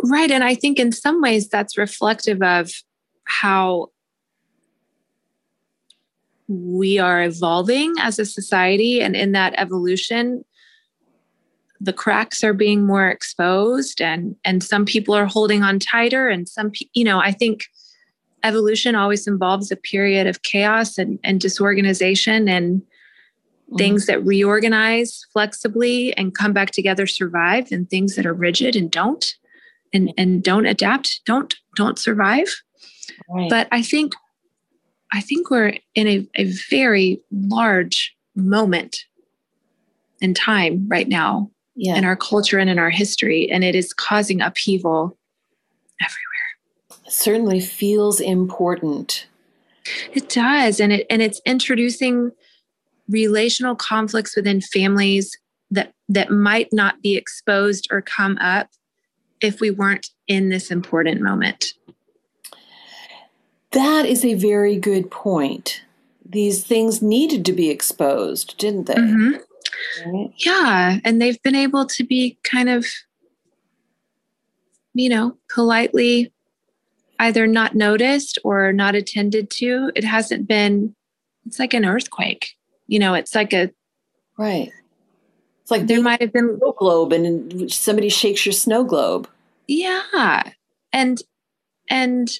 Right. 0.05 0.31
And 0.31 0.45
I 0.45 0.55
think 0.55 0.79
in 0.79 0.93
some 0.93 1.21
ways 1.21 1.49
that's 1.49 1.77
reflective 1.77 2.43
of 2.43 2.73
how 3.25 3.89
we 6.51 6.99
are 6.99 7.23
evolving 7.23 7.95
as 8.01 8.19
a 8.19 8.25
society. 8.25 9.01
And 9.01 9.15
in 9.15 9.33
that 9.33 9.55
evolution, 9.57 10.45
the 11.81 11.93
cracks 11.93 12.43
are 12.43 12.53
being 12.53 12.85
more 12.85 13.09
exposed 13.09 14.03
and 14.03 14.37
and 14.45 14.63
some 14.63 14.85
people 14.85 15.15
are 15.15 15.25
holding 15.25 15.63
on 15.63 15.79
tighter 15.79 16.29
and 16.29 16.47
some 16.47 16.71
you 16.93 17.03
know 17.03 17.19
i 17.19 17.33
think 17.33 17.65
evolution 18.45 18.95
always 18.95 19.27
involves 19.27 19.71
a 19.71 19.77
period 19.77 20.27
of 20.27 20.43
chaos 20.43 20.99
and, 20.99 21.19
and 21.25 21.41
disorganization 21.41 22.49
and 22.49 22.83
mm. 23.73 23.79
things 23.79 24.05
that 24.05 24.23
reorganize 24.25 25.25
flexibly 25.33 26.15
and 26.19 26.35
come 26.35 26.53
back 26.53 26.71
together 26.71 27.07
survive 27.07 27.73
and 27.73 27.89
things 27.89 28.15
that 28.15 28.27
are 28.27 28.35
rigid 28.35 28.77
and 28.77 28.91
don't 28.91 29.37
and 29.95 30.13
and 30.19 30.43
don't 30.43 30.67
adapt 30.67 31.23
don't 31.25 31.55
don't 31.77 31.99
survive 31.99 32.49
right. 33.31 33.49
but 33.49 33.69
i 33.73 33.81
think 33.81 34.13
i 35.13 35.21
think 35.21 35.51
we're 35.51 35.75
in 35.95 36.07
a, 36.07 36.29
a 36.37 36.45
very 36.71 37.21
large 37.31 38.17
moment 38.35 39.05
in 40.21 40.35
time 40.35 40.87
right 40.89 41.09
now 41.09 41.51
yeah. 41.81 41.97
in 41.97 42.05
our 42.05 42.17
culture 42.17 42.59
and 42.59 42.69
in 42.69 42.79
our 42.79 42.91
history. 42.91 43.51
And 43.51 43.65
it 43.65 43.75
is 43.75 43.93
causing 43.93 44.41
upheaval 44.41 45.17
everywhere. 46.01 47.07
It 47.07 47.13
certainly 47.13 47.61
feels 47.61 48.21
important. 48.21 49.27
It 50.13 50.29
does. 50.29 50.79
And 50.79 50.93
it 50.93 51.07
and 51.09 51.23
it's 51.23 51.41
introducing 51.47 52.33
relational 53.09 53.75
conflicts 53.75 54.37
within 54.37 54.61
families 54.61 55.37
that 55.71 55.93
that 56.09 56.31
might 56.31 56.69
not 56.73 57.01
be 57.03 57.17
exposed 57.17 57.89
or 57.91 58.03
come 58.03 58.37
up 58.39 58.69
if 59.41 59.61
we 59.61 59.71
weren't 59.71 60.11
in 60.29 60.51
this 60.51 60.71
important 60.71 61.23
moment. 61.23 61.73
That 63.73 64.05
is 64.07 64.25
a 64.25 64.35
very 64.35 64.77
good 64.77 65.11
point. 65.11 65.83
These 66.25 66.65
things 66.65 67.03
needed 67.03 67.45
to 67.47 67.53
be 67.53 67.71
exposed, 67.71 68.57
didn't 68.59 68.87
they? 68.87 68.95
Mm-hmm. 68.95 70.11
Right. 70.11 70.33
Yeah. 70.39 70.99
And 71.05 71.21
they've 71.21 71.41
been 71.43 71.55
able 71.55 71.87
to 71.87 72.05
be 72.05 72.39
kind 72.43 72.69
of, 72.69 72.87
you 74.95 75.09
know, 75.09 75.37
politely 75.53 76.33
either 77.19 77.47
not 77.47 77.75
noticed 77.75 78.39
or 78.45 78.73
not 78.73 78.95
attended 78.95 79.51
to. 79.51 79.93
It 79.95 80.05
hasn't 80.05 80.49
been, 80.49 80.95
it's 81.47 81.59
like 81.59 81.75
an 81.75 81.85
earthquake. 81.85 82.57
You 82.87 82.99
know, 82.99 83.15
it's 83.15 83.35
like 83.35 83.53
a. 83.53 83.71
Right. 84.37 84.73
It's 85.63 85.71
like 85.71 85.87
there 85.87 86.03
might 86.03 86.21
have 86.21 86.33
been. 86.33 86.59
Snow 86.59 86.75
globe 86.77 87.13
and 87.13 87.73
somebody 87.73 88.09
shakes 88.09 88.45
your 88.45 88.53
snow 88.53 88.85
globe. 88.85 89.29
Yeah. 89.69 90.43
And, 90.93 91.23
and, 91.89 92.31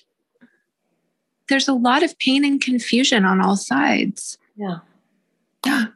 there's 1.51 1.69
a 1.69 1.75
lot 1.75 2.03
of 2.03 2.19
pain 2.19 2.45
and 2.47 2.61
confusion 2.63 3.27
on 3.27 3.43
all 3.43 3.57
sides. 3.57 4.39
Yeah. 4.57 4.79
Yeah. 5.67 5.87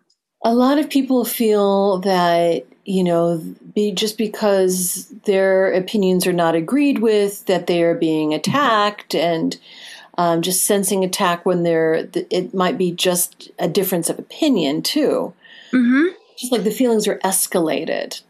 A 0.44 0.54
lot 0.54 0.78
of 0.78 0.90
people 0.90 1.24
feel 1.24 2.00
that, 2.00 2.66
you 2.84 3.02
know, 3.02 3.38
be, 3.74 3.92
just 3.92 4.18
because 4.18 5.08
their 5.24 5.72
opinions 5.72 6.26
are 6.26 6.34
not 6.34 6.54
agreed 6.54 6.98
with, 6.98 7.46
that 7.46 7.66
they 7.66 7.82
are 7.82 7.94
being 7.94 8.34
attacked 8.34 9.14
and 9.14 9.58
um, 10.18 10.42
just 10.42 10.64
sensing 10.64 11.02
attack 11.02 11.46
when 11.46 11.62
they're, 11.62 12.08
it 12.30 12.52
might 12.52 12.76
be 12.76 12.92
just 12.92 13.50
a 13.58 13.68
difference 13.68 14.10
of 14.10 14.18
opinion 14.18 14.82
too. 14.82 15.32
Mm-hmm. 15.72 16.08
Just 16.36 16.52
like 16.52 16.64
the 16.64 16.70
feelings 16.70 17.08
are 17.08 17.18
escalated. 17.20 18.20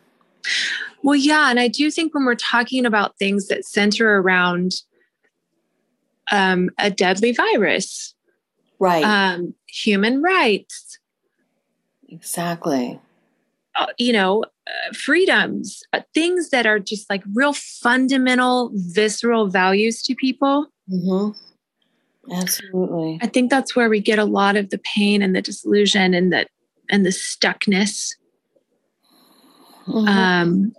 Well, 1.02 1.16
yeah. 1.16 1.50
And 1.50 1.58
I 1.58 1.66
do 1.66 1.90
think 1.90 2.14
when 2.14 2.24
we're 2.24 2.36
talking 2.36 2.86
about 2.86 3.18
things 3.18 3.48
that 3.48 3.64
center 3.64 4.20
around 4.20 4.82
um, 6.32 6.70
a 6.78 6.90
deadly 6.90 7.32
virus, 7.32 8.14
right? 8.78 9.04
Um, 9.04 9.54
human 9.66 10.22
rights, 10.22 10.98
Exactly. 12.14 13.00
Uh, 13.76 13.86
you 13.98 14.12
know, 14.12 14.44
uh, 14.66 14.92
freedoms, 14.94 15.82
uh, 15.92 16.00
things 16.14 16.50
that 16.50 16.64
are 16.64 16.78
just 16.78 17.10
like 17.10 17.24
real 17.34 17.52
fundamental, 17.52 18.70
visceral 18.74 19.48
values 19.48 20.00
to 20.02 20.14
people. 20.14 20.68
Mm-hmm. 20.90 22.32
Absolutely. 22.32 23.18
I 23.20 23.26
think 23.26 23.50
that's 23.50 23.74
where 23.74 23.90
we 23.90 24.00
get 24.00 24.18
a 24.18 24.24
lot 24.24 24.56
of 24.56 24.70
the 24.70 24.78
pain 24.78 25.22
and 25.22 25.34
the 25.34 25.42
disillusion 25.42 26.14
and 26.14 26.32
the 26.32 26.46
and 26.88 27.04
the 27.04 27.10
stuckness. 27.10 28.14
Mm-hmm. 29.88 30.08
Um, 30.08 30.72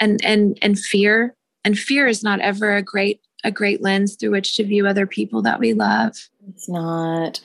and 0.00 0.24
and 0.24 0.58
and 0.62 0.78
fear. 0.78 1.36
And 1.66 1.78
fear 1.78 2.06
is 2.06 2.22
not 2.22 2.40
ever 2.40 2.74
a 2.74 2.82
great 2.82 3.20
a 3.44 3.52
great 3.52 3.82
lens 3.82 4.16
through 4.16 4.30
which 4.30 4.56
to 4.56 4.64
view 4.64 4.86
other 4.86 5.06
people 5.06 5.42
that 5.42 5.60
we 5.60 5.74
love. 5.74 6.28
It's 6.48 6.68
not. 6.68 7.40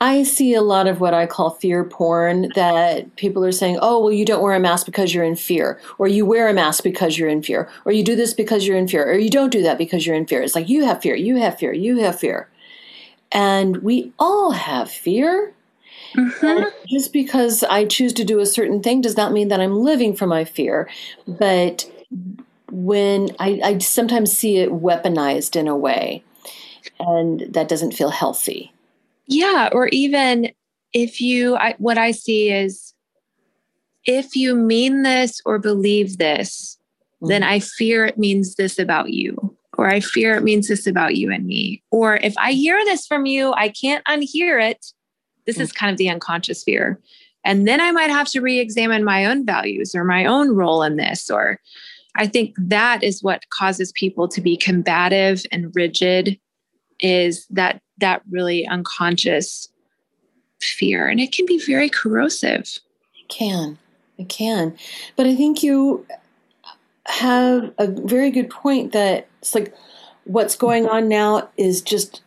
I 0.00 0.24
see 0.24 0.54
a 0.54 0.62
lot 0.62 0.86
of 0.86 1.00
what 1.00 1.14
I 1.14 1.26
call 1.26 1.50
fear 1.50 1.84
porn 1.84 2.50
that 2.54 3.14
people 3.16 3.44
are 3.44 3.52
saying, 3.52 3.78
oh, 3.80 4.00
well, 4.00 4.12
you 4.12 4.24
don't 4.24 4.42
wear 4.42 4.54
a 4.54 4.60
mask 4.60 4.86
because 4.86 5.14
you're 5.14 5.24
in 5.24 5.36
fear, 5.36 5.80
or 5.98 6.08
you 6.08 6.26
wear 6.26 6.48
a 6.48 6.54
mask 6.54 6.84
because 6.84 7.16
you're 7.16 7.28
in 7.28 7.42
fear, 7.42 7.68
or 7.84 7.92
you 7.92 8.02
do 8.02 8.16
this 8.16 8.34
because 8.34 8.66
you're 8.66 8.76
in 8.76 8.88
fear, 8.88 9.08
or 9.08 9.14
you 9.14 9.30
don't 9.30 9.50
do 9.50 9.62
that 9.62 9.78
because 9.78 10.06
you're 10.06 10.16
in 10.16 10.26
fear. 10.26 10.42
It's 10.42 10.54
like 10.54 10.68
you 10.68 10.84
have 10.84 11.00
fear, 11.00 11.14
you 11.14 11.36
have 11.36 11.58
fear, 11.58 11.72
you 11.72 11.98
have 11.98 12.18
fear. 12.18 12.48
And 13.30 13.78
we 13.78 14.12
all 14.18 14.50
have 14.50 14.90
fear. 14.90 15.54
Mm-hmm. 16.14 16.64
Just 16.88 17.14
because 17.14 17.62
I 17.62 17.86
choose 17.86 18.12
to 18.14 18.24
do 18.24 18.40
a 18.40 18.44
certain 18.44 18.82
thing 18.82 19.00
does 19.00 19.16
not 19.16 19.32
mean 19.32 19.48
that 19.48 19.60
I'm 19.60 19.78
living 19.78 20.14
for 20.14 20.26
my 20.26 20.44
fear. 20.44 20.90
But 21.26 21.90
when 22.72 23.28
I, 23.38 23.60
I 23.62 23.78
sometimes 23.78 24.32
see 24.32 24.56
it 24.56 24.70
weaponized 24.70 25.56
in 25.56 25.68
a 25.68 25.76
way, 25.76 26.24
and 26.98 27.40
that 27.50 27.68
doesn't 27.68 27.92
feel 27.92 28.10
healthy. 28.10 28.72
Yeah, 29.26 29.68
or 29.72 29.88
even 29.88 30.50
if 30.94 31.20
you, 31.20 31.54
I, 31.56 31.74
what 31.78 31.98
I 31.98 32.12
see 32.12 32.50
is 32.50 32.94
if 34.04 34.34
you 34.34 34.54
mean 34.54 35.02
this 35.02 35.40
or 35.44 35.58
believe 35.58 36.16
this, 36.16 36.78
mm-hmm. 37.16 37.28
then 37.28 37.42
I 37.42 37.60
fear 37.60 38.06
it 38.06 38.18
means 38.18 38.54
this 38.54 38.78
about 38.78 39.10
you, 39.10 39.56
or 39.76 39.88
I 39.88 40.00
fear 40.00 40.34
it 40.34 40.42
means 40.42 40.68
this 40.68 40.86
about 40.86 41.16
you 41.16 41.30
and 41.30 41.44
me. 41.44 41.82
Or 41.90 42.16
if 42.16 42.34
I 42.38 42.52
hear 42.52 42.82
this 42.84 43.06
from 43.06 43.26
you, 43.26 43.52
I 43.52 43.68
can't 43.68 44.04
unhear 44.06 44.62
it. 44.70 44.86
This 45.46 45.56
mm-hmm. 45.56 45.62
is 45.62 45.72
kind 45.72 45.92
of 45.92 45.98
the 45.98 46.08
unconscious 46.08 46.64
fear. 46.64 46.98
And 47.44 47.68
then 47.68 47.80
I 47.80 47.90
might 47.90 48.10
have 48.10 48.28
to 48.28 48.40
re 48.40 48.60
examine 48.60 49.04
my 49.04 49.26
own 49.26 49.44
values 49.44 49.94
or 49.94 50.04
my 50.04 50.24
own 50.24 50.52
role 50.52 50.82
in 50.82 50.96
this. 50.96 51.28
Or 51.28 51.60
I 52.16 52.26
think 52.26 52.54
that 52.58 53.02
is 53.02 53.22
what 53.22 53.48
causes 53.50 53.92
people 53.92 54.28
to 54.28 54.40
be 54.40 54.56
combative 54.56 55.44
and 55.50 55.74
rigid 55.74 56.38
is 57.00 57.46
that 57.50 57.80
that 57.98 58.22
really 58.30 58.66
unconscious 58.66 59.68
fear. 60.60 61.08
And 61.08 61.20
it 61.20 61.32
can 61.32 61.46
be 61.46 61.58
very 61.58 61.88
corrosive. 61.88 62.78
It 63.14 63.28
can. 63.28 63.78
It 64.18 64.28
can. 64.28 64.76
But 65.16 65.26
i 65.26 65.34
think 65.34 65.62
you 65.62 66.06
have 67.06 67.72
a 67.78 67.88
very 67.88 68.30
good 68.30 68.48
point 68.48 68.92
that 68.92 69.26
it's 69.40 69.54
like 69.54 69.74
what's 70.24 70.54
going 70.54 70.86
on 70.86 71.08
now 71.08 71.48
is 71.56 71.82
just 71.82 72.22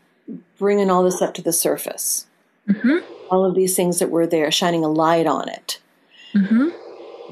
bringing 0.57 0.89
all 0.89 1.03
this 1.03 1.21
up 1.21 1.33
to 1.35 1.41
the 1.41 1.53
surface. 1.53 2.27
Mm-hmm. 2.67 2.97
all 3.29 3.45
of 3.45 3.53
these 3.53 3.75
things 3.75 3.99
that 3.99 4.09
were 4.09 4.25
there 4.25 4.49
shining 4.49 4.83
a 4.83 4.87
light 4.87 5.27
on 5.27 5.47
it. 5.47 5.79
Mm-hmm. 6.33 6.69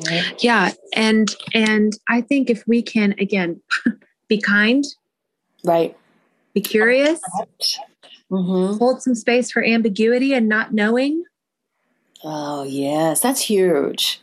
Right? 0.09 0.43
yeah 0.43 0.71
and 0.95 1.35
and 1.53 1.97
i 2.09 2.21
think 2.21 2.49
if 2.49 2.65
we 2.67 2.81
can 2.81 3.13
again 3.19 3.61
be 4.33 4.41
kind. 4.41 4.83
Right. 5.63 5.95
Be 6.53 6.61
curious. 6.61 7.19
Mm-hmm. 8.31 8.77
hold 8.79 9.03
some 9.03 9.13
space 9.13 9.51
for 9.51 9.63
ambiguity 9.63 10.33
and 10.33 10.49
not 10.49 10.73
knowing. 10.73 11.23
Oh 12.23 12.63
yes 12.63 13.19
that's 13.19 13.41
huge. 13.41 14.21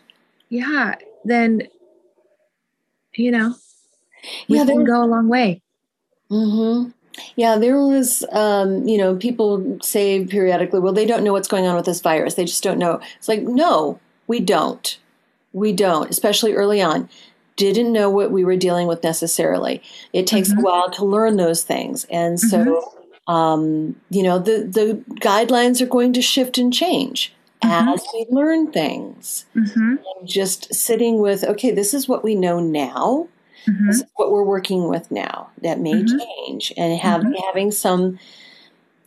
Yeah 0.49 0.97
then 1.25 1.69
you 3.15 3.31
know 3.31 3.55
we 4.49 4.57
yeah, 4.57 4.65
can 4.65 4.85
go 4.85 5.05
a 5.05 5.07
long 5.07 5.29
way. 5.29 5.63
Mm-hmm. 6.31 6.91
yeah 7.37 7.57
there 7.59 7.77
was 7.77 8.25
um, 8.33 8.87
you 8.87 8.99
know 8.99 9.17
people 9.17 9.79
say 9.83 10.25
periodically 10.25 10.81
well 10.81 10.93
they 10.93 11.07
don't 11.07 11.25
know 11.25 11.33
what's 11.33 11.49
going 11.49 11.67
on 11.67 11.77
with 11.77 11.85
this 11.85 12.01
virus. 12.01 12.35
They 12.35 12.45
just 12.45 12.63
don't 12.63 12.79
know. 12.79 13.01
It's 13.19 13.29
like 13.29 13.43
no 13.43 14.01
we 14.27 14.41
don't 14.41 14.99
we 15.53 15.73
don't 15.73 16.11
especially 16.11 16.55
early 16.55 16.81
on 16.81 17.09
didn't 17.61 17.93
know 17.93 18.09
what 18.09 18.31
we 18.31 18.45
were 18.45 18.57
dealing 18.57 18.87
with 18.87 19.03
necessarily. 19.05 19.83
It 20.15 20.27
takes 20.27 20.49
mm-hmm. 20.49 20.61
a 20.61 20.63
while 20.63 20.91
to 20.93 21.05
learn 21.05 21.37
those 21.37 21.63
things. 21.63 22.05
And 22.11 22.41
so, 22.41 22.65
mm-hmm. 22.65 23.33
um, 23.33 24.01
you 24.09 24.23
know, 24.23 24.39
the, 24.39 24.63
the 24.63 25.05
guidelines 25.21 25.83
are 25.83 25.87
going 25.87 26.15
to 26.15 26.23
shift 26.23 26.57
and 26.57 26.73
change 26.73 27.35
mm-hmm. 27.63 27.89
as 27.89 28.03
we 28.15 28.27
learn 28.31 28.73
things. 28.73 29.45
Mm-hmm. 29.55 29.97
Just 30.25 30.75
sitting 30.75 31.21
with, 31.21 31.45
okay, 31.45 31.71
this 31.71 31.93
is 31.93 32.09
what 32.09 32.25
we 32.25 32.35
know 32.35 32.61
now. 32.61 33.29
Mm-hmm. 33.69 33.87
This 33.89 33.97
is 33.97 34.07
what 34.17 34.33
we're 34.33 34.43
working 34.43 34.89
with 34.89 35.11
now. 35.11 35.51
That 35.61 35.81
may 35.81 35.93
mm-hmm. 35.93 36.19
change, 36.19 36.73
and 36.79 36.99
have, 36.99 37.23
having 37.45 37.71
some 37.73 38.19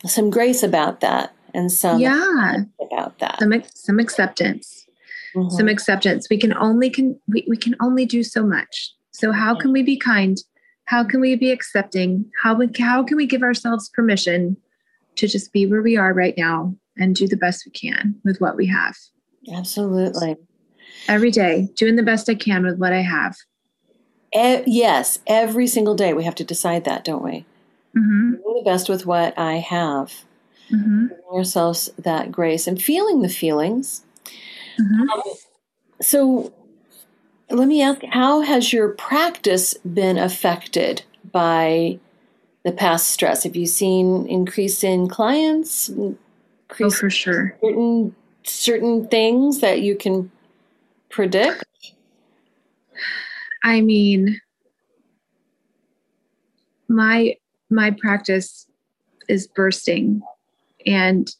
some 0.06 0.30
grace 0.30 0.62
about 0.62 1.00
that, 1.00 1.34
and 1.52 1.72
some 1.72 1.98
yeah 1.98 2.58
about 2.80 3.18
that, 3.18 3.40
some 3.40 3.52
some 3.74 3.98
acceptance 3.98 4.83
mm-hmm. 5.34 5.50
some 5.56 5.68
acceptance. 5.68 6.28
We 6.30 6.38
can 6.38 6.54
only 6.54 6.90
can 6.90 7.18
we, 7.28 7.44
we 7.48 7.56
can 7.56 7.76
only 7.80 8.06
do 8.06 8.22
so 8.22 8.44
much. 8.44 8.92
So 9.12 9.32
how 9.32 9.54
can 9.54 9.72
we 9.72 9.82
be 9.82 9.96
kind? 9.96 10.38
How 10.86 11.04
can 11.04 11.20
we 11.20 11.36
be 11.36 11.50
accepting? 11.50 12.30
How 12.42 12.54
we, 12.54 12.68
how 12.78 13.02
can 13.02 13.16
we 13.16 13.26
give 13.26 13.42
ourselves 13.42 13.88
permission 13.88 14.56
to 15.16 15.28
just 15.28 15.52
be 15.52 15.66
where 15.66 15.82
we 15.82 15.96
are 15.96 16.12
right 16.12 16.34
now 16.36 16.74
and 16.96 17.14
do 17.14 17.26
the 17.26 17.36
best 17.36 17.64
we 17.64 17.72
can 17.72 18.16
with 18.24 18.38
what 18.38 18.56
we 18.56 18.66
have? 18.66 18.96
Absolutely. 19.52 20.36
Every 21.08 21.30
day 21.30 21.68
doing 21.76 21.96
the 21.96 22.02
best 22.02 22.28
i 22.28 22.34
can 22.34 22.64
with 22.64 22.78
what 22.78 22.92
i 22.92 23.02
have. 23.02 23.36
E- 24.34 24.64
yes 24.66 25.20
every 25.26 25.66
single 25.66 25.94
day 25.94 26.12
we 26.12 26.24
have 26.24 26.34
to 26.36 26.44
decide 26.44 26.84
that 26.84 27.04
don't 27.04 27.22
we? 27.22 27.44
Mm-hmm. 27.96 28.32
doing 28.42 28.56
the 28.56 28.62
best 28.64 28.88
with 28.88 29.06
what 29.06 29.38
i 29.38 29.54
have. 29.54 30.24
Mm-hmm. 30.72 31.08
ourselves 31.32 31.90
that 31.98 32.32
grace 32.32 32.66
and 32.66 32.80
feeling 32.80 33.20
the 33.20 33.28
feelings 33.28 34.02
Mm-hmm. 34.78 35.10
Um, 35.10 35.22
so 36.00 36.52
let 37.50 37.68
me 37.68 37.82
ask 37.82 38.00
how 38.10 38.40
has 38.40 38.72
your 38.72 38.90
practice 38.90 39.74
been 39.74 40.18
affected 40.18 41.02
by 41.32 41.98
the 42.64 42.72
past 42.72 43.08
stress? 43.08 43.44
Have 43.44 43.56
you 43.56 43.66
seen 43.66 44.26
increase 44.26 44.82
in 44.82 45.08
clients? 45.08 45.88
Increase 45.88 46.16
oh, 46.80 46.90
for 46.90 47.10
sure. 47.10 47.56
Certain 47.60 48.14
certain 48.44 49.08
things 49.08 49.60
that 49.60 49.80
you 49.82 49.96
can 49.96 50.30
predict? 51.10 51.64
I 53.62 53.80
mean, 53.80 54.40
my 56.88 57.36
my 57.70 57.90
practice 57.92 58.66
is 59.28 59.46
bursting 59.46 60.22
and 60.86 61.34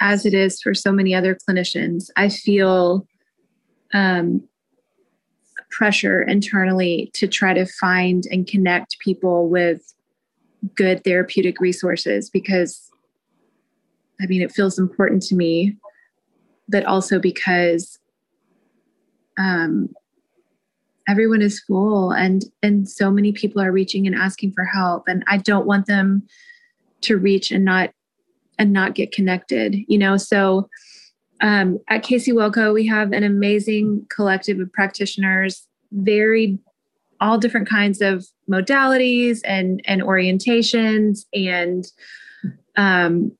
as 0.00 0.26
it 0.26 0.34
is 0.34 0.60
for 0.60 0.74
so 0.74 0.92
many 0.92 1.14
other 1.14 1.36
clinicians. 1.36 2.10
I 2.16 2.28
feel 2.28 3.06
um, 3.94 4.46
pressure 5.70 6.22
internally 6.22 7.10
to 7.14 7.26
try 7.26 7.54
to 7.54 7.66
find 7.66 8.24
and 8.30 8.46
connect 8.46 8.98
people 8.98 9.48
with 9.48 9.94
good 10.74 11.04
therapeutic 11.04 11.60
resources 11.60 12.30
because 12.30 12.90
I 14.20 14.26
mean, 14.26 14.42
it 14.42 14.50
feels 14.50 14.80
important 14.80 15.22
to 15.24 15.36
me, 15.36 15.76
but 16.68 16.84
also 16.84 17.20
because 17.20 18.00
um, 19.38 19.90
everyone 21.08 21.40
is 21.40 21.60
full 21.60 22.12
and 22.12 22.44
and 22.62 22.88
so 22.88 23.10
many 23.10 23.32
people 23.32 23.62
are 23.62 23.72
reaching 23.72 24.06
and 24.06 24.14
asking 24.14 24.52
for 24.52 24.64
help 24.64 25.08
and 25.08 25.24
i 25.26 25.38
don't 25.38 25.66
want 25.66 25.86
them 25.86 26.22
to 27.00 27.16
reach 27.16 27.50
and 27.50 27.64
not 27.64 27.90
and 28.58 28.72
not 28.72 28.94
get 28.94 29.12
connected 29.12 29.76
you 29.88 29.98
know? 29.98 30.16
So 30.16 30.68
um, 31.40 31.78
at 31.88 32.02
Casey 32.02 32.32
Wellco 32.32 32.74
we 32.74 32.86
have 32.86 33.12
an 33.12 33.22
amazing 33.24 34.06
collective 34.10 34.58
of 34.60 34.72
practitioners 34.72 35.68
very 35.92 36.58
all 37.20 37.38
different 37.38 37.68
kinds 37.68 38.00
of 38.00 38.26
modalities 38.50 39.40
and 39.44 39.80
and 39.84 40.02
orientations 40.02 41.24
and 41.32 41.86
um, 42.76 43.32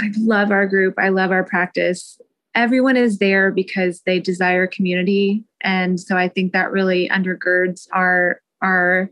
i 0.00 0.10
love 0.18 0.50
our 0.50 0.66
group. 0.66 0.94
I 0.98 1.08
love 1.08 1.30
our 1.30 1.44
practice. 1.44 2.20
Everyone 2.54 2.96
is 2.96 3.18
there 3.18 3.50
because 3.50 4.02
they 4.04 4.20
desire 4.20 4.66
community. 4.66 5.44
And 5.62 5.98
so 6.00 6.16
i 6.16 6.28
think 6.28 6.52
that 6.52 6.72
really 6.72 7.08
undergirds 7.08 7.86
our 7.92 8.40
our 8.60 9.10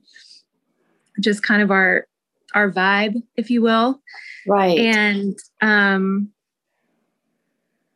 just 1.20 1.42
kind 1.42 1.60
of 1.62 1.70
our 1.70 2.06
our 2.54 2.70
vibe 2.70 3.14
if 3.36 3.50
you 3.50 3.62
will 3.62 4.00
Right. 4.46 4.78
And 4.78 5.38
um, 5.60 6.30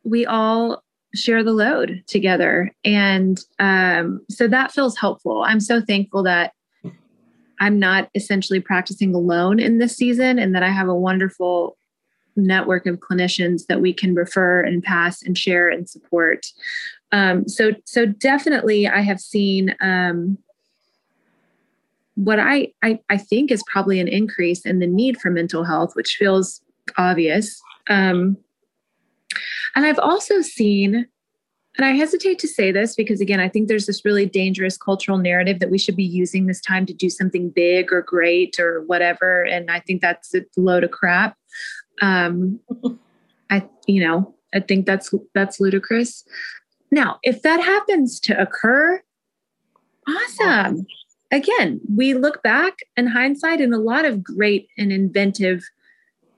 we 0.03 0.25
all 0.25 0.83
share 1.13 1.43
the 1.43 1.53
load 1.53 2.03
together. 2.07 2.71
And 2.83 3.39
um, 3.59 4.21
so 4.29 4.47
that 4.47 4.71
feels 4.71 4.97
helpful. 4.97 5.43
I'm 5.43 5.59
so 5.59 5.81
thankful 5.81 6.23
that 6.23 6.53
I'm 7.59 7.79
not 7.79 8.09
essentially 8.15 8.59
practicing 8.59 9.15
alone 9.15 9.59
in 9.59 9.77
this 9.77 9.95
season 9.95 10.37
and 10.37 10.53
that 10.55 10.63
I 10.63 10.69
have 10.69 10.89
a 10.89 10.95
wonderful 10.95 11.77
network 12.35 12.85
of 12.85 12.99
clinicians 12.99 13.67
that 13.67 13.79
we 13.79 13.93
can 13.93 14.13
refer 14.13 14.61
and 14.61 14.83
pass 14.83 15.23
and 15.23 15.37
share 15.37 15.69
and 15.69 15.89
support. 15.89 16.45
Um, 17.13 17.47
so, 17.47 17.71
so 17.85 18.05
definitely, 18.05 18.89
I 18.89 18.99
have 19.01 19.21
seen 19.21 19.73
um, 19.79 20.37
what 22.15 22.39
I, 22.39 22.69
I, 22.81 22.99
I 23.09 23.17
think 23.17 23.51
is 23.51 23.63
probably 23.67 23.99
an 23.99 24.07
increase 24.07 24.65
in 24.65 24.79
the 24.79 24.87
need 24.87 25.19
for 25.19 25.29
mental 25.29 25.63
health, 25.63 25.95
which 25.95 26.15
feels 26.17 26.61
obvious. 26.97 27.61
Um, 27.89 28.37
and 29.75 29.85
I've 29.85 29.99
also 29.99 30.41
seen, 30.41 31.07
and 31.77 31.85
I 31.85 31.91
hesitate 31.91 32.39
to 32.39 32.47
say 32.47 32.71
this 32.71 32.95
because 32.95 33.19
again, 33.19 33.41
I 33.41 33.49
think 33.49 33.67
there's 33.67 33.85
this 33.85 34.05
really 34.05 34.25
dangerous 34.25 34.77
cultural 34.77 35.17
narrative 35.17 35.59
that 35.59 35.69
we 35.69 35.77
should 35.77 35.97
be 35.97 36.05
using 36.05 36.45
this 36.45 36.61
time 36.61 36.85
to 36.85 36.93
do 36.93 37.09
something 37.09 37.49
big 37.49 37.91
or 37.91 38.01
great 38.01 38.59
or 38.59 38.83
whatever. 38.83 39.43
And 39.43 39.69
I 39.69 39.81
think 39.81 40.01
that's 40.01 40.33
a 40.33 40.43
load 40.55 40.85
of 40.85 40.91
crap. 40.91 41.37
Um, 42.01 42.61
I, 43.49 43.67
you 43.87 44.03
know, 44.05 44.33
I 44.53 44.61
think 44.61 44.85
that's 44.85 45.13
that's 45.33 45.59
ludicrous. 45.59 46.23
Now, 46.91 47.19
if 47.23 47.41
that 47.41 47.61
happens 47.61 48.21
to 48.21 48.41
occur, 48.41 49.01
awesome 50.07 50.87
again, 51.35 51.81
we 51.93 52.13
look 52.13 52.41
back 52.41 52.79
in 52.97 53.07
hindsight, 53.07 53.61
and 53.61 53.73
a 53.73 53.79
lot 53.79 54.05
of 54.05 54.23
great 54.23 54.69
and 54.77 54.91
inventive 54.91 55.63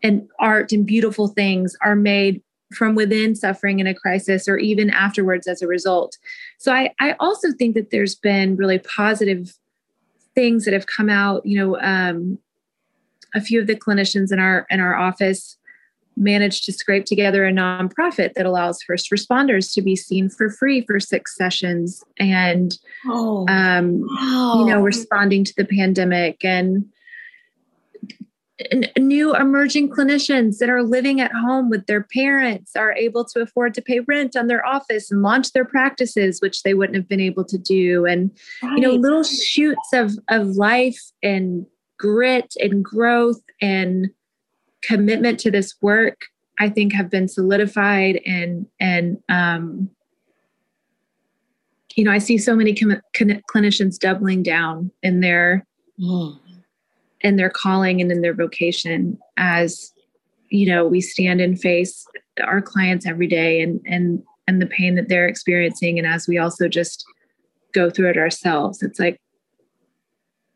and 0.04 0.28
art 0.40 0.72
and 0.72 0.86
beautiful 0.86 1.28
things 1.28 1.76
are 1.82 1.96
made 1.96 2.42
from 2.74 2.96
within 2.96 3.34
suffering 3.34 3.80
in 3.80 3.88
a 3.88 3.94
crisis 3.94 4.48
or 4.48 4.58
even 4.58 4.90
afterwards 4.90 5.48
as 5.48 5.62
a 5.62 5.68
result. 5.68 6.18
So 6.58 6.74
I, 6.74 6.92
I 7.00 7.14
also 7.20 7.52
think 7.54 7.76
that 7.76 7.92
there's 7.92 8.16
been 8.16 8.58
really 8.58 8.80
positive 8.80 9.54
things 10.36 10.66
that 10.66 10.74
have 10.74 10.88
come 10.88 11.10
out. 11.10 11.46
You 11.46 11.60
know, 11.60 11.80
um, 11.82 12.40
a 13.34 13.42
few 13.42 13.62
of 13.62 13.68
the 13.68 13.76
clinicians 13.76 14.32
in 14.32 14.40
our 14.40 14.66
in 14.70 14.80
our 14.80 14.96
office 14.96 15.58
managed 16.18 16.66
to 16.66 16.74
scrape 16.74 17.06
together 17.06 17.46
a 17.46 17.52
nonprofit 17.52 18.34
that 18.34 18.46
allows 18.46 18.82
first 18.82 19.12
responders 19.12 19.74
to 19.74 19.82
be 19.82 19.96
seen 19.96 20.30
for 20.30 20.50
free 20.50 20.82
for 20.86 21.00
six 21.00 21.36
sessions 21.36 22.04
and 22.20 22.78
oh, 23.08 23.46
um, 23.48 24.02
wow. 24.02 24.56
you 24.60 24.66
know 24.66 24.82
responding 24.82 25.44
to 25.44 25.54
the 25.56 25.66
pandemic 25.66 26.44
and 26.44 26.86
new 28.98 29.36
emerging 29.36 29.88
clinicians 29.88 30.58
that 30.58 30.70
are 30.70 30.82
living 30.82 31.22
at 31.22 31.32
home 31.32 31.70
with 31.70 31.86
their 31.86 32.02
parents 32.02 32.76
are 32.76 32.92
able 32.94 33.24
to 33.24 33.40
afford 33.40 33.74
to 33.74 33.82
pay 33.84 34.00
rent 34.00 34.36
on 34.36 34.48
their 34.48 34.66
office 34.66 35.12
and 35.12 35.22
launch 35.22 35.52
their 35.52 35.66
practices 35.66 36.42
which 36.42 36.64
they 36.64 36.74
wouldn't 36.74 36.96
have 36.96 37.08
been 37.08 37.20
able 37.20 37.46
to 37.46 37.58
do 37.58 38.06
and 38.06 38.32
right. 38.64 38.78
you 38.78 38.82
know 38.82 38.94
little 38.94 39.24
shoots 39.24 39.94
of 39.94 40.18
of 40.30 40.48
life 40.56 41.00
and 41.22 41.68
grit 42.00 42.54
and 42.60 42.84
growth 42.84 43.42
and 43.62 44.08
commitment 44.88 45.40
to 45.40 45.52
this 45.52 45.76
work 45.82 46.22
i 46.60 46.70
think 46.70 46.94
have 46.94 47.10
been 47.10 47.28
solidified 47.28 48.22
and 48.26 48.66
and 48.80 49.18
um 49.30 49.90
you 51.96 52.04
know 52.04 52.12
i 52.12 52.18
see 52.18 52.38
so 52.38 52.56
many 52.56 52.74
com- 52.74 53.02
clinicians 53.54 54.00
doubling 54.00 54.42
down 54.42 54.90
in 55.04 55.20
their 55.20 55.66
mm. 56.00 56.40
in 57.22 57.36
their 57.36 57.50
calling 57.50 58.00
and 58.00 58.12
in 58.12 58.22
their 58.22 58.34
vocation 58.34 59.18
as 59.36 59.92
you 60.50 60.66
know 60.66 60.88
we 60.88 61.02
stand 61.02 61.42
and 61.42 61.60
face 61.60 62.06
our 62.44 62.62
clients 62.62 63.06
every 63.06 63.28
day 63.28 63.62
and 63.62 63.82
and 63.86 64.24
and 64.48 64.62
the 64.62 64.68
pain 64.68 64.96
that 64.96 65.10
they're 65.10 65.28
experiencing 65.28 66.00
and 66.00 66.08
as 66.08 66.28
we 66.28 66.38
also 66.38 66.70
just 66.70 67.06
go 67.74 67.90
through 67.90 68.10
it 68.10 68.18
ourselves. 68.18 68.82
It's 68.82 69.00
like 69.00 69.20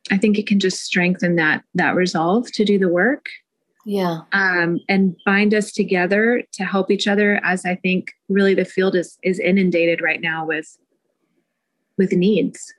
i 0.10 0.18
think 0.18 0.40
it 0.40 0.48
can 0.48 0.60
just 0.60 0.80
strengthen 0.82 1.36
that 1.36 1.64
that 1.76 1.96
resolve 1.96 2.52
to 2.52 2.66
do 2.66 2.80
the 2.80 2.90
work 2.90 3.28
yeah 3.86 4.22
um, 4.34 4.80
and 4.90 5.16
bind 5.26 5.54
us 5.54 5.72
together 5.72 6.44
to 6.52 6.64
help 6.64 6.92
each 6.92 7.08
other 7.08 7.40
as 7.44 7.66
i 7.66 7.76
think 7.76 8.12
really 8.30 8.54
the 8.54 8.66
field 8.66 8.96
is 8.96 9.18
is 9.24 9.40
inundated 9.40 10.02
right 10.02 10.22
now 10.22 10.46
with 10.46 10.78
with 11.98 12.12
needs 12.12 12.74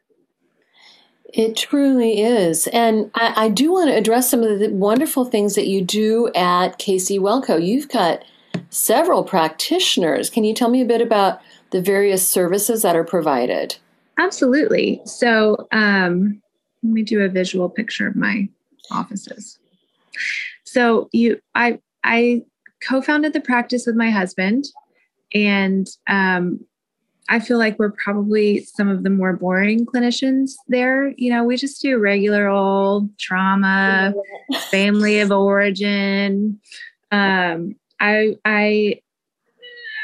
it 1.32 1.56
truly 1.56 2.20
is. 2.20 2.66
And 2.68 3.10
I, 3.14 3.44
I, 3.44 3.48
do 3.48 3.72
want 3.72 3.88
to 3.88 3.96
address 3.96 4.30
some 4.30 4.42
of 4.42 4.58
the 4.58 4.68
wonderful 4.68 5.24
things 5.24 5.54
that 5.54 5.66
you 5.66 5.82
do 5.82 6.30
at 6.34 6.76
Casey 6.78 7.18
Welco. 7.18 7.64
You've 7.64 7.88
got 7.88 8.22
several 8.68 9.24
practitioners. 9.24 10.28
Can 10.28 10.44
you 10.44 10.52
tell 10.52 10.68
me 10.68 10.82
a 10.82 10.86
bit 10.86 11.00
about 11.00 11.40
the 11.70 11.80
various 11.80 12.26
services 12.26 12.82
that 12.82 12.96
are 12.96 13.04
provided? 13.04 13.76
Absolutely. 14.18 15.00
So 15.06 15.68
um, 15.72 16.42
let 16.82 16.92
me 16.92 17.02
do 17.02 17.20
a 17.20 17.28
visual 17.28 17.70
picture 17.70 18.06
of 18.06 18.14
my 18.14 18.48
offices. 18.90 19.58
So 20.72 21.10
you, 21.12 21.38
I, 21.54 21.78
I 22.02 22.42
co-founded 22.82 23.34
the 23.34 23.40
practice 23.40 23.84
with 23.86 23.94
my 23.94 24.08
husband, 24.08 24.64
and 25.34 25.86
um, 26.08 26.60
I 27.28 27.40
feel 27.40 27.58
like 27.58 27.78
we're 27.78 27.92
probably 27.92 28.64
some 28.64 28.88
of 28.88 29.02
the 29.02 29.10
more 29.10 29.34
boring 29.34 29.84
clinicians 29.84 30.52
there. 30.68 31.12
You 31.18 31.30
know, 31.30 31.44
we 31.44 31.58
just 31.58 31.82
do 31.82 31.98
regular 31.98 32.48
old 32.48 33.16
trauma, 33.18 34.14
family 34.70 35.20
of 35.20 35.30
origin. 35.30 36.58
Um, 37.10 37.76
I 38.00 38.36
I 38.46 39.00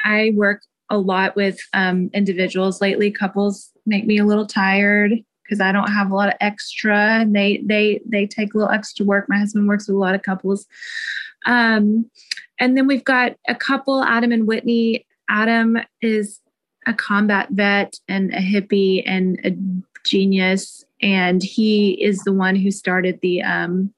I 0.04 0.32
work 0.34 0.60
a 0.90 0.98
lot 0.98 1.34
with 1.34 1.58
um, 1.72 2.10
individuals 2.12 2.82
lately. 2.82 3.10
Couples 3.10 3.70
make 3.86 4.06
me 4.06 4.18
a 4.18 4.26
little 4.26 4.46
tired 4.46 5.12
because 5.48 5.60
I 5.60 5.72
don't 5.72 5.90
have 5.90 6.10
a 6.10 6.14
lot 6.14 6.28
of 6.28 6.34
extra, 6.40 6.96
and 6.96 7.34
they 7.34 7.62
they 7.64 8.00
they 8.04 8.26
take 8.26 8.54
a 8.54 8.58
little 8.58 8.72
extra 8.72 9.06
work. 9.06 9.28
My 9.28 9.38
husband 9.38 9.66
works 9.66 9.88
with 9.88 9.96
a 9.96 9.98
lot 9.98 10.14
of 10.14 10.22
couples. 10.22 10.66
Um, 11.46 12.10
and 12.60 12.76
then 12.76 12.86
we've 12.86 13.04
got 13.04 13.36
a 13.46 13.54
couple, 13.54 14.02
Adam 14.02 14.32
and 14.32 14.46
Whitney. 14.46 15.06
Adam 15.30 15.78
is 16.02 16.40
a 16.86 16.92
combat 16.92 17.48
vet 17.50 17.98
and 18.08 18.32
a 18.34 18.38
hippie 18.40 19.02
and 19.06 19.38
a 19.44 19.56
genius, 20.04 20.84
and 21.00 21.42
he 21.42 21.92
is 22.02 22.18
the 22.20 22.32
one 22.32 22.56
who 22.56 22.70
started 22.70 23.18
the 23.22 23.42
um, 23.42 23.92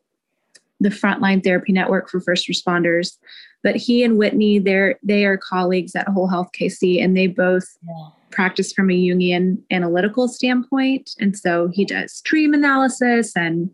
the 0.79 0.91
Frontline 0.91 1.43
Therapy 1.43 1.73
Network 1.73 2.09
for 2.09 2.21
first 2.21 2.49
responders. 2.49 3.19
But 3.63 3.77
he 3.77 4.05
and 4.05 4.17
Whitney, 4.17 4.59
they're 4.59 4.99
they 5.03 5.25
are 5.25 5.37
colleagues 5.37 5.95
at 5.97 6.09
Whole 6.09 6.29
Health 6.29 6.51
KC, 6.59 7.03
and 7.03 7.17
they 7.17 7.27
both 7.27 7.67
yeah. 7.87 8.09
Practice 8.31 8.73
from 8.73 8.91
a 8.91 8.95
Jungian 8.95 9.59
analytical 9.71 10.29
standpoint. 10.29 11.11
And 11.19 11.37
so 11.37 11.69
he 11.73 11.85
does 11.85 12.21
dream 12.23 12.55
analysis 12.55 13.37
and 13.37 13.71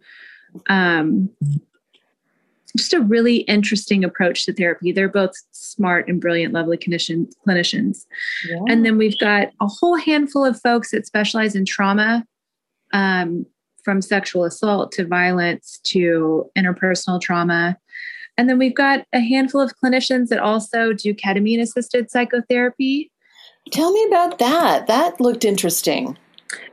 um, 0.69 1.31
just 2.77 2.93
a 2.93 3.01
really 3.01 3.39
interesting 3.39 4.05
approach 4.05 4.45
to 4.47 4.53
therapy. 4.53 4.93
They're 4.93 5.09
both 5.09 5.33
smart 5.53 6.09
and 6.09 6.21
brilliant, 6.21 6.55
lovely 6.55 6.77
clinician, 6.77 7.33
clinicians. 7.47 8.05
Yeah. 8.49 8.61
And 8.69 8.85
then 8.85 8.99
we've 8.99 9.19
got 9.19 9.49
a 9.61 9.67
whole 9.67 9.97
handful 9.97 10.45
of 10.45 10.61
folks 10.61 10.91
that 10.91 11.07
specialize 11.07 11.55
in 11.55 11.65
trauma, 11.65 12.25
um, 12.93 13.47
from 13.83 14.03
sexual 14.03 14.45
assault 14.45 14.91
to 14.93 15.07
violence 15.07 15.79
to 15.85 16.51
interpersonal 16.59 17.21
trauma. 17.21 17.79
And 18.37 18.49
then 18.49 18.59
we've 18.59 18.75
got 18.75 19.07
a 19.13 19.21
handful 19.21 19.61
of 19.61 19.73
clinicians 19.83 20.29
that 20.29 20.41
also 20.41 20.93
do 20.93 21.15
ketamine 21.15 21.61
assisted 21.61 22.11
psychotherapy. 22.11 23.11
Tell 23.73 23.93
me 23.93 24.05
about 24.05 24.39
that. 24.39 24.87
That 24.87 25.21
looked 25.21 25.45
interesting. 25.45 26.17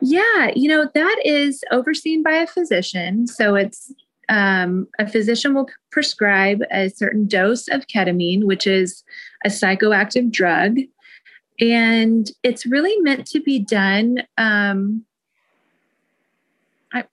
Yeah, 0.01 0.51
you 0.55 0.67
know, 0.67 0.89
that 0.93 1.19
is 1.25 1.63
overseen 1.71 2.23
by 2.23 2.33
a 2.33 2.47
physician. 2.47 3.27
So 3.27 3.55
it's 3.55 3.91
um, 4.29 4.87
a 4.99 5.07
physician 5.07 5.53
will 5.53 5.69
prescribe 5.91 6.61
a 6.71 6.89
certain 6.89 7.27
dose 7.27 7.67
of 7.67 7.87
ketamine, 7.87 8.43
which 8.43 8.67
is 8.67 9.03
a 9.45 9.49
psychoactive 9.49 10.31
drug. 10.31 10.77
And 11.59 12.29
it's 12.43 12.65
really 12.65 12.97
meant 13.01 13.27
to 13.27 13.41
be 13.41 13.59
done. 13.59 14.23
Um, 14.37 15.05
I, 16.93 17.05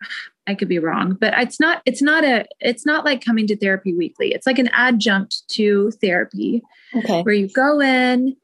I 0.46 0.54
could 0.54 0.68
be 0.68 0.78
wrong, 0.78 1.16
but 1.18 1.34
it's 1.38 1.60
not. 1.60 1.82
It's 1.86 2.02
not 2.02 2.24
a. 2.24 2.44
It's 2.60 2.84
not 2.84 3.04
like 3.04 3.24
coming 3.24 3.46
to 3.46 3.56
therapy 3.56 3.94
weekly. 3.94 4.32
It's 4.32 4.46
like 4.46 4.58
an 4.58 4.68
adjunct 4.72 5.48
to 5.52 5.90
therapy, 6.02 6.62
okay. 6.94 7.22
where 7.22 7.34
you 7.34 7.48
go 7.48 7.80
in, 7.80 8.36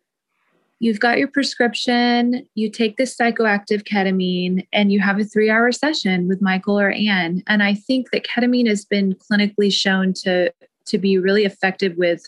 you've 0.79 1.01
got 1.01 1.19
your 1.19 1.29
prescription, 1.29 2.47
you 2.55 2.71
take 2.71 2.97
this 2.97 3.17
psychoactive 3.17 3.83
ketamine, 3.85 4.67
and 4.73 4.93
you 4.93 5.01
have 5.01 5.19
a 5.19 5.25
three 5.25 5.51
hour 5.51 5.73
session 5.73 6.29
with 6.29 6.43
Michael 6.43 6.79
or 6.79 6.91
Anne. 6.91 7.43
And 7.47 7.63
I 7.63 7.75
think 7.75 8.11
that 8.11 8.27
ketamine 8.27 8.69
has 8.69 8.85
been 8.85 9.15
clinically 9.15 9.73
shown 9.73 10.13
to, 10.25 10.53
to 10.87 10.99
be 10.99 11.19
really 11.19 11.45
effective 11.45 11.95
with 11.97 12.23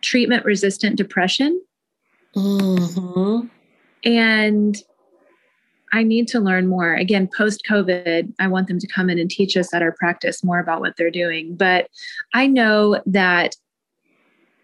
treatment 0.00 0.44
resistant 0.44 0.96
depression. 0.96 1.60
Mm-hmm. 2.34 3.46
And 4.04 4.76
I 5.92 6.02
need 6.02 6.28
to 6.28 6.40
learn 6.40 6.66
more. 6.66 6.94
Again, 6.94 7.28
post 7.34 7.62
COVID, 7.68 8.32
I 8.38 8.46
want 8.46 8.68
them 8.68 8.78
to 8.78 8.86
come 8.86 9.08
in 9.08 9.18
and 9.18 9.30
teach 9.30 9.56
us 9.56 9.72
at 9.72 9.82
our 9.82 9.92
practice 9.92 10.44
more 10.44 10.58
about 10.58 10.80
what 10.80 10.94
they're 10.96 11.10
doing. 11.10 11.56
But 11.56 11.88
I 12.34 12.46
know 12.46 13.02
that 13.06 13.56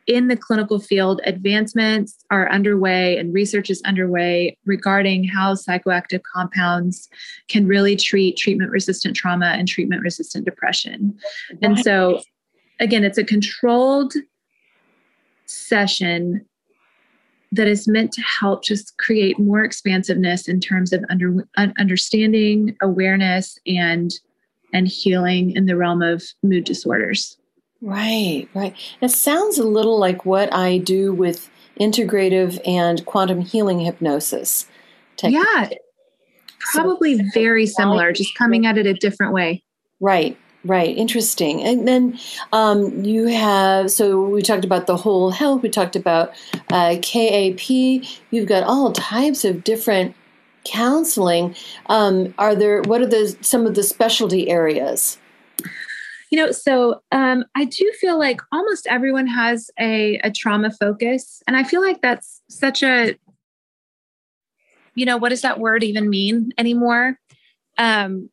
in 0.07 0.28
the 0.28 0.36
clinical 0.36 0.78
field, 0.78 1.20
advancements 1.24 2.24
are 2.30 2.50
underway 2.50 3.16
and 3.16 3.32
research 3.32 3.70
is 3.70 3.80
underway 3.82 4.57
regarding 4.64 5.24
how 5.24 5.55
psychoactive 5.55 6.20
compounds 6.34 7.09
can 7.48 7.66
really 7.66 7.96
treat 7.96 8.36
treatment 8.36 8.70
resistant 8.70 9.16
trauma 9.16 9.46
and 9.46 9.66
treatment 9.66 10.02
resistant 10.02 10.44
depression. 10.44 11.18
And 11.62 11.78
so, 11.78 12.20
again, 12.80 13.05
it's 13.05 13.18
a 13.18 13.24
controlled 13.24 14.14
session 15.46 16.44
that 17.52 17.68
is 17.68 17.86
meant 17.86 18.12
to 18.12 18.22
help 18.22 18.64
just 18.64 18.96
create 18.98 19.38
more 19.38 19.62
expansiveness 19.62 20.48
in 20.48 20.61
terms 20.61 20.92
of 20.92 21.05
under, 21.09 21.46
understanding, 21.57 22.76
awareness, 22.82 23.59
and 23.66 24.12
and 24.72 24.88
healing 24.88 25.52
in 25.52 25.66
the 25.66 25.76
realm 25.76 26.02
of 26.02 26.24
mood 26.42 26.64
disorders. 26.64 27.38
Right, 27.85 28.49
right. 28.55 28.74
It 29.03 29.11
sounds 29.11 29.59
a 29.59 29.62
little 29.62 29.99
like 29.99 30.24
what 30.24 30.51
I 30.55 30.78
do 30.78 31.12
with 31.12 31.51
integrative 31.78 32.59
and 32.66 33.05
quantum 33.05 33.43
healing 33.43 33.78
hypnosis. 33.78 34.66
Technique. 35.18 35.45
Yeah, 35.45 35.68
probably 36.72 37.18
so, 37.18 37.24
very 37.35 37.66
similar, 37.66 38.11
just 38.14 38.35
coming 38.39 38.64
at 38.64 38.78
it 38.78 38.87
a 38.87 38.95
different 38.95 39.35
way. 39.35 39.62
Right, 40.01 40.35
right. 40.64 40.97
Interesting. 40.97 41.62
And 41.62 41.87
then 41.87 42.18
um, 42.55 43.05
you 43.05 43.26
have, 43.26 43.91
so 43.91 44.22
we 44.22 44.41
talked 44.41 44.64
about 44.64 44.87
the 44.87 44.97
whole 44.97 45.30
health, 45.30 45.61
we 45.61 45.68
talked 45.68 45.95
about 45.95 46.32
uh, 46.70 46.97
KAP, 47.03 47.68
you've 47.68 48.49
got 48.49 48.64
all 48.64 48.93
types 48.93 49.45
of 49.45 49.62
different 49.62 50.16
counseling. 50.64 51.55
Um, 51.91 52.32
are 52.39 52.55
there, 52.55 52.80
what 52.80 53.03
are 53.03 53.07
the 53.07 53.37
some 53.43 53.66
of 53.66 53.74
the 53.74 53.82
specialty 53.82 54.49
areas? 54.49 55.18
You 56.35 56.47
know, 56.47 56.51
so 56.51 57.01
um, 57.12 57.45
I 57.55 57.64
do 57.64 57.93
feel 58.01 58.18
like 58.18 58.41
almost 58.51 58.89
everyone 58.89 59.28
has 59.28 59.70
a, 59.78 60.18
a 60.24 60.32
trauma 60.32 60.72
focus. 60.72 61.45
And 61.47 61.57
I 61.57 61.62
feel 61.62 61.80
like 61.80 62.01
that's 62.03 62.43
such 62.51 62.82
a, 62.82 63.14
you 64.97 65.07
know, 65.07 65.16
what 65.16 65.28
does 65.28 65.43
that 65.43 65.61
word 65.61 65.85
even 65.85 66.11
mean 66.11 66.51
anymore? 66.59 67.20
Um, 67.78 68.30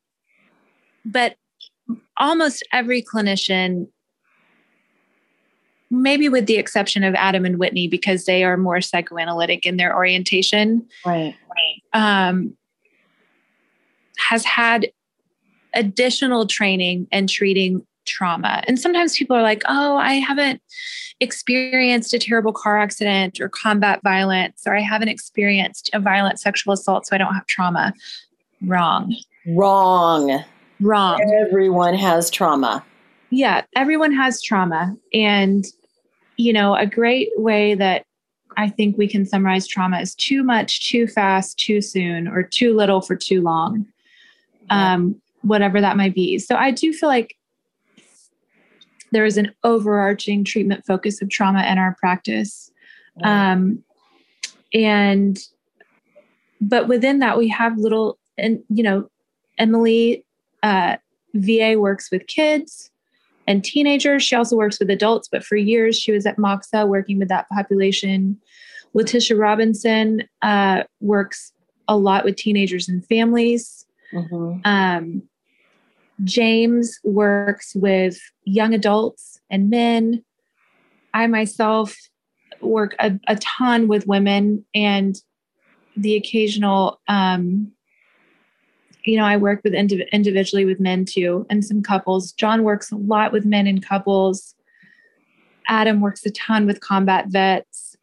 but 1.06 1.36
almost 2.18 2.68
every 2.74 3.04
clinician 3.04 3.86
maybe 5.92 6.28
with 6.28 6.48
the 6.48 6.58
exception 6.58 7.04
of 7.04 7.14
Adam 7.14 7.46
and 7.46 7.60
Whitney 7.60 7.88
because 7.88 8.26
they 8.26 8.44
are 8.44 8.58
more 8.58 8.82
psychoanalytic 8.82 9.68
in 9.68 9.78
their 9.78 9.96
orientation. 9.96 10.88
Right. 11.06 11.36
right. 11.94 12.28
Um, 12.30 12.58
has 14.18 14.44
had 14.44 14.88
additional 15.76 16.48
training 16.48 17.08
and 17.12 17.30
treating 17.30 17.86
trauma. 18.06 18.64
And 18.68 18.80
sometimes 18.80 19.18
people 19.18 19.36
are 19.36 19.42
like, 19.42 19.64
oh, 19.68 19.98
I 19.98 20.16
haven't 20.16 20.62
experienced 21.20 22.14
a 22.14 22.20
terrible 22.20 22.54
car 22.54 22.80
accident 22.80 23.40
or 23.40 23.50
combat 23.50 24.02
violence, 24.04 24.64
or 24.66 24.76
I 24.76 24.82
haven't 24.82 25.10
experienced 25.10 25.90
a 25.94 26.00
violent 26.00 26.40
sexual 26.40 26.74
assault, 26.74 27.06
so 27.06 27.16
I 27.16 27.20
don't 27.20 27.34
have 27.34 27.46
trauma. 27.48 27.94
Wrong. 28.62 29.16
Wrong. 29.48 30.44
Wrong. 30.80 31.22
Everyone 31.46 31.94
has 31.96 32.30
trauma. 32.30 32.84
Yeah, 33.30 33.62
everyone 33.76 34.14
has 34.14 34.42
trauma. 34.42 34.96
And 35.14 35.66
you 36.38 36.54
know, 36.54 36.76
a 36.76 36.88
great 36.88 37.30
way 37.38 37.76
that 37.76 38.06
I 38.58 38.68
think 38.70 38.98
we 38.98 39.08
can 39.08 39.26
summarize 39.26 39.68
trauma 39.68 40.00
is 40.00 40.16
too 40.16 40.44
much, 40.44 40.90
too 40.90 41.08
fast, 41.08 41.60
too 41.60 41.82
soon, 41.82 42.28
or 42.28 42.44
too 42.44 42.76
little 42.76 43.02
for 43.02 43.16
too 43.16 43.42
long, 43.42 43.86
um, 44.70 45.22
whatever 45.42 45.80
that 45.80 45.98
might 45.98 46.16
be. 46.16 46.40
So 46.40 46.56
I 46.56 46.72
do 46.72 46.92
feel 46.92 47.10
like 47.10 47.36
there 49.12 49.26
is 49.26 49.38
an 49.38 49.54
overarching 49.64 50.44
treatment 50.44 50.86
focus 50.86 51.22
of 51.22 51.30
trauma 51.30 51.64
in 51.70 51.78
our 51.78 51.96
practice. 52.00 52.72
Um, 53.24 53.84
and, 54.74 55.38
but 56.62 56.88
within 56.88 57.20
that, 57.20 57.38
we 57.38 57.50
have 57.50 57.78
little, 57.78 58.18
and, 58.38 58.64
you 58.70 58.84
know, 58.84 59.10
Emily, 59.58 60.26
uh, 60.64 60.98
VA 61.34 61.76
works 61.78 62.10
with 62.12 62.28
kids 62.28 62.90
and 63.48 63.64
teenagers. 63.64 64.24
She 64.24 64.36
also 64.36 64.56
works 64.56 64.80
with 64.80 64.90
adults, 64.90 65.28
but 65.30 65.44
for 65.44 65.56
years 65.56 66.00
she 66.00 66.12
was 66.12 66.26
at 66.26 66.38
Moxa 66.38 66.88
working 66.88 67.20
with 67.20 67.28
that 67.30 67.50
population. 67.50 68.40
Letitia 68.94 69.38
Robinson 69.38 70.24
uh, 70.42 70.84
works 71.00 71.52
a 71.88 71.98
lot 71.98 72.24
with 72.24 72.36
teenagers 72.36 72.88
and 72.88 73.06
families. 73.06 73.86
Mm-hmm. 74.14 74.60
Um, 74.66 75.24
James 76.24 77.00
works 77.04 77.74
with 77.76 78.20
young 78.44 78.74
adults 78.74 79.40
and 79.50 79.70
men. 79.70 80.24
I 81.14 81.28
myself 81.28 81.98
work 82.62 82.96
a, 83.00 83.20
a 83.28 83.36
ton 83.38 83.88
with 83.88 84.08
women 84.08 84.64
and 84.74 85.16
the 85.98 86.16
occasional 86.16 87.02
um, 87.08 87.72
you 89.04 89.18
know, 89.18 89.26
I 89.26 89.38
work 89.38 89.62
with 89.64 89.74
indiv- 89.74 90.10
individually 90.12 90.66
with 90.66 90.80
men 90.80 91.06
too, 91.06 91.46
and 91.50 91.66
some 91.66 91.82
couples. 91.82 92.32
John 92.32 92.64
works 92.64 92.92
a 92.92 92.98
lot 92.98 93.32
with 93.32 93.46
men 93.46 93.68
and 93.68 93.84
couples. 93.84 94.56
Adam 95.68 96.02
works 96.02 96.26
a 96.26 96.32
ton 96.32 96.66
with 96.66 96.82
combat 96.82 97.28
vets. 97.28 97.96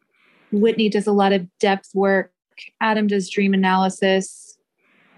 Whitney 0.51 0.89
does 0.89 1.07
a 1.07 1.11
lot 1.11 1.31
of 1.31 1.47
depth 1.59 1.91
work. 1.93 2.31
Adam 2.81 3.07
does 3.07 3.29
dream 3.29 3.53
analysis. 3.53 4.48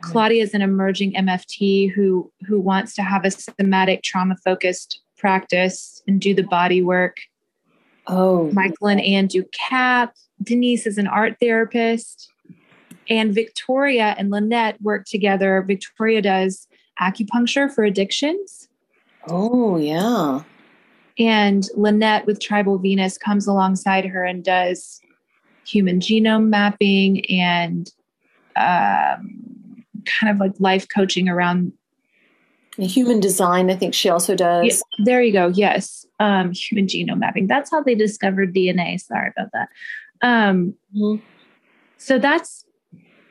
Claudia 0.02 0.44
is 0.44 0.54
an 0.54 0.62
emerging 0.62 1.14
MFT 1.14 1.92
who 1.92 2.32
who 2.48 2.60
wants 2.60 2.96
to 2.96 3.02
have 3.02 3.26
a 3.26 3.32
somatic 3.32 4.04
trauma 4.04 4.36
focused 4.44 5.02
practice 5.18 6.02
and 6.08 6.20
do 6.20 6.34
the 6.34 6.44
body 6.44 6.82
work. 6.82 7.18
Oh, 8.08 8.52
Michael 8.52 8.88
and 8.88 9.02
Ann 9.02 9.28
do 9.28 9.46
KAP. 9.54 10.16
Denise 10.44 10.88
is 10.88 10.98
an 10.98 11.08
art 11.08 11.38
therapist. 11.40 12.30
And 13.10 13.34
Victoria 13.34 14.16
and 14.18 14.30
Lynette 14.30 14.82
work 14.82 15.06
together. 15.06 15.64
Victoria 15.68 16.22
does 16.22 16.68
acupuncture 17.00 17.72
for 17.72 17.84
addictions. 17.84 18.70
Oh, 19.28 19.78
yeah. 19.78 20.42
And 21.20 21.68
Lynette 21.76 22.26
with 22.26 22.40
Tribal 22.40 22.78
Venus 22.78 23.18
comes 23.18 23.48
alongside 23.48 24.06
her 24.06 24.24
and 24.24 24.44
does 24.44 25.02
human 25.66 26.00
genome 26.00 26.48
mapping 26.48 27.26
and 27.30 27.92
um, 28.56 29.71
kind 30.06 30.32
of 30.34 30.40
like 30.40 30.54
life 30.60 30.88
coaching 30.88 31.30
around 31.30 31.74
human 32.78 33.20
design. 33.20 33.70
I 33.70 33.76
think 33.76 33.94
she 33.94 34.10
also 34.10 34.36
does. 34.36 34.66
Yeah, 34.66 35.06
there 35.06 35.22
you 35.22 35.34
go. 35.34 35.48
Yes. 35.48 36.06
Um, 36.20 36.52
human 36.54 36.88
genome 36.88 37.20
mapping. 37.20 37.48
That's 37.48 37.72
how 37.72 37.82
they 37.82 37.96
discovered 37.96 38.54
DNA. 38.54 39.00
Sorry 39.00 39.32
about 39.36 39.52
that. 39.54 39.70
Um, 40.22 40.76
mm-hmm. 40.96 41.24
So 41.98 42.18
that's 42.18 42.66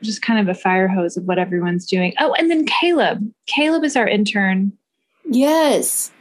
just 0.01 0.21
kind 0.21 0.39
of 0.39 0.47
a 0.47 0.57
fire 0.57 0.87
hose 0.87 1.17
of 1.17 1.25
what 1.25 1.39
everyone's 1.39 1.85
doing. 1.85 2.13
Oh, 2.19 2.33
and 2.33 2.49
then 2.49 2.65
Caleb. 2.65 3.31
Caleb 3.45 3.83
is 3.83 3.95
our 3.95 4.07
intern. 4.07 4.73
Yes. 5.25 6.11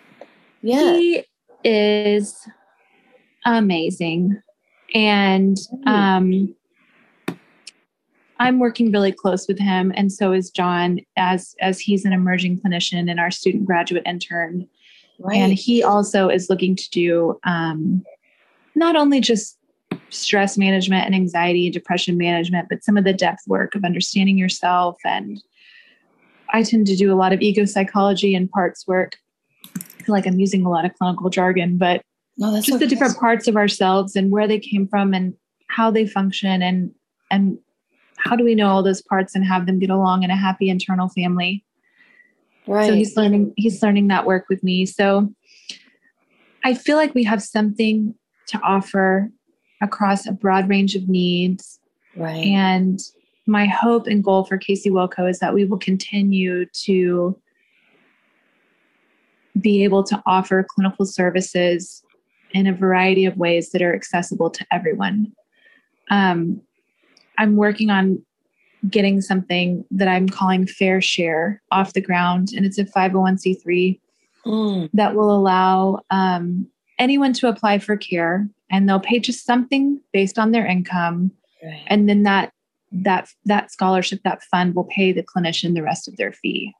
Yeah. 0.62 0.96
He 0.96 1.24
is 1.64 2.46
amazing. 3.46 4.40
And 4.94 5.56
um 5.86 6.54
I'm 8.40 8.58
working 8.58 8.90
really 8.90 9.12
close 9.12 9.46
with 9.46 9.58
him 9.58 9.92
and 9.94 10.10
so 10.10 10.32
is 10.32 10.50
John 10.50 11.00
as 11.16 11.54
as 11.60 11.78
he's 11.78 12.04
an 12.04 12.12
emerging 12.12 12.60
clinician 12.60 13.08
and 13.10 13.20
our 13.20 13.30
student 13.30 13.66
graduate 13.66 14.02
intern. 14.06 14.66
Right. 15.18 15.36
And 15.36 15.52
he 15.52 15.82
also 15.82 16.30
is 16.30 16.48
looking 16.48 16.74
to 16.74 16.90
do 16.90 17.38
um 17.44 18.02
not 18.74 18.96
only 18.96 19.20
just 19.20 19.58
stress 20.08 20.56
management 20.56 21.04
and 21.04 21.14
anxiety 21.14 21.66
and 21.66 21.74
depression 21.74 22.16
management, 22.16 22.68
but 22.68 22.82
some 22.82 22.96
of 22.96 23.04
the 23.04 23.12
depth 23.12 23.42
work 23.46 23.74
of 23.74 23.84
understanding 23.84 24.38
yourself. 24.38 24.96
And 25.04 25.42
I 26.52 26.62
tend 26.62 26.86
to 26.86 26.96
do 26.96 27.12
a 27.12 27.16
lot 27.16 27.32
of 27.32 27.42
ego 27.42 27.64
psychology 27.64 28.34
and 28.34 28.50
parts 28.50 28.86
work. 28.86 29.16
I 29.76 30.02
feel 30.02 30.14
like 30.14 30.26
I'm 30.26 30.40
using 30.40 30.64
a 30.64 30.70
lot 30.70 30.84
of 30.84 30.94
clinical 30.94 31.30
jargon, 31.30 31.76
but 31.76 32.02
no, 32.38 32.54
just 32.56 32.70
okay. 32.70 32.78
the 32.78 32.86
different 32.86 33.18
parts 33.18 33.48
of 33.48 33.56
ourselves 33.56 34.16
and 34.16 34.30
where 34.30 34.48
they 34.48 34.58
came 34.58 34.88
from 34.88 35.12
and 35.12 35.34
how 35.68 35.90
they 35.90 36.06
function 36.06 36.62
and 36.62 36.92
and 37.30 37.58
how 38.22 38.36
do 38.36 38.44
we 38.44 38.54
know 38.54 38.68
all 38.68 38.82
those 38.82 39.02
parts 39.02 39.34
and 39.34 39.44
have 39.44 39.66
them 39.66 39.78
get 39.78 39.90
along 39.90 40.22
in 40.22 40.30
a 40.30 40.36
happy 40.36 40.68
internal 40.68 41.08
family. 41.08 41.64
Right. 42.66 42.86
So 42.86 42.94
he's 42.94 43.16
learning 43.16 43.52
he's 43.56 43.82
learning 43.82 44.08
that 44.08 44.26
work 44.26 44.46
with 44.48 44.62
me. 44.62 44.86
So 44.86 45.32
I 46.64 46.74
feel 46.74 46.96
like 46.96 47.14
we 47.14 47.24
have 47.24 47.42
something 47.42 48.14
to 48.48 48.60
offer 48.62 49.30
across 49.80 50.26
a 50.26 50.32
broad 50.32 50.68
range 50.68 50.94
of 50.94 51.08
needs. 51.08 51.80
Right. 52.14 52.44
And 52.44 53.00
my 53.46 53.66
hope 53.66 54.06
and 54.06 54.22
goal 54.22 54.44
for 54.44 54.58
Casey 54.58 54.90
Wilco 54.90 55.28
is 55.28 55.38
that 55.38 55.54
we 55.54 55.64
will 55.64 55.78
continue 55.78 56.66
to 56.84 57.36
be 59.58 59.82
able 59.84 60.04
to 60.04 60.22
offer 60.26 60.66
clinical 60.68 61.06
services 61.06 62.04
in 62.52 62.66
a 62.66 62.72
variety 62.72 63.24
of 63.24 63.36
ways 63.36 63.70
that 63.70 63.82
are 63.82 63.94
accessible 63.94 64.50
to 64.50 64.66
everyone. 64.70 65.32
Um, 66.10 66.62
I'm 67.40 67.56
working 67.56 67.90
on 67.90 68.24
getting 68.88 69.20
something 69.20 69.84
that 69.90 70.08
I'm 70.08 70.28
calling 70.28 70.66
Fair 70.66 71.00
Share 71.00 71.60
off 71.72 71.94
the 71.94 72.00
ground, 72.00 72.50
and 72.54 72.64
it's 72.64 72.78
a 72.78 72.84
501c3 72.84 73.98
mm. 74.46 74.90
that 74.92 75.14
will 75.14 75.34
allow 75.34 76.00
um, 76.10 76.68
anyone 77.00 77.32
to 77.32 77.48
apply 77.48 77.78
for 77.78 77.96
care 77.96 78.48
and 78.70 78.88
they'll 78.88 79.00
pay 79.00 79.18
just 79.18 79.44
something 79.44 80.00
based 80.12 80.38
on 80.38 80.52
their 80.52 80.66
income 80.66 81.32
right. 81.64 81.82
and 81.88 82.08
then 82.08 82.22
that 82.22 82.52
that 82.92 83.28
that 83.46 83.72
scholarship 83.72 84.20
that 84.22 84.42
fund 84.42 84.74
will 84.74 84.84
pay 84.84 85.12
the 85.12 85.22
clinician 85.22 85.74
the 85.74 85.82
rest 85.82 86.06
of 86.06 86.16
their 86.16 86.32
fee 86.32 86.72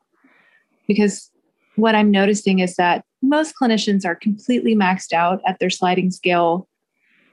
because 0.87 1.31
what 1.77 1.95
i'm 1.95 2.11
noticing 2.11 2.59
is 2.59 2.77
that 2.77 3.05
most 3.23 3.55
clinicians 3.61 4.05
are 4.05 4.15
completely 4.15 4.75
maxed 4.77 5.13
out 5.13 5.41
at 5.47 5.59
their 5.59 5.71
sliding 5.71 6.11
scale 6.11 6.69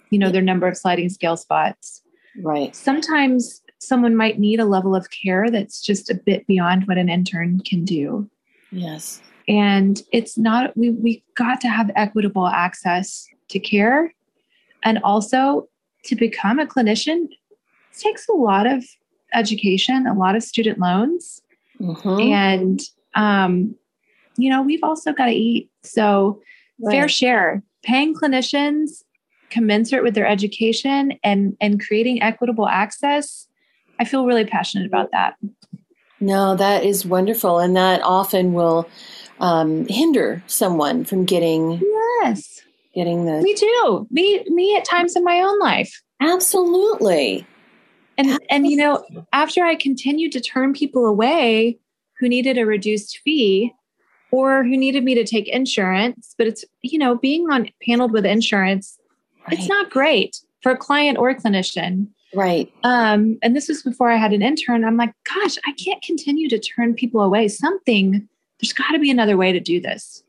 you 0.10 0.18
know 0.18 0.32
their 0.32 0.42
number 0.42 0.68
of 0.68 0.78
sliding 0.78 1.10
scale 1.10 1.36
spots 1.36 2.02
right 2.44 2.76
sometimes 2.76 3.62
someone 3.80 4.16
might 4.16 4.40
need 4.40 4.60
a 4.60 4.66
level 4.66 4.96
of 4.96 5.08
care 5.12 5.50
that's 5.50 5.82
just 5.82 6.10
a 6.10 6.16
bit 6.16 6.46
beyond 6.48 6.88
what 6.88 6.98
an 6.98 7.10
intern 7.10 7.60
can 7.62 7.86
do 7.86 8.30
yes 8.72 9.22
and 9.48 10.02
it's 10.12 10.38
not 10.38 10.76
we 10.76 10.90
we 10.90 11.24
got 11.36 11.62
to 11.62 11.68
have 11.68 11.92
equitable 11.96 12.48
access 12.48 13.28
to 13.50 13.60
care 13.60 14.14
and 14.84 15.00
also 15.04 15.68
to 16.04 16.16
become 16.16 16.60
a 16.60 16.66
clinician 16.66 17.28
takes 17.98 18.28
a 18.30 18.34
lot 18.34 18.68
of 18.68 18.84
education, 19.34 20.08
a 20.08 20.14
lot 20.14 20.36
of 20.36 20.44
student 20.44 20.80
loans. 20.80 21.42
Mm-hmm. 21.80 22.32
And, 22.32 22.80
um, 23.16 23.76
you 24.38 24.50
know, 24.50 24.62
we've 24.62 24.84
also 24.84 25.12
got 25.14 25.26
to 25.26 25.32
eat. 25.32 25.70
So, 25.84 26.42
right. 26.82 26.94
fair 26.94 27.08
share, 27.08 27.64
paying 27.84 28.16
clinicians 28.16 29.04
commensurate 29.50 30.04
with 30.04 30.14
their 30.14 30.28
education 30.28 31.14
and, 31.24 31.56
and 31.62 31.80
creating 31.86 32.22
equitable 32.22 32.68
access. 32.68 33.48
I 34.00 34.06
feel 34.06 34.26
really 34.26 34.46
passionate 34.46 34.86
about 34.86 35.12
that. 35.12 35.36
No, 36.20 36.56
that 36.56 36.84
is 36.84 37.06
wonderful. 37.06 37.60
And 37.60 37.76
that 37.76 38.02
often 38.04 38.54
will 38.54 38.90
um, 39.40 39.88
hinder 39.88 40.44
someone 40.48 41.06
from 41.06 41.26
getting 41.26 41.82
yes 41.82 42.62
getting 42.96 43.26
the 43.26 43.42
me 43.42 43.54
too 43.54 44.08
me 44.10 44.44
me 44.48 44.76
at 44.76 44.86
times 44.86 45.16
in 45.16 45.24
my 45.24 45.40
own 45.40 45.60
life 45.60 46.02
absolutely 46.22 47.46
and 48.18 48.28
absolutely. 48.28 48.48
and 48.50 48.68
you 48.68 48.78
know 48.78 49.06
after 49.34 49.64
i 49.64 49.76
continued 49.76 50.32
to 50.32 50.42
turn 50.42 50.74
people 50.74 51.06
away 51.06 51.78
who 52.20 52.28
needed 52.28 52.58
a 52.58 52.66
reduced 52.66 53.20
fee 53.24 53.72
or 54.32 54.64
who 54.64 54.76
needed 54.76 55.04
me 55.04 55.14
to 55.14 55.24
take 55.24 55.48
insurance 55.48 56.34
but 56.38 56.48
it's 56.48 56.66
you 56.82 56.98
know 56.98 57.16
being 57.16 57.50
on 57.52 57.70
paneled 57.86 58.12
with 58.12 58.26
insurance 58.26 58.98
right. 59.48 59.58
it's 59.58 59.68
not 59.68 59.90
great 59.90 60.38
for 60.62 60.72
a 60.72 60.78
client 60.78 61.18
or 61.18 61.30
a 61.30 61.36
clinician 61.36 62.08
right 62.34 62.72
um 62.84 63.38
and 63.42 63.56
this 63.56 63.68
was 63.68 63.82
before 63.84 64.10
i 64.10 64.18
had 64.18 64.34
an 64.34 64.42
intern 64.42 64.84
i'm 64.84 64.98
like 64.98 65.14
gosh 65.24 65.58
i 65.66 65.72
can't 65.74 66.02
continue 66.02 66.50
to 66.50 66.60
turn 66.60 66.94
people 66.94 67.22
away 67.22 67.48
something 67.48 68.28
there's 68.60 68.74
got 68.74 68.92
to 68.92 69.00
be 69.00 69.10
another 69.10 69.38
way 69.38 69.52
to 69.52 69.60
do 69.60 69.80
this 69.80 70.24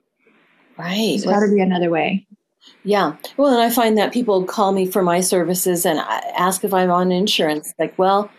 right 0.76 1.18
there's 1.18 1.24
got 1.24 1.40
to 1.40 1.52
be 1.52 1.60
another 1.60 1.90
way 1.90 2.26
yeah. 2.84 3.16
Well, 3.36 3.52
and 3.52 3.60
I 3.60 3.70
find 3.70 3.98
that 3.98 4.12
people 4.12 4.44
call 4.44 4.72
me 4.72 4.86
for 4.86 5.02
my 5.02 5.20
services 5.20 5.84
and 5.84 5.98
ask 6.36 6.64
if 6.64 6.72
I'm 6.72 6.90
on 6.90 7.12
insurance. 7.12 7.74
Like, 7.78 7.98
well, 7.98 8.30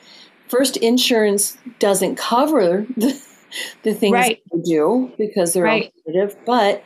first, 0.47 0.77
insurance 0.77 1.57
doesn't 1.79 2.15
cover 2.15 2.85
the, 2.97 3.21
the 3.83 3.93
things 3.93 4.13
right. 4.13 4.39
you 4.51 4.63
do 4.63 5.13
because 5.17 5.53
they're 5.53 5.63
right. 5.63 5.93
alternative, 6.07 6.37
but 6.45 6.83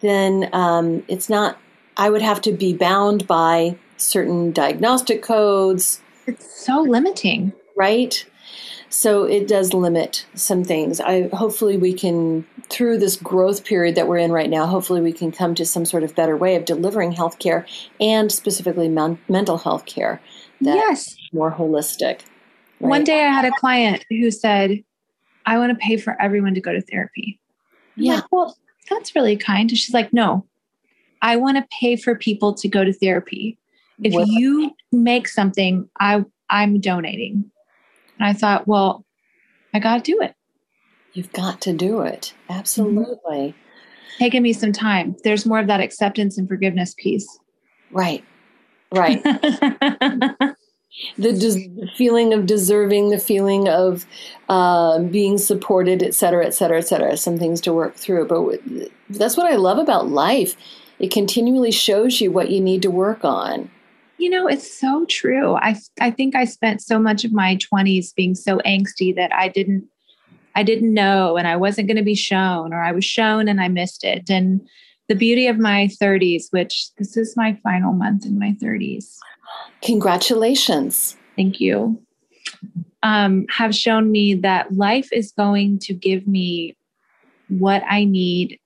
then 0.00 0.48
um, 0.52 1.02
it's 1.08 1.28
not, 1.28 1.58
I 1.96 2.10
would 2.10 2.22
have 2.22 2.40
to 2.42 2.52
be 2.52 2.74
bound 2.74 3.26
by 3.26 3.76
certain 3.96 4.52
diagnostic 4.52 5.22
codes. 5.22 6.00
It's 6.26 6.64
so 6.64 6.82
limiting. 6.82 7.52
Right. 7.76 8.24
So 8.88 9.24
it 9.24 9.48
does 9.48 9.72
limit 9.72 10.26
some 10.34 10.64
things. 10.64 11.00
I 11.00 11.28
hopefully 11.28 11.78
we 11.78 11.94
can 11.94 12.46
through 12.68 12.98
this 12.98 13.16
growth 13.16 13.64
period 13.64 13.94
that 13.94 14.08
we're 14.08 14.18
in 14.18 14.32
right 14.32 14.48
now, 14.48 14.66
hopefully 14.66 15.00
we 15.00 15.12
can 15.12 15.30
come 15.30 15.54
to 15.54 15.64
some 15.64 15.84
sort 15.84 16.02
of 16.02 16.14
better 16.14 16.36
way 16.36 16.56
of 16.56 16.64
delivering 16.64 17.12
healthcare 17.12 17.66
and 18.00 18.32
specifically 18.32 18.88
men- 18.88 19.18
mental 19.28 19.58
health 19.58 19.84
care. 19.84 20.20
yes, 20.60 21.16
more 21.32 21.52
holistic. 21.52 22.20
Right? 22.80 22.88
One 22.88 23.04
day 23.04 23.24
I 23.24 23.28
had 23.28 23.44
a 23.44 23.52
client 23.58 24.04
who 24.08 24.30
said, 24.30 24.82
"I 25.44 25.58
want 25.58 25.70
to 25.70 25.86
pay 25.86 25.96
for 25.96 26.20
everyone 26.20 26.54
to 26.54 26.60
go 26.60 26.72
to 26.72 26.80
therapy." 26.80 27.38
I'm 27.96 28.02
yeah. 28.02 28.14
Like, 28.16 28.32
well, 28.32 28.56
that's 28.88 29.14
really 29.14 29.36
kind. 29.36 29.70
And 29.70 29.78
she's 29.78 29.94
like, 29.94 30.12
"No, 30.12 30.46
I 31.22 31.36
want 31.36 31.56
to 31.56 31.66
pay 31.80 31.96
for 31.96 32.14
people 32.14 32.52
to 32.54 32.68
go 32.68 32.84
to 32.84 32.92
therapy. 32.92 33.58
If 34.02 34.12
well, 34.12 34.26
you 34.26 34.72
make 34.90 35.28
something, 35.28 35.88
I 36.00 36.24
I'm 36.50 36.80
donating." 36.80 37.50
And 38.18 38.28
I 38.28 38.32
thought, 38.32 38.68
well, 38.68 39.04
I 39.74 39.80
got 39.80 40.04
to 40.04 40.12
do 40.12 40.20
it. 40.20 40.34
You've 41.12 41.32
got 41.32 41.60
to 41.62 41.72
do 41.72 42.02
it. 42.02 42.34
Absolutely. 42.48 43.16
Mm-hmm. 43.26 44.18
Taking 44.18 44.42
me 44.42 44.52
some 44.52 44.72
time. 44.72 45.16
There's 45.24 45.44
more 45.44 45.58
of 45.58 45.66
that 45.66 45.80
acceptance 45.80 46.38
and 46.38 46.48
forgiveness 46.48 46.94
piece. 46.96 47.26
Right. 47.90 48.24
Right. 48.94 49.22
the, 49.24 50.54
des- 51.18 51.96
feeling 51.96 52.32
of 52.32 52.46
deserving, 52.46 53.08
the 53.10 53.18
feeling 53.18 53.68
of 53.68 54.06
uh, 54.48 55.00
being 55.00 55.38
supported, 55.38 56.02
et 56.02 56.14
cetera, 56.14 56.46
et 56.46 56.54
cetera, 56.54 56.78
et 56.78 56.88
cetera. 56.88 57.16
Some 57.16 57.38
things 57.38 57.60
to 57.62 57.72
work 57.72 57.96
through. 57.96 58.28
But 58.28 58.60
that's 59.10 59.36
what 59.36 59.50
I 59.50 59.56
love 59.56 59.78
about 59.78 60.08
life. 60.08 60.56
It 61.02 61.10
continually 61.10 61.72
shows 61.72 62.20
you 62.20 62.30
what 62.30 62.50
you 62.50 62.60
need 62.60 62.80
to 62.82 62.90
work 62.90 63.24
on. 63.24 63.70
You 64.18 64.30
know, 64.30 64.46
it's 64.46 64.80
so 64.80 65.04
true. 65.06 65.56
I 65.56 65.76
I 66.00 66.12
think 66.12 66.36
I 66.36 66.44
spent 66.44 66.80
so 66.80 66.98
much 66.98 67.24
of 67.24 67.32
my 67.32 67.56
20s 67.56 68.14
being 68.14 68.36
so 68.36 68.58
angsty 68.58 69.14
that 69.16 69.34
I 69.34 69.48
didn't 69.48 69.88
I 70.54 70.62
didn't 70.62 70.94
know 70.94 71.36
and 71.36 71.48
I 71.48 71.56
wasn't 71.56 71.88
going 71.88 71.96
to 71.96 72.04
be 72.04 72.14
shown 72.14 72.72
or 72.72 72.82
I 72.82 72.92
was 72.92 73.04
shown 73.04 73.48
and 73.48 73.60
I 73.60 73.68
missed 73.68 74.04
it. 74.04 74.30
And 74.30 74.60
the 75.08 75.14
beauty 75.14 75.46
of 75.48 75.58
my 75.58 75.88
30s, 76.00 76.44
which 76.50 76.94
this 76.98 77.16
is 77.16 77.36
my 77.36 77.58
final 77.62 77.92
month 77.92 78.24
in 78.24 78.38
my 78.38 78.56
30s. 78.62 79.16
Congratulations. 79.82 81.16
Thank 81.36 81.60
you. 81.60 82.00
Um, 83.02 83.46
have 83.50 83.74
shown 83.74 84.12
me 84.12 84.34
that 84.34 84.72
life 84.72 85.08
is 85.12 85.32
going 85.32 85.80
to 85.80 85.94
give 85.94 86.28
me 86.28 86.76
what 87.48 87.82
I 87.88 88.04
need 88.04 88.60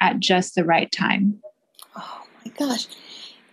at 0.00 0.20
just 0.20 0.54
the 0.54 0.64
right 0.64 0.90
time. 0.90 1.40
Oh 1.96 2.22
my 2.44 2.52
gosh. 2.52 2.86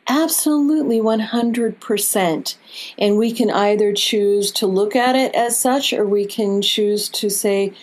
Absolutely 0.09 1.01
100%. 1.01 2.55
And 2.97 3.17
we 3.17 3.33
can 3.33 3.51
either 3.51 3.91
choose 3.91 4.51
to 4.53 4.65
look 4.65 4.95
at 4.95 5.15
it 5.15 5.35
as 5.35 5.59
such, 5.59 5.91
or 5.91 6.05
we 6.05 6.25
can 6.25 6.61
choose 6.61 7.09
to 7.09 7.29
say, 7.29 7.73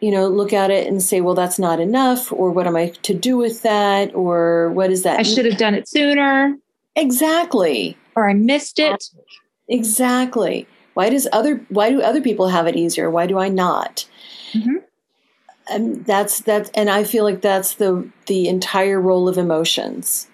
you 0.00 0.12
know, 0.12 0.28
look 0.28 0.52
at 0.52 0.70
it 0.70 0.86
and 0.86 1.02
say, 1.02 1.20
well, 1.20 1.34
that's 1.34 1.58
not 1.58 1.80
enough, 1.80 2.30
or 2.30 2.50
what 2.50 2.68
am 2.68 2.76
I 2.76 2.90
to 3.02 3.14
do 3.14 3.36
with 3.36 3.62
that, 3.62 4.14
or 4.14 4.70
what 4.70 4.92
is 4.92 5.02
that? 5.02 5.18
I 5.18 5.22
should 5.22 5.46
have 5.46 5.58
done 5.58 5.74
it 5.74 5.88
sooner. 5.88 6.56
Exactly. 6.94 7.96
Or 8.14 8.28
I 8.28 8.34
missed 8.34 8.78
it. 8.78 9.10
Exactly. 9.68 10.68
Why 10.94 11.10
does 11.10 11.26
other 11.32 11.60
why 11.68 11.90
do 11.90 12.00
other 12.00 12.20
people 12.20 12.48
have 12.48 12.66
it 12.66 12.76
easier? 12.76 13.10
Why 13.10 13.26
do 13.26 13.38
I 13.38 13.48
not? 13.48 14.06
Mm-hmm. 14.52 14.76
And 15.68 16.04
that's 16.06 16.40
that's 16.40 16.70
and 16.70 16.90
I 16.90 17.04
feel 17.04 17.24
like 17.24 17.40
that's 17.40 17.74
the 17.74 18.08
the 18.26 18.48
entire 18.48 19.00
role 19.00 19.28
of 19.28 19.36
emotions 19.36 20.28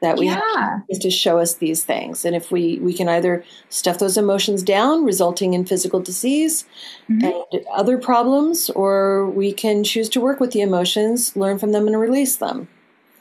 that 0.00 0.18
we 0.18 0.26
yeah. 0.26 0.40
have 0.54 0.82
is 0.88 0.98
to 0.98 1.10
show 1.10 1.38
us 1.38 1.54
these 1.54 1.84
things 1.84 2.24
and 2.24 2.36
if 2.36 2.50
we 2.50 2.78
we 2.80 2.92
can 2.92 3.08
either 3.08 3.44
stuff 3.70 3.98
those 3.98 4.16
emotions 4.16 4.62
down 4.62 5.04
resulting 5.04 5.54
in 5.54 5.64
physical 5.64 6.00
disease 6.00 6.64
mm-hmm. 7.08 7.24
and 7.24 7.64
other 7.74 7.96
problems 7.96 8.68
or 8.70 9.28
we 9.30 9.52
can 9.52 9.82
choose 9.82 10.08
to 10.08 10.20
work 10.20 10.38
with 10.38 10.50
the 10.52 10.60
emotions 10.60 11.34
learn 11.36 11.58
from 11.58 11.72
them 11.72 11.86
and 11.86 11.98
release 11.98 12.36
them 12.36 12.68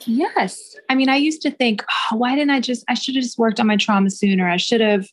yes 0.01 0.75
i 0.89 0.95
mean 0.95 1.07
i 1.07 1.15
used 1.15 1.41
to 1.41 1.51
think 1.51 1.83
oh, 1.89 2.17
why 2.17 2.35
didn't 2.35 2.51
i 2.51 2.59
just 2.59 2.83
i 2.89 2.93
should 2.93 3.15
have 3.15 3.23
just 3.23 3.37
worked 3.37 3.59
on 3.59 3.67
my 3.67 3.77
trauma 3.77 4.09
sooner 4.09 4.49
i 4.49 4.57
should 4.57 4.81
have 4.81 5.07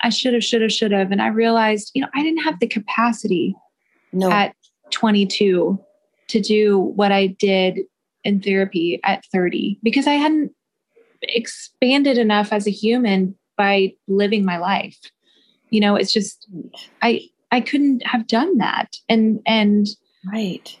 i 0.00 0.08
should 0.08 0.34
have 0.34 0.44
should 0.44 0.62
have 0.62 0.72
should 0.72 0.92
have 0.92 1.12
and 1.12 1.22
i 1.22 1.28
realized 1.28 1.92
you 1.94 2.02
know 2.02 2.08
i 2.14 2.22
didn't 2.22 2.42
have 2.42 2.58
the 2.58 2.66
capacity 2.66 3.54
no. 4.12 4.30
at 4.30 4.54
22 4.90 5.78
to 6.28 6.40
do 6.40 6.78
what 6.78 7.12
i 7.12 7.26
did 7.26 7.80
in 8.26 8.40
therapy 8.40 9.00
at 9.04 9.24
30 9.26 9.78
because 9.82 10.06
I 10.06 10.14
hadn't 10.14 10.52
expanded 11.22 12.18
enough 12.18 12.52
as 12.52 12.66
a 12.66 12.70
human 12.70 13.36
by 13.56 13.94
living 14.08 14.44
my 14.44 14.58
life. 14.58 14.98
You 15.70 15.80
know, 15.80 15.94
it's 15.94 16.12
just 16.12 16.46
I 17.02 17.28
I 17.52 17.60
couldn't 17.60 18.04
have 18.04 18.26
done 18.26 18.58
that. 18.58 18.96
And 19.08 19.40
and 19.46 19.86
right. 20.30 20.76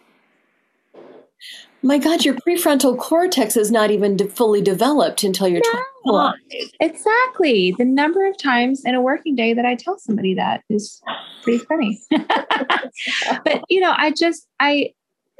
My 1.82 1.98
God, 1.98 2.24
your 2.24 2.34
prefrontal 2.34 2.98
cortex 2.98 3.56
is 3.56 3.70
not 3.70 3.92
even 3.92 4.16
de- 4.16 4.28
fully 4.28 4.60
developed 4.60 5.22
until 5.22 5.46
you're 5.46 5.60
no, 5.60 5.70
21. 6.06 6.34
Exactly. 6.80 7.74
The 7.78 7.84
number 7.84 8.26
of 8.26 8.36
times 8.38 8.82
in 8.84 8.94
a 8.94 9.00
working 9.00 9.34
day 9.34 9.54
that 9.54 9.64
I 9.64 9.74
tell 9.74 9.98
somebody 9.98 10.34
that 10.34 10.62
is 10.70 11.00
pretty 11.42 11.64
funny. 11.64 12.00
but 12.10 13.64
you 13.68 13.80
know, 13.80 13.94
I 13.96 14.12
just 14.12 14.46
I 14.60 14.92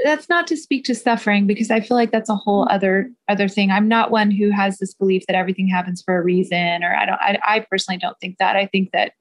that's 0.04 0.28
not 0.28 0.46
to 0.46 0.56
speak 0.56 0.84
to 0.84 0.94
suffering 0.94 1.46
because 1.46 1.70
I 1.70 1.80
feel 1.80 1.96
like 1.96 2.10
that's 2.10 2.28
a 2.28 2.36
whole 2.36 2.66
other 2.70 3.10
other 3.28 3.48
thing. 3.48 3.70
I'm 3.70 3.88
not 3.88 4.10
one 4.10 4.30
who 4.30 4.50
has 4.50 4.78
this 4.78 4.94
belief 4.94 5.24
that 5.26 5.36
everything 5.36 5.68
happens 5.68 6.02
for 6.02 6.18
a 6.18 6.22
reason, 6.22 6.84
or 6.84 6.94
I 6.94 7.06
don't. 7.06 7.20
I, 7.20 7.38
I 7.44 7.60
personally 7.70 7.98
don't 7.98 8.18
think 8.20 8.36
that. 8.38 8.56
I 8.56 8.66
think 8.66 8.90
that 8.92 9.12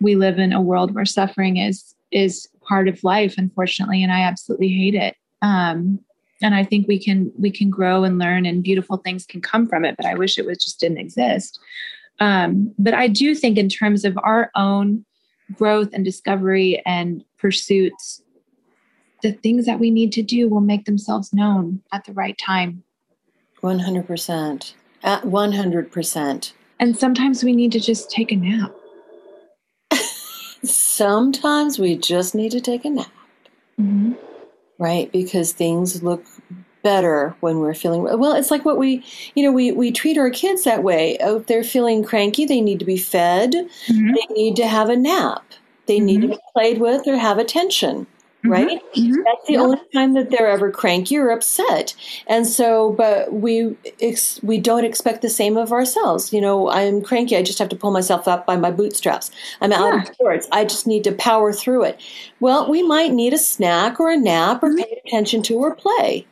we 0.00 0.16
live 0.16 0.38
in 0.38 0.52
a 0.52 0.60
world 0.60 0.94
where 0.94 1.04
suffering 1.04 1.56
is 1.56 1.94
is 2.12 2.48
part 2.68 2.88
of 2.88 3.02
life, 3.02 3.34
unfortunately, 3.38 4.02
and 4.02 4.12
I 4.12 4.20
absolutely 4.20 4.68
hate 4.68 4.94
it. 4.94 5.16
Um, 5.40 5.98
and 6.42 6.54
I 6.54 6.64
think 6.64 6.88
we 6.88 6.98
can 6.98 7.32
we 7.38 7.50
can 7.50 7.70
grow 7.70 8.04
and 8.04 8.18
learn, 8.18 8.46
and 8.46 8.62
beautiful 8.62 8.98
things 8.98 9.26
can 9.26 9.40
come 9.40 9.66
from 9.66 9.84
it. 9.84 9.96
But 9.96 10.06
I 10.06 10.14
wish 10.14 10.38
it 10.38 10.46
was 10.46 10.58
just 10.58 10.80
didn't 10.80 10.98
exist. 10.98 11.58
Um, 12.20 12.72
but 12.78 12.94
I 12.94 13.08
do 13.08 13.34
think, 13.34 13.58
in 13.58 13.68
terms 13.68 14.04
of 14.04 14.18
our 14.22 14.50
own 14.54 15.04
growth 15.54 15.90
and 15.92 16.04
discovery 16.04 16.82
and 16.86 17.24
pursuits 17.38 18.22
the 19.22 19.32
things 19.32 19.66
that 19.66 19.78
we 19.78 19.90
need 19.90 20.12
to 20.12 20.22
do 20.22 20.48
will 20.48 20.60
make 20.60 20.84
themselves 20.84 21.32
known 21.32 21.80
at 21.92 22.04
the 22.04 22.12
right 22.12 22.36
time. 22.36 22.82
100%. 23.62 24.74
At 25.04 25.22
100%. 25.22 26.52
And 26.78 26.96
sometimes 26.96 27.44
we 27.44 27.52
need 27.52 27.72
to 27.72 27.80
just 27.80 28.10
take 28.10 28.32
a 28.32 28.36
nap. 28.36 28.74
sometimes 30.64 31.78
we 31.78 31.96
just 31.96 32.34
need 32.34 32.50
to 32.50 32.60
take 32.60 32.84
a 32.84 32.90
nap. 32.90 33.12
Mm-hmm. 33.80 34.14
Right? 34.82 35.10
Because 35.12 35.52
things 35.52 36.02
look 36.02 36.24
better 36.82 37.34
when 37.40 37.60
we're 37.60 37.74
feeling 37.74 38.02
well 38.02 38.34
it's 38.34 38.50
like 38.50 38.64
what 38.64 38.76
we 38.76 39.04
you 39.34 39.42
know 39.44 39.52
we 39.52 39.70
we 39.70 39.92
treat 39.92 40.18
our 40.18 40.30
kids 40.30 40.64
that 40.64 40.82
way 40.82 41.16
oh, 41.20 41.36
if 41.36 41.46
they're 41.46 41.64
feeling 41.64 42.02
cranky 42.02 42.44
they 42.44 42.60
need 42.60 42.78
to 42.78 42.84
be 42.84 42.96
fed 42.96 43.52
mm-hmm. 43.52 44.08
they 44.08 44.34
need 44.34 44.56
to 44.56 44.66
have 44.66 44.88
a 44.88 44.96
nap 44.96 45.44
they 45.86 45.98
mm-hmm. 45.98 46.06
need 46.06 46.20
to 46.22 46.28
be 46.28 46.38
played 46.52 46.80
with 46.80 47.06
or 47.06 47.16
have 47.16 47.38
attention 47.38 47.98
mm-hmm. 47.98 48.11
Right? 48.44 48.80
Mm-hmm. 48.94 49.22
That's 49.24 49.46
the 49.46 49.56
only 49.56 49.78
time 49.92 50.14
that 50.14 50.30
they're 50.30 50.50
ever 50.50 50.70
cranky 50.70 51.16
or 51.16 51.30
upset. 51.30 51.94
And 52.26 52.46
so, 52.46 52.92
but 52.92 53.32
we 53.32 53.76
ex- 54.00 54.42
we 54.42 54.58
don't 54.58 54.84
expect 54.84 55.22
the 55.22 55.30
same 55.30 55.56
of 55.56 55.72
ourselves. 55.72 56.32
You 56.32 56.40
know, 56.40 56.70
I'm 56.70 57.02
cranky. 57.02 57.36
I 57.36 57.42
just 57.42 57.58
have 57.58 57.68
to 57.70 57.76
pull 57.76 57.90
myself 57.90 58.26
up 58.26 58.46
by 58.46 58.56
my 58.56 58.70
bootstraps. 58.70 59.30
I'm 59.60 59.72
out 59.72 59.94
yeah. 59.94 60.02
of 60.02 60.16
sorts. 60.16 60.48
I 60.52 60.64
just 60.64 60.86
need 60.86 61.04
to 61.04 61.12
power 61.12 61.52
through 61.52 61.84
it. 61.84 62.00
Well, 62.40 62.68
we 62.68 62.82
might 62.82 63.12
need 63.12 63.32
a 63.32 63.38
snack 63.38 64.00
or 64.00 64.10
a 64.10 64.16
nap 64.16 64.62
or 64.62 64.68
mm-hmm. 64.68 64.82
pay 64.82 65.00
attention 65.06 65.42
to 65.44 65.56
or 65.56 65.74
play. 65.74 66.26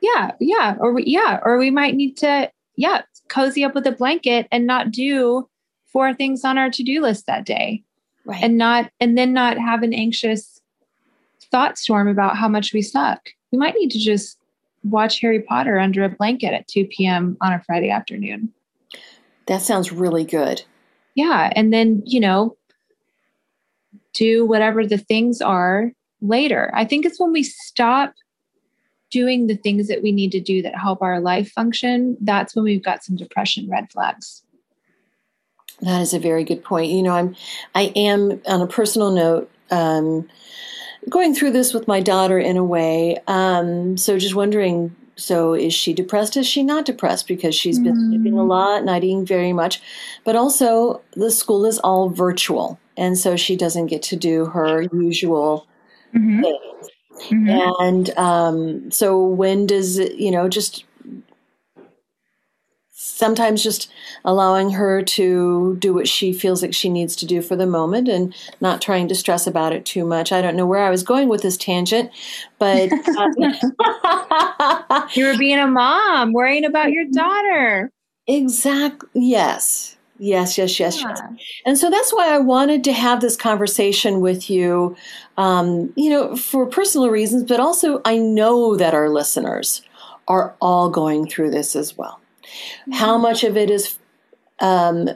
Yeah, 0.00 0.32
yeah, 0.40 0.76
or 0.78 0.92
we, 0.92 1.04
yeah, 1.04 1.40
or 1.42 1.58
we 1.58 1.70
might 1.70 1.94
need 1.94 2.16
to 2.18 2.50
yeah 2.76 3.02
cozy 3.28 3.64
up 3.64 3.74
with 3.74 3.86
a 3.86 3.92
blanket 3.92 4.46
and 4.52 4.66
not 4.66 4.90
do 4.90 5.48
four 5.86 6.12
things 6.14 6.44
on 6.44 6.58
our 6.58 6.70
to-do 6.70 7.00
list 7.00 7.26
that 7.26 7.46
day. 7.46 7.82
Right. 8.24 8.42
And 8.42 8.58
not 8.58 8.90
and 9.00 9.16
then 9.16 9.32
not 9.32 9.56
have 9.56 9.82
an 9.82 9.94
anxious 9.94 10.55
thought 11.50 11.78
storm 11.78 12.08
about 12.08 12.36
how 12.36 12.48
much 12.48 12.72
we 12.72 12.82
suck. 12.82 13.30
We 13.52 13.58
might 13.58 13.74
need 13.74 13.90
to 13.92 13.98
just 13.98 14.38
watch 14.82 15.20
Harry 15.20 15.42
Potter 15.42 15.78
under 15.78 16.04
a 16.04 16.08
blanket 16.08 16.52
at 16.52 16.68
2 16.68 16.86
p.m. 16.86 17.36
on 17.40 17.52
a 17.52 17.62
Friday 17.64 17.90
afternoon. 17.90 18.52
That 19.46 19.62
sounds 19.62 19.92
really 19.92 20.24
good. 20.24 20.62
Yeah. 21.14 21.52
And 21.54 21.72
then, 21.72 22.02
you 22.04 22.20
know, 22.20 22.56
do 24.12 24.44
whatever 24.44 24.86
the 24.86 24.98
things 24.98 25.40
are 25.40 25.92
later. 26.20 26.72
I 26.74 26.84
think 26.84 27.04
it's 27.04 27.20
when 27.20 27.32
we 27.32 27.42
stop 27.42 28.14
doing 29.10 29.46
the 29.46 29.56
things 29.56 29.88
that 29.88 30.02
we 30.02 30.12
need 30.12 30.32
to 30.32 30.40
do 30.40 30.62
that 30.62 30.76
help 30.76 31.02
our 31.02 31.20
life 31.20 31.50
function, 31.52 32.16
that's 32.20 32.54
when 32.56 32.64
we've 32.64 32.82
got 32.82 33.04
some 33.04 33.16
depression 33.16 33.68
red 33.70 33.90
flags. 33.90 34.42
That 35.80 36.00
is 36.00 36.14
a 36.14 36.18
very 36.18 36.44
good 36.44 36.64
point. 36.64 36.90
You 36.90 37.02
know, 37.02 37.14
I'm 37.14 37.36
I 37.74 37.92
am 37.94 38.40
on 38.46 38.62
a 38.62 38.66
personal 38.66 39.10
note 39.10 39.50
um, 39.70 40.28
going 41.08 41.34
through 41.34 41.52
this 41.52 41.72
with 41.72 41.88
my 41.88 42.00
daughter 42.00 42.38
in 42.38 42.56
a 42.56 42.64
way. 42.64 43.18
Um, 43.26 43.96
so 43.96 44.18
just 44.18 44.34
wondering, 44.34 44.94
so 45.16 45.54
is 45.54 45.72
she 45.72 45.92
depressed? 45.92 46.36
Is 46.36 46.46
she 46.46 46.62
not 46.62 46.84
depressed 46.84 47.26
because 47.26 47.54
she's 47.54 47.78
been 47.78 47.96
mm. 47.96 48.08
sleeping 48.08 48.38
a 48.38 48.44
lot, 48.44 48.84
not 48.84 49.02
eating 49.02 49.24
very 49.24 49.52
much? 49.52 49.80
But 50.24 50.36
also, 50.36 51.00
the 51.12 51.30
school 51.30 51.64
is 51.64 51.78
all 51.78 52.10
virtual, 52.10 52.78
and 52.96 53.16
so 53.16 53.36
she 53.36 53.56
doesn't 53.56 53.86
get 53.86 54.02
to 54.04 54.16
do 54.16 54.46
her 54.46 54.82
usual 54.82 55.66
mm-hmm. 56.14 56.42
things. 56.42 57.30
Mm-hmm. 57.30 57.82
And 57.82 58.10
um, 58.18 58.90
so, 58.90 59.24
when 59.24 59.66
does 59.66 59.98
it, 59.98 60.16
you 60.16 60.30
know, 60.30 60.48
just 60.48 60.84
sometimes 63.16 63.62
just 63.62 63.90
allowing 64.26 64.70
her 64.70 65.00
to 65.00 65.76
do 65.78 65.94
what 65.94 66.06
she 66.06 66.34
feels 66.34 66.60
like 66.60 66.74
she 66.74 66.90
needs 66.90 67.16
to 67.16 67.24
do 67.24 67.40
for 67.40 67.56
the 67.56 67.66
moment 67.66 68.08
and 68.08 68.34
not 68.60 68.82
trying 68.82 69.08
to 69.08 69.14
stress 69.14 69.46
about 69.46 69.72
it 69.72 69.86
too 69.86 70.04
much. 70.04 70.32
I 70.32 70.42
don't 70.42 70.54
know 70.54 70.66
where 70.66 70.84
I 70.84 70.90
was 70.90 71.02
going 71.02 71.30
with 71.30 71.40
this 71.40 71.56
tangent, 71.56 72.10
but 72.58 72.92
uh, 72.92 73.28
you 75.14 75.24
were 75.24 75.38
being 75.38 75.58
a 75.58 75.66
mom, 75.66 76.34
worrying 76.34 76.66
about 76.66 76.92
your 76.92 77.06
daughter. 77.06 77.90
Exactly. 78.26 79.08
Yes. 79.14 79.96
Yes, 80.18 80.58
yes, 80.58 80.78
yes, 80.78 81.00
yeah. 81.00 81.08
yes. 81.08 81.22
And 81.64 81.78
so 81.78 81.90
that's 81.90 82.12
why 82.12 82.34
I 82.34 82.38
wanted 82.38 82.84
to 82.84 82.92
have 82.92 83.22
this 83.22 83.36
conversation 83.36 84.20
with 84.20 84.50
you, 84.50 84.94
um, 85.38 85.92
you 85.96 86.10
know, 86.10 86.36
for 86.36 86.66
personal 86.66 87.08
reasons, 87.08 87.44
but 87.44 87.60
also 87.60 88.02
I 88.04 88.18
know 88.18 88.76
that 88.76 88.92
our 88.92 89.08
listeners 89.08 89.82
are 90.28 90.54
all 90.60 90.90
going 90.90 91.28
through 91.28 91.50
this 91.50 91.76
as 91.76 91.96
well. 91.96 92.20
How 92.92 93.14
mm-hmm. 93.14 93.22
much 93.22 93.44
of 93.44 93.56
it 93.56 93.70
is, 93.70 93.98
um, 94.60 95.08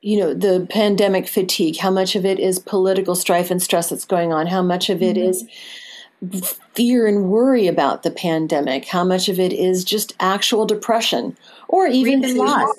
you 0.00 0.18
know, 0.18 0.34
the 0.34 0.66
pandemic 0.70 1.28
fatigue? 1.28 1.78
How 1.78 1.90
much 1.90 2.16
of 2.16 2.24
it 2.24 2.38
is 2.38 2.58
political 2.58 3.14
strife 3.14 3.50
and 3.50 3.62
stress 3.62 3.90
that's 3.90 4.04
going 4.04 4.32
on? 4.32 4.46
How 4.46 4.62
much 4.62 4.90
of 4.90 5.02
it 5.02 5.16
mm-hmm. 5.16 6.34
is 6.34 6.52
fear 6.74 7.06
and 7.06 7.28
worry 7.28 7.66
about 7.66 8.02
the 8.02 8.10
pandemic? 8.10 8.86
How 8.86 9.04
much 9.04 9.28
of 9.28 9.38
it 9.38 9.52
is 9.52 9.84
just 9.84 10.14
actual 10.20 10.66
depression 10.66 11.36
or 11.68 11.86
even 11.86 12.36
loss? 12.36 12.74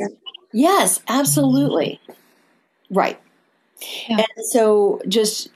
Yes, 0.51 1.01
absolutely. 1.07 1.99
Mm-hmm. 2.07 2.95
Right. 2.95 3.19
Yeah. 4.07 4.17
And 4.17 4.45
so 4.45 5.01
just 5.07 5.49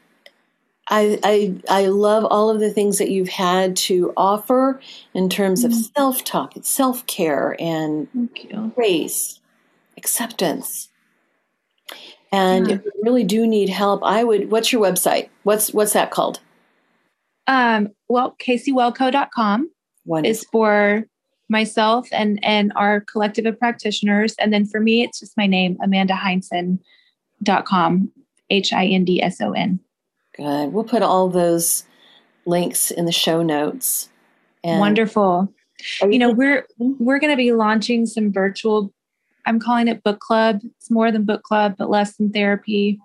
I, 0.90 1.20
I 1.24 1.56
I 1.70 1.86
love 1.88 2.26
all 2.26 2.50
of 2.50 2.60
the 2.60 2.72
things 2.72 2.98
that 2.98 3.10
you've 3.10 3.30
had 3.30 3.76
to 3.78 4.14
offer 4.16 4.80
in 5.14 5.30
terms 5.30 5.64
mm-hmm. 5.64 5.74
of 5.74 5.86
self 5.96 6.24
talk, 6.24 6.54
self 6.62 7.06
care, 7.08 7.56
and 7.60 8.08
grace, 8.74 9.40
acceptance. 9.98 10.90
And 12.32 12.68
yeah. 12.68 12.76
if 12.76 12.86
you 12.86 12.92
really 13.04 13.24
do 13.24 13.48
need 13.48 13.70
help, 13.70 14.04
I 14.04 14.24
would. 14.24 14.52
What's 14.52 14.72
your 14.72 14.82
website? 14.82 15.30
What's 15.44 15.74
what's 15.74 15.94
that 15.94 16.12
called? 16.12 16.40
Um, 17.48 17.90
well, 18.08 18.36
caseywellco.com 18.40 19.72
Wonderful. 20.06 20.30
is 20.30 20.46
for 20.52 21.06
myself 21.50 22.08
and 22.12 22.40
and 22.44 22.72
our 22.76 23.02
collective 23.02 23.46
of 23.46 23.60
practitioners, 23.60 24.36
and 24.40 24.54
then 24.54 24.66
for 24.66 24.80
me, 24.80 25.04
it's 25.04 25.20
just 25.20 25.36
my 25.36 25.48
name, 25.48 25.78
AmandaHindson.com, 25.78 28.12
H 28.50 28.74
I 28.74 28.86
N 28.86 29.04
D 29.04 29.22
S 29.22 29.42
O 29.42 29.52
N. 29.52 29.82
Good. 30.38 30.72
We'll 30.72 30.84
put 30.84 31.02
all 31.02 31.30
those 31.30 31.84
links 32.46 32.92
in 32.92 33.06
the 33.06 33.12
show 33.12 33.42
notes. 33.42 34.10
And 34.64 34.80
Wonderful. 34.80 35.54
You, 36.02 36.12
you 36.12 36.20
know, 36.20 36.32
we're 36.32 36.66
we're 36.78 37.20
going 37.20 37.34
to 37.34 37.38
be 37.38 37.52
launching 37.52 38.06
some 38.06 38.32
virtual 38.32 38.94
I'm 39.48 39.60
calling 39.60 39.88
it 39.88 40.04
book 40.04 40.20
club. 40.20 40.60
It's 40.78 40.92
more 40.92 41.12
than 41.12 41.24
book 41.24 41.42
club, 41.42 41.76
but 41.78 41.90
less 41.90 42.18
than 42.18 42.32
therapy 42.32 43.00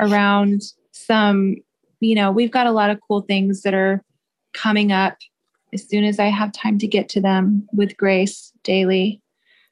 around 0.00 0.62
some, 0.90 1.56
you 2.00 2.16
know, 2.16 2.32
we've 2.32 2.50
got 2.50 2.66
a 2.66 2.72
lot 2.72 2.90
of 2.90 2.98
cool 3.06 3.20
things 3.20 3.62
that 3.62 3.72
are 3.72 4.02
coming 4.52 4.90
up 4.90 5.16
as 5.72 5.88
soon 5.88 6.04
as 6.04 6.18
I 6.18 6.26
have 6.26 6.50
time 6.52 6.78
to 6.78 6.88
get 6.88 7.08
to 7.10 7.20
them 7.20 7.68
with 7.72 7.96
Grace 7.96 8.52
daily. 8.64 9.22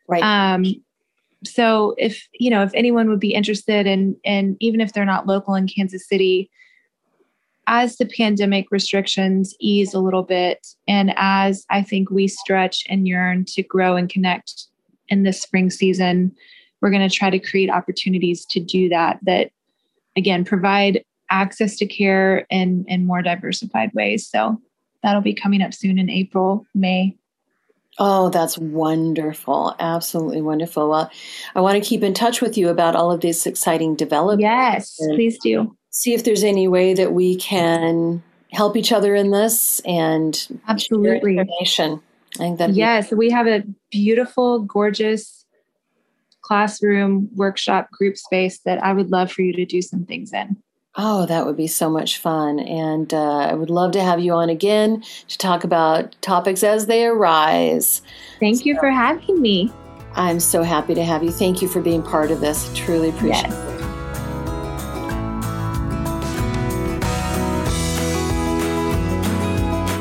Right. 0.06 0.22
Um, 0.22 0.64
so 1.44 1.94
if 1.98 2.26
you 2.32 2.48
know 2.48 2.62
if 2.62 2.70
anyone 2.74 3.10
would 3.10 3.20
be 3.20 3.34
interested 3.34 3.86
in 3.86 4.16
and 4.24 4.56
even 4.60 4.80
if 4.80 4.92
they're 4.92 5.04
not 5.04 5.26
local 5.26 5.54
in 5.54 5.66
Kansas 5.66 6.08
City, 6.08 6.50
as 7.66 7.96
the 7.96 8.06
pandemic 8.06 8.70
restrictions 8.70 9.54
ease 9.60 9.94
a 9.94 10.00
little 10.00 10.22
bit, 10.22 10.66
and 10.86 11.14
as 11.16 11.64
I 11.70 11.82
think 11.82 12.10
we 12.10 12.28
stretch 12.28 12.84
and 12.88 13.08
yearn 13.08 13.44
to 13.46 13.62
grow 13.62 13.96
and 13.96 14.08
connect 14.08 14.66
in 15.08 15.22
this 15.22 15.40
spring 15.40 15.70
season, 15.70 16.34
we're 16.80 16.90
going 16.90 17.08
to 17.08 17.14
try 17.14 17.30
to 17.30 17.38
create 17.38 17.70
opportunities 17.70 18.44
to 18.46 18.60
do 18.60 18.88
that, 18.90 19.18
that 19.22 19.50
again, 20.16 20.44
provide 20.44 21.04
access 21.30 21.76
to 21.76 21.86
care 21.86 22.46
in, 22.50 22.84
in 22.88 23.06
more 23.06 23.22
diversified 23.22 23.90
ways. 23.94 24.28
So 24.28 24.60
that'll 25.02 25.22
be 25.22 25.34
coming 25.34 25.62
up 25.62 25.74
soon 25.74 25.98
in 25.98 26.10
April, 26.10 26.66
May. 26.74 27.16
Oh, 27.98 28.28
that's 28.28 28.58
wonderful. 28.58 29.76
Absolutely 29.78 30.42
wonderful. 30.42 30.90
Well, 30.90 31.10
I 31.54 31.60
want 31.60 31.82
to 31.82 31.88
keep 31.88 32.02
in 32.02 32.12
touch 32.12 32.40
with 32.40 32.58
you 32.58 32.68
about 32.68 32.96
all 32.96 33.12
of 33.12 33.20
these 33.20 33.46
exciting 33.46 33.94
developments. 33.94 34.42
Yes, 34.42 34.96
please 35.14 35.38
do 35.38 35.76
see 35.94 36.12
if 36.12 36.24
there's 36.24 36.42
any 36.42 36.66
way 36.66 36.92
that 36.92 37.12
we 37.12 37.36
can 37.36 38.22
help 38.52 38.76
each 38.76 38.92
other 38.92 39.14
in 39.14 39.30
this 39.30 39.80
and 39.80 40.60
absolutely 40.68 41.38
information. 41.38 42.02
I 42.34 42.38
think 42.38 42.58
that 42.58 42.70
yes, 42.70 43.10
be- 43.10 43.16
we 43.16 43.30
have 43.30 43.46
a 43.46 43.62
beautiful, 43.90 44.60
gorgeous 44.60 45.46
classroom 46.42 47.30
workshop 47.34 47.90
group 47.92 48.16
space 48.16 48.58
that 48.64 48.82
I 48.82 48.92
would 48.92 49.10
love 49.10 49.30
for 49.30 49.42
you 49.42 49.52
to 49.54 49.64
do 49.64 49.80
some 49.80 50.04
things 50.04 50.32
in. 50.32 50.56
Oh, 50.96 51.26
that 51.26 51.44
would 51.44 51.56
be 51.56 51.66
so 51.66 51.90
much 51.90 52.18
fun. 52.18 52.60
And 52.60 53.12
uh, 53.12 53.38
I 53.38 53.54
would 53.54 53.70
love 53.70 53.92
to 53.92 54.02
have 54.02 54.20
you 54.20 54.32
on 54.32 54.48
again 54.48 55.02
to 55.28 55.38
talk 55.38 55.64
about 55.64 56.14
topics 56.20 56.62
as 56.62 56.86
they 56.86 57.04
arise. 57.04 58.00
Thank 58.38 58.58
so, 58.58 58.64
you 58.64 58.78
for 58.78 58.90
having 58.90 59.40
me. 59.40 59.72
I'm 60.14 60.38
so 60.38 60.62
happy 60.62 60.94
to 60.94 61.04
have 61.04 61.24
you. 61.24 61.32
Thank 61.32 61.60
you 61.60 61.68
for 61.68 61.80
being 61.80 62.02
part 62.02 62.30
of 62.30 62.40
this. 62.40 62.70
Truly 62.74 63.08
appreciate 63.08 63.48
yes. 63.48 63.68
it. 63.68 63.73